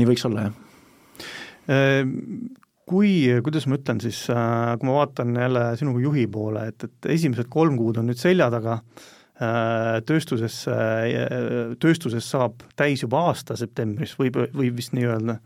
nii 0.00 0.10
võiks 0.10 0.26
olla, 0.26 0.48
jah 0.48 0.66
kui, 2.90 3.12
kuidas 3.44 3.68
ma 3.70 3.78
ütlen 3.78 4.02
siis, 4.02 4.24
äh, 4.32 4.74
kui 4.80 4.88
ma 4.88 4.98
vaatan 5.00 5.34
jälle 5.38 5.64
sinu 5.78 5.94
kui 5.94 6.04
juhi 6.06 6.26
poole, 6.32 6.66
et, 6.72 6.86
et 6.88 7.10
esimesed 7.16 7.50
kolm 7.52 7.78
kuud 7.78 8.00
on 8.00 8.10
nüüd 8.10 8.20
selja 8.20 8.50
taga, 8.52 8.80
äh, 9.40 10.00
tööstuses, 10.06 10.62
tööstuses 11.82 12.30
saab 12.34 12.64
täis 12.78 13.04
juba 13.04 13.26
aasta 13.30 13.58
septembris, 13.60 14.16
võib, 14.20 14.40
võib 14.56 14.80
vist 14.80 14.96
nii 14.96 15.06
öelda, 15.06 15.38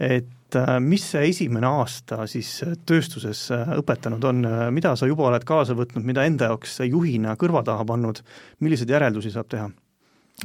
et 0.00 0.56
äh, 0.56 0.72
mis 0.84 1.04
see 1.12 1.28
esimene 1.34 1.68
aasta 1.68 2.24
siis 2.30 2.54
tööstuses 2.88 3.48
õpetanud 3.76 4.24
on, 4.32 4.42
mida 4.74 4.96
sa 4.96 5.10
juba 5.10 5.28
oled 5.28 5.44
kaasa 5.46 5.76
võtnud, 5.78 6.06
mida 6.06 6.24
enda 6.28 6.50
jaoks 6.52 6.80
juhina 6.88 7.36
kõrva 7.40 7.64
taha 7.66 7.86
pannud, 7.92 8.24
milliseid 8.64 8.96
järeldusi 8.96 9.36
saab 9.36 9.52
teha? 9.52 9.70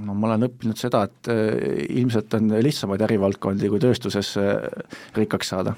No 0.04 0.16
ma 0.18 0.32
olen 0.32 0.48
õppinud 0.50 0.80
seda, 0.80 1.06
et 1.08 1.30
äh, 1.32 1.86
ilmselt 2.00 2.34
on 2.38 2.54
lihtsamaid 2.64 3.04
ärivaldkondi 3.06 3.70
kui 3.72 3.82
tööstuses 3.84 4.34
äh, 4.41 4.54
rikkaks 5.16 5.52
saada. 5.54 5.76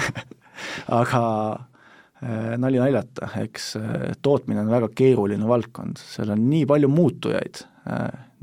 Aga 1.00 1.22
äh, 1.54 2.56
nali 2.60 2.80
naljata, 2.80 3.30
eks 3.44 3.72
tootmine 4.24 4.64
on 4.64 4.72
väga 4.72 4.90
keeruline 4.96 5.48
valdkond, 5.48 6.00
seal 6.02 6.34
on 6.34 6.46
nii 6.50 6.66
palju 6.70 6.90
muutujaid, 6.92 7.64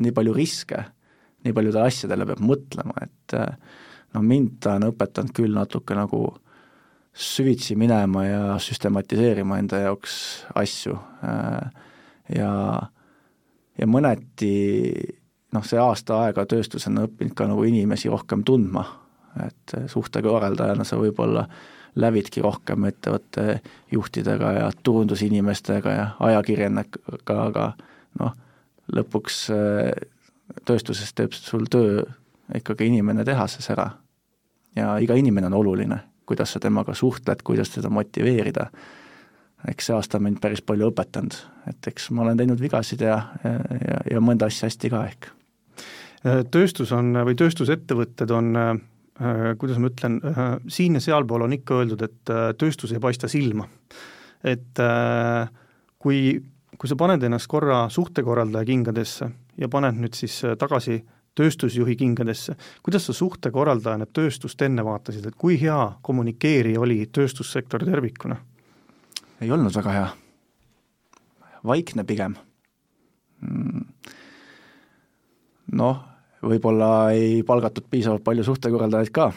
nii 0.04 0.14
palju 0.16 0.34
riske, 0.36 0.82
nii 1.46 1.56
paljudele 1.56 1.92
asjadele 1.92 2.26
peab 2.28 2.42
mõtlema, 2.44 3.06
et 3.06 3.38
no 4.16 4.24
mind 4.26 4.58
ta 4.64 4.76
on 4.80 4.90
õpetanud 4.90 5.34
küll 5.36 5.54
natuke 5.54 5.96
nagu 5.96 6.22
süvitsi 7.18 7.78
minema 7.80 8.26
ja 8.26 8.42
süstematiseerima 8.62 9.60
enda 9.62 9.80
jaoks 9.86 10.18
asju 10.58 10.98
ja 12.34 12.52
ja 13.78 13.88
mõneti 13.88 14.52
noh, 15.54 15.66
see 15.66 15.80
aasta 15.82 16.22
aega 16.26 16.46
tööstus 16.50 16.88
on 16.90 17.04
õppinud 17.06 17.36
ka 17.38 17.48
nagu 17.50 17.64
inimesi 17.68 18.12
rohkem 18.12 18.44
tundma, 18.48 18.84
et 19.46 19.76
suhtekorraldajana 19.92 20.86
sa 20.88 21.00
võib-olla 21.00 21.46
lävidki 21.98 22.42
rohkem 22.46 22.86
ettevõtte 22.90 23.60
juhtidega 23.92 24.52
ja 24.60 24.68
turundusinimestega 24.84 25.94
ja 25.94 26.08
ajakirjanikega, 26.30 27.38
aga 27.50 27.72
noh, 28.20 28.36
lõpuks 28.94 29.40
äh, 29.54 29.92
tööstuses 30.66 31.14
teeb 31.18 31.34
sul 31.36 31.66
töö 31.72 32.04
ikkagi 32.56 32.88
inimene 32.88 33.26
tehases 33.28 33.70
ära. 33.74 33.90
ja 34.76 34.98
iga 35.02 35.16
inimene 35.18 35.48
on 35.48 35.58
oluline, 35.58 35.98
kuidas 36.26 36.54
sa 36.54 36.60
temaga 36.60 36.94
suhtled, 36.94 37.42
kuidas 37.44 37.70
teda 37.74 37.90
motiveerida 37.90 38.70
eks 39.68 39.90
see 39.90 39.96
aasta 39.96 40.20
on 40.20 40.28
mind 40.28 40.42
päris 40.44 40.62
palju 40.66 40.92
õpetanud, 40.92 41.38
et 41.70 41.90
eks 41.92 42.10
ma 42.16 42.24
olen 42.26 42.40
teinud 42.40 42.62
vigasid 42.62 43.02
ja, 43.04 43.18
ja, 43.44 43.98
ja 44.14 44.22
mõnda 44.24 44.50
asja 44.52 44.70
hästi 44.70 44.92
ka 44.94 45.04
ehk. 45.10 45.32
tööstus 46.52 46.92
on 46.96 47.14
või 47.28 47.36
tööstusettevõtted 47.40 48.32
on 48.36 48.54
kuidas 49.58 49.80
ma 49.82 49.90
ütlen, 49.90 50.20
siin 50.70 50.98
ja 50.98 51.02
sealpool 51.02 51.48
on 51.48 51.56
ikka 51.58 51.82
öeldud, 51.82 52.04
et 52.06 52.34
tööstus 52.58 52.94
ei 52.94 53.02
paista 53.02 53.28
silma. 53.28 53.68
et 54.44 54.80
kui, 56.00 56.20
kui 56.78 56.90
sa 56.90 56.96
paned 56.96 57.24
ennast 57.24 57.50
korra 57.50 57.88
suhtekorraldaja 57.90 58.66
kingadesse 58.66 59.30
ja 59.58 59.70
paned 59.70 59.98
nüüd 59.98 60.14
siis 60.14 60.44
tagasi 60.60 61.00
tööstusjuhi 61.38 61.96
kingadesse, 61.98 62.56
kuidas 62.86 63.08
sa 63.10 63.14
suhtekorraldajana 63.14 64.06
tööstust 64.14 64.62
enne 64.62 64.86
vaatasid, 64.86 65.26
et 65.26 65.36
kui 65.38 65.58
hea 65.62 65.80
kommunikeerija 66.02 66.82
oli 66.82 67.04
tööstussektor 67.14 67.86
tervikuna? 67.86 68.38
Ei 69.42 69.52
olnud 69.52 69.76
väga 69.76 69.94
hea. 69.94 70.08
vaikne 71.68 72.04
pigem. 72.08 72.36
Mm. 73.42 73.84
noh, 75.78 75.98
võib-olla 76.42 77.12
ei 77.14 77.44
palgatud 77.46 77.86
piisavalt 77.92 78.24
palju 78.26 78.46
suhtekorraldajaid 78.48 79.12
ka, 79.14 79.28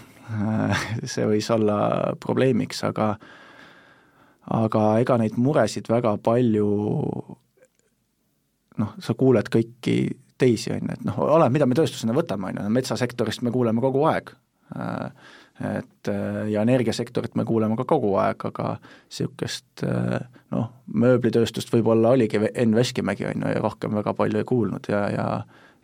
see 1.13 1.27
võis 1.29 1.51
olla 1.53 1.77
probleemiks, 2.23 2.85
aga 2.89 3.13
aga 4.51 4.85
ega 5.03 5.19
neid 5.21 5.37
muresid 5.37 5.91
väga 5.91 6.15
palju 6.25 6.69
noh, 8.81 8.95
sa 9.05 9.15
kuuled 9.15 9.51
kõiki 9.53 9.97
teisi, 10.41 10.73
on 10.73 10.87
ju, 10.89 10.95
et 10.97 11.05
noh, 11.05 11.19
oleneb, 11.27 11.59
mida 11.59 11.69
me 11.69 11.77
tööstusena 11.77 12.17
võtame, 12.17 12.55
on 12.55 12.63
ju, 12.63 12.73
metsasektorist 12.79 13.45
me 13.45 13.53
kuuleme 13.53 13.85
kogu 13.85 14.07
aeg 14.09 14.33
et 15.61 16.09
äh, 16.09 16.51
ja 16.51 16.63
energiasektorit 16.63 17.35
me 17.35 17.45
kuuleme 17.45 17.77
ka 17.77 17.85
kogu 17.85 18.15
aeg, 18.21 18.45
aga 18.49 18.77
niisugust 18.81 19.85
äh, 19.85 20.17
noh, 20.55 20.71
mööblitööstust 20.89 21.73
võib-olla 21.75 22.15
oligi 22.17 22.41
Enn 22.55 22.77
Veskimägi, 22.77 23.27
on 23.29 23.45
ju, 23.45 23.53
ja 23.55 23.61
rohkem 23.61 23.95
väga 23.99 24.15
palju 24.17 24.41
ei 24.41 24.49
kuulnud 24.49 24.89
ja, 24.93 25.09
ja 25.15 25.27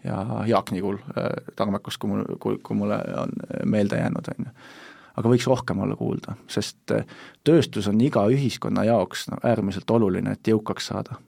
ja 0.06 0.44
Jaak 0.46 0.70
Nigul 0.70 1.00
äh, 1.18 1.30
Tarmekust, 1.56 1.98
kui 1.98 2.12
mul, 2.12 2.24
kui, 2.40 2.58
kui 2.62 2.76
mulle 2.78 3.00
on 3.18 3.32
meelde 3.66 3.98
jäänud, 3.98 4.28
on 4.32 4.46
ju. 4.46 4.52
aga 5.16 5.32
võiks 5.32 5.48
rohkem 5.50 5.80
olla 5.82 5.96
kuulda, 5.96 6.36
sest 6.52 6.94
tööstus 7.44 7.88
on 7.90 8.00
iga 8.00 8.26
ühiskonna 8.32 8.84
jaoks 8.86 9.26
no, 9.32 9.40
äärmiselt 9.44 9.90
oluline, 9.90 10.36
et 10.36 10.52
jõukaks 10.52 10.92
saada 10.92 11.18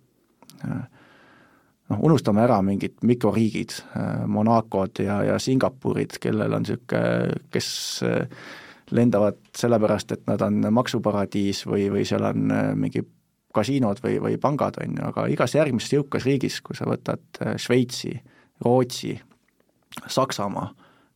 noh, 1.89 2.01
unustame 2.05 2.43
ära 2.45 2.61
mingid 2.65 2.99
mikroriigid, 3.07 3.75
äh, 3.97 4.25
Monacod 4.27 5.03
ja, 5.03 5.21
ja 5.25 5.39
Singapurid, 5.43 6.19
kellel 6.23 6.57
on 6.57 6.67
niisugune, 6.67 7.39
kes 7.55 7.69
äh, 8.07 8.49
lendavad 8.95 9.39
sellepärast, 9.57 10.17
et 10.17 10.27
nad 10.29 10.43
on 10.45 10.63
maksuparadiis 10.75 11.65
või, 11.69 11.89
või 11.93 12.05
seal 12.09 12.27
on 12.29 12.53
äh, 12.55 12.73
mingi 12.79 13.05
kasiinod 13.55 14.03
või, 14.05 14.19
või 14.23 14.37
pangad, 14.41 14.81
on 14.83 14.99
ju, 14.99 15.07
aga 15.09 15.25
igas 15.33 15.57
järgmises 15.57 15.97
jõukas 15.97 16.29
riigis, 16.29 16.61
kui 16.65 16.77
sa 16.77 16.87
võtad 16.89 17.41
Šveitsi, 17.59 18.13
Rootsi, 18.65 19.15
Saksamaa, 20.05 20.69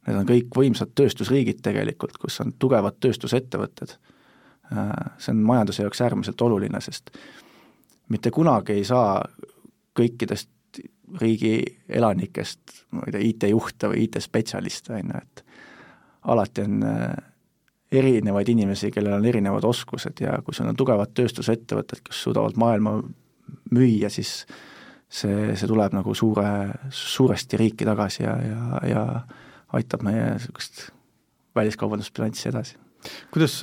need 0.08 0.18
on 0.18 0.26
kõik 0.26 0.56
võimsad 0.56 0.94
tööstusriigid 0.96 1.60
tegelikult, 1.62 2.16
kus 2.18 2.40
on 2.42 2.54
tugevad 2.58 2.96
tööstusettevõtted. 3.04 3.92
See 5.20 5.30
on 5.34 5.42
majanduse 5.44 5.84
jaoks 5.84 6.00
äärmiselt 6.02 6.40
oluline, 6.42 6.80
sest 6.80 7.12
mitte 8.10 8.32
kunagi 8.34 8.78
ei 8.80 8.86
saa 8.88 9.20
kõikidest 9.98 10.48
riigi 11.20 11.56
elanikest, 11.88 12.84
ma 12.96 13.04
ei 13.06 13.14
tea, 13.14 13.26
IT-juhte 13.28 13.90
või 13.92 14.06
IT-spetsialiste, 14.06 14.96
on 14.96 15.12
ju, 15.12 15.22
et 15.22 15.44
alati 16.32 16.64
on 16.64 16.82
äh, 16.86 17.06
erinevaid 17.92 18.48
inimesi, 18.48 18.90
kellel 18.94 19.18
on 19.18 19.26
erinevad 19.28 19.64
oskused 19.68 20.22
ja 20.24 20.38
kui 20.44 20.56
sul 20.56 20.70
on 20.70 20.78
tugevad 20.78 21.12
tööstusettevõtted, 21.16 22.04
kes 22.06 22.22
suudavad 22.26 22.56
maailma 22.60 22.96
müüa, 23.74 24.10
siis 24.12 24.46
see, 25.12 25.52
see 25.58 25.68
tuleb 25.68 25.94
nagu 25.96 26.14
suure, 26.16 26.48
suuresti 26.94 27.60
riiki 27.60 27.88
tagasi 27.88 28.24
ja, 28.24 28.36
ja, 28.46 28.80
ja 28.88 29.04
aitab 29.76 30.04
meie 30.06 30.32
niisugust 30.36 30.88
väliskaubandusbilanssi 31.56 32.48
edasi. 32.48 32.78
kuidas, 33.32 33.58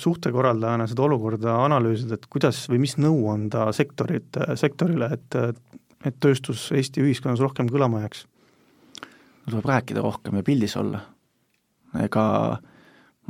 suhtekorraldajana 0.00 0.86
seda 0.88 1.04
olukorda 1.04 1.58
analüüsida, 1.66 2.16
et 2.16 2.26
kuidas 2.32 2.62
või 2.70 2.80
mis 2.86 2.96
nõu 2.96 3.26
anda 3.28 3.68
sektorit, 3.76 4.38
sektorile, 4.56 5.10
et 5.12 5.36
et 6.06 6.16
tööstus 6.22 6.68
Eesti 6.76 7.02
ühiskonnas 7.04 7.42
rohkem 7.42 7.70
kõlama 7.72 8.04
jääks? 8.04 8.24
tuleb 9.46 9.68
rääkida 9.70 10.02
rohkem 10.02 10.40
ja 10.40 10.46
pildis 10.46 10.74
olla. 10.76 11.00
ega 12.02 12.24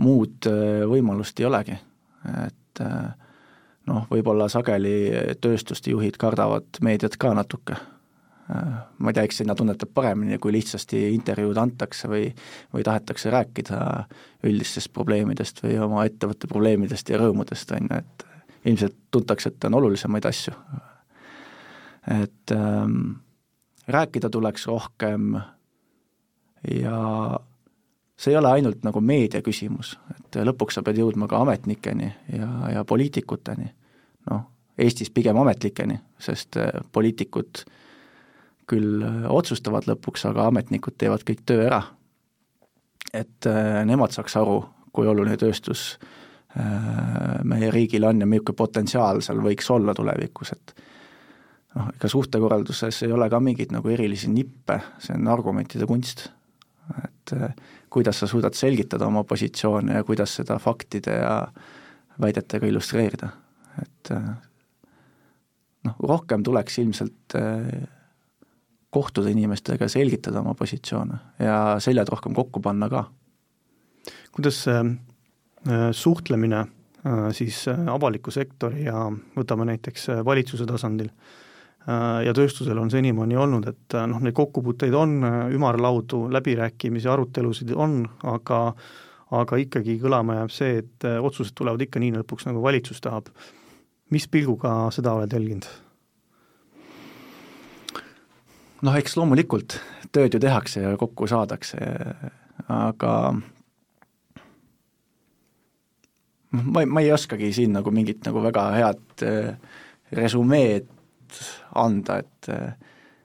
muud 0.00 0.48
võimalust 0.88 1.40
ei 1.40 1.46
olegi, 1.48 1.76
et 2.46 2.80
noh, 3.86 4.06
võib-olla 4.10 4.48
sageli 4.52 5.36
tööstuste 5.40 5.92
juhid 5.92 6.16
kardavad 6.20 6.80
meediat 6.84 7.16
ka 7.20 7.34
natuke 7.36 7.76
ma 8.98 9.10
ei 9.10 9.16
tea, 9.16 9.24
eks 9.26 9.40
sinna 9.42 9.54
tunnetab 9.58 9.90
paremini, 9.94 10.38
kui 10.42 10.52
lihtsasti 10.54 11.00
intervjuud 11.16 11.58
antakse 11.58 12.10
või, 12.10 12.28
või 12.74 12.84
tahetakse 12.86 13.30
rääkida 13.34 13.80
üldistest 14.46 14.92
probleemidest 14.94 15.62
või 15.64 15.78
oma 15.82 16.04
ettevõtte 16.06 16.50
probleemidest 16.50 17.10
ja 17.10 17.18
rõõmudest, 17.22 17.74
on 17.74 17.90
ju, 17.90 18.02
et 18.02 18.26
ilmselt 18.70 18.96
tuntakse, 19.14 19.50
et 19.50 19.66
on 19.66 19.78
olulisemaid 19.80 20.28
asju. 20.30 20.54
Et 22.06 22.52
ähm, 22.54 23.18
rääkida 23.88 24.30
tuleks 24.30 24.66
rohkem 24.66 25.36
ja 26.70 27.00
see 28.16 28.32
ei 28.32 28.38
ole 28.38 28.50
ainult 28.50 28.84
nagu 28.86 29.00
meedia 29.00 29.42
küsimus, 29.42 29.96
et 30.14 30.38
lõpuks 30.46 30.78
sa 30.78 30.82
pead 30.86 31.00
jõudma 31.00 31.28
ka 31.30 31.40
ametnikeni 31.44 32.12
ja, 32.32 32.50
ja 32.72 32.84
poliitikuteni, 32.84 33.72
noh, 34.30 34.44
Eestis 34.78 35.08
pigem 35.10 35.38
ametlikeni, 35.40 35.94
sest 36.20 36.58
äh, 36.60 36.68
poliitikud 36.92 37.64
küll 38.70 39.04
äh, 39.04 39.24
otsustavad 39.32 39.86
lõpuks, 39.88 40.26
aga 40.30 40.50
ametnikud 40.50 40.96
teevad 40.98 41.24
kõik 41.26 41.44
töö 41.46 41.66
ära. 41.68 41.82
et 43.14 43.46
äh, 43.46 43.84
nemad 43.86 44.12
saaks 44.12 44.36
aru, 44.36 44.64
kui 44.92 45.06
oluline 45.06 45.36
tööstus 45.36 45.98
äh, 46.58 47.38
meie 47.44 47.70
riigil 47.70 48.04
on 48.04 48.20
ja 48.20 48.26
milline 48.26 48.56
potentsiaal 48.56 49.22
seal 49.22 49.40
võiks 49.40 49.70
olla 49.70 49.94
tulevikus, 49.94 50.52
et 50.52 50.74
noh, 51.76 51.92
ega 51.94 52.10
suhtekorralduses 52.10 53.02
ei 53.06 53.12
ole 53.12 53.28
ka 53.32 53.40
mingeid 53.42 53.74
nagu 53.74 53.92
erilisi 53.92 54.30
nippe, 54.32 54.80
see 55.02 55.16
on 55.16 55.28
argumentide 55.32 55.88
kunst. 55.88 56.28
et 57.02 57.32
kuidas 57.90 58.20
sa 58.22 58.28
suudad 58.30 58.54
selgitada 58.54 59.08
oma 59.08 59.24
positsioone 59.26 59.96
ja 59.96 60.04
kuidas 60.06 60.36
seda 60.38 60.58
faktide 60.62 61.16
ja 61.18 61.32
väidetega 62.22 62.68
illustreerida, 62.70 63.28
et 63.82 64.12
noh, 65.84 65.96
rohkem 65.98 66.44
tuleks 66.46 66.78
ilmselt 66.78 67.34
kohtuda 68.94 69.32
inimestega, 69.34 69.88
selgitada 69.90 70.40
oma 70.40 70.54
positsioone 70.54 71.18
ja 71.42 71.58
seljad 71.82 72.08
rohkem 72.14 72.34
kokku 72.34 72.62
panna 72.62 72.88
ka. 72.88 73.04
kuidas 74.32 74.62
see 74.68 74.80
suhtlemine 75.92 76.66
siis 77.34 77.64
avaliku 77.68 78.30
sektori 78.30 78.86
ja 78.86 79.08
võtame 79.36 79.66
näiteks 79.72 80.08
valitsuse 80.24 80.66
tasandil 80.66 81.10
ja 81.86 82.32
tööstusel 82.34 82.78
on 82.82 82.90
senimaani 82.90 83.36
olnud, 83.38 83.66
et 83.70 83.96
noh, 84.10 84.18
neid 84.22 84.34
kokkupuuteid 84.34 84.94
on, 84.98 85.20
ümarlaudu, 85.54 86.24
läbirääkimisi, 86.34 87.08
arutelusid 87.12 87.70
on, 87.78 88.00
aga 88.26 88.60
aga 89.36 89.58
ikkagi 89.58 89.96
kõlama 89.98 90.36
jääb 90.40 90.52
see, 90.54 90.76
et 90.82 91.06
otsused 91.18 91.54
tulevad 91.58 91.82
ikka 91.82 91.98
nii 92.02 92.12
lõpuks, 92.20 92.46
nagu 92.46 92.62
valitsus 92.62 93.00
tahab. 93.02 93.30
mis 94.10 94.28
pilguga 94.30 94.90
seda 94.94 95.16
oled 95.18 95.32
jälginud? 95.32 95.66
noh, 98.82 98.94
eks 98.94 99.16
loomulikult 99.16 99.80
tööd 100.14 100.34
ju 100.34 100.40
tehakse 100.40 100.82
ja 100.84 100.96
kokku 100.96 101.26
saadakse, 101.26 101.78
aga 102.68 103.12
ma 106.50 106.82
ei, 106.82 106.86
ma 106.86 107.02
ei 107.02 107.12
oskagi 107.12 107.52
siin 107.52 107.74
nagu 107.76 107.90
mingit 107.90 108.24
nagu 108.26 108.42
väga 108.44 108.66
head 108.76 109.26
äh, 109.26 109.56
resümeed 110.14 110.86
anda, 111.74 112.20
et 112.22 112.50
äh, 112.52 112.74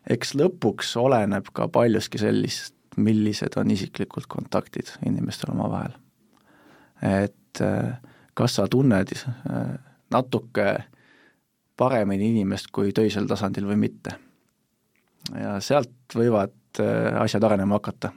eks 0.10 0.36
lõpuks 0.40 0.96
oleneb 1.00 1.52
ka 1.54 1.68
paljuski 1.72 2.22
sellist, 2.22 2.76
millised 2.98 3.56
on 3.58 3.72
isiklikud 3.72 4.28
kontaktid 4.28 4.90
inimestel 5.08 5.54
omavahel. 5.54 5.94
et 7.02 7.62
äh, 7.62 7.94
kas 8.34 8.56
sa 8.56 8.68
tunned 8.68 9.14
natuke 10.12 10.66
paremini 11.78 12.30
inimest 12.30 12.72
kui 12.72 12.92
töisel 12.94 13.28
tasandil 13.28 13.66
või 13.68 13.80
mitte 13.88 14.16
ja 15.36 15.60
sealt 15.64 16.16
võivad 16.16 16.82
asjad 17.20 17.44
arenema 17.44 17.80
hakata. 17.80 18.12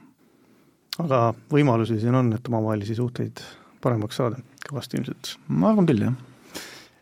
aga 0.99 1.33
võimalusi 1.51 1.99
siin 1.99 2.15
on, 2.15 2.33
et 2.33 2.47
omavahelisi 2.47 2.95
suhteid 2.95 3.41
paremaks 3.81 4.21
saada, 4.21 4.39
kõvasti 4.69 4.99
ilmselt? 4.99 5.35
ma 5.47 5.71
arvan 5.71 5.87
küll, 5.89 6.07
jah 6.07 6.34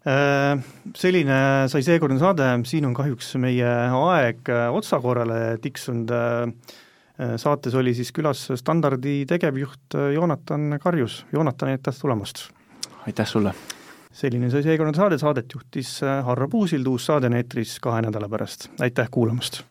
Selline 0.03 1.35
sai 1.71 1.79
seekordne 1.85 2.19
saade, 2.19 2.47
siin 2.67 2.83
on 2.89 2.95
kahjuks 2.97 3.29
meie 3.39 3.67
aeg 3.67 4.49
äh, 4.51 4.65
otsakorrale 4.75 5.57
tiksunud, 5.63 6.11
saates 7.39 7.77
oli 7.79 7.93
siis 7.95 8.09
külas 8.11 8.41
Standardi 8.59 9.21
tegevjuht 9.29 9.95
Joonatan 10.15 10.79
Karjus, 10.83 11.21
Joonatan, 11.31 11.75
aitäh 11.77 11.95
tulemast! 11.95 12.49
aitäh 13.07 13.29
sulle! 13.29 13.53
selline 14.13 14.51
sai 14.51 14.65
seekordne 14.65 14.97
saade, 14.97 15.17
saadet 15.21 15.55
juhtis 15.55 16.01
Harro 16.03 16.49
Puusild, 16.51 16.89
uus 16.89 17.07
saade 17.07 17.31
on 17.31 17.39
eetris 17.39 17.79
kahe 17.81 18.03
nädala 18.03 18.27
pärast, 18.29 18.73
aitäh 18.83 19.07
kuulamast! 19.13 19.63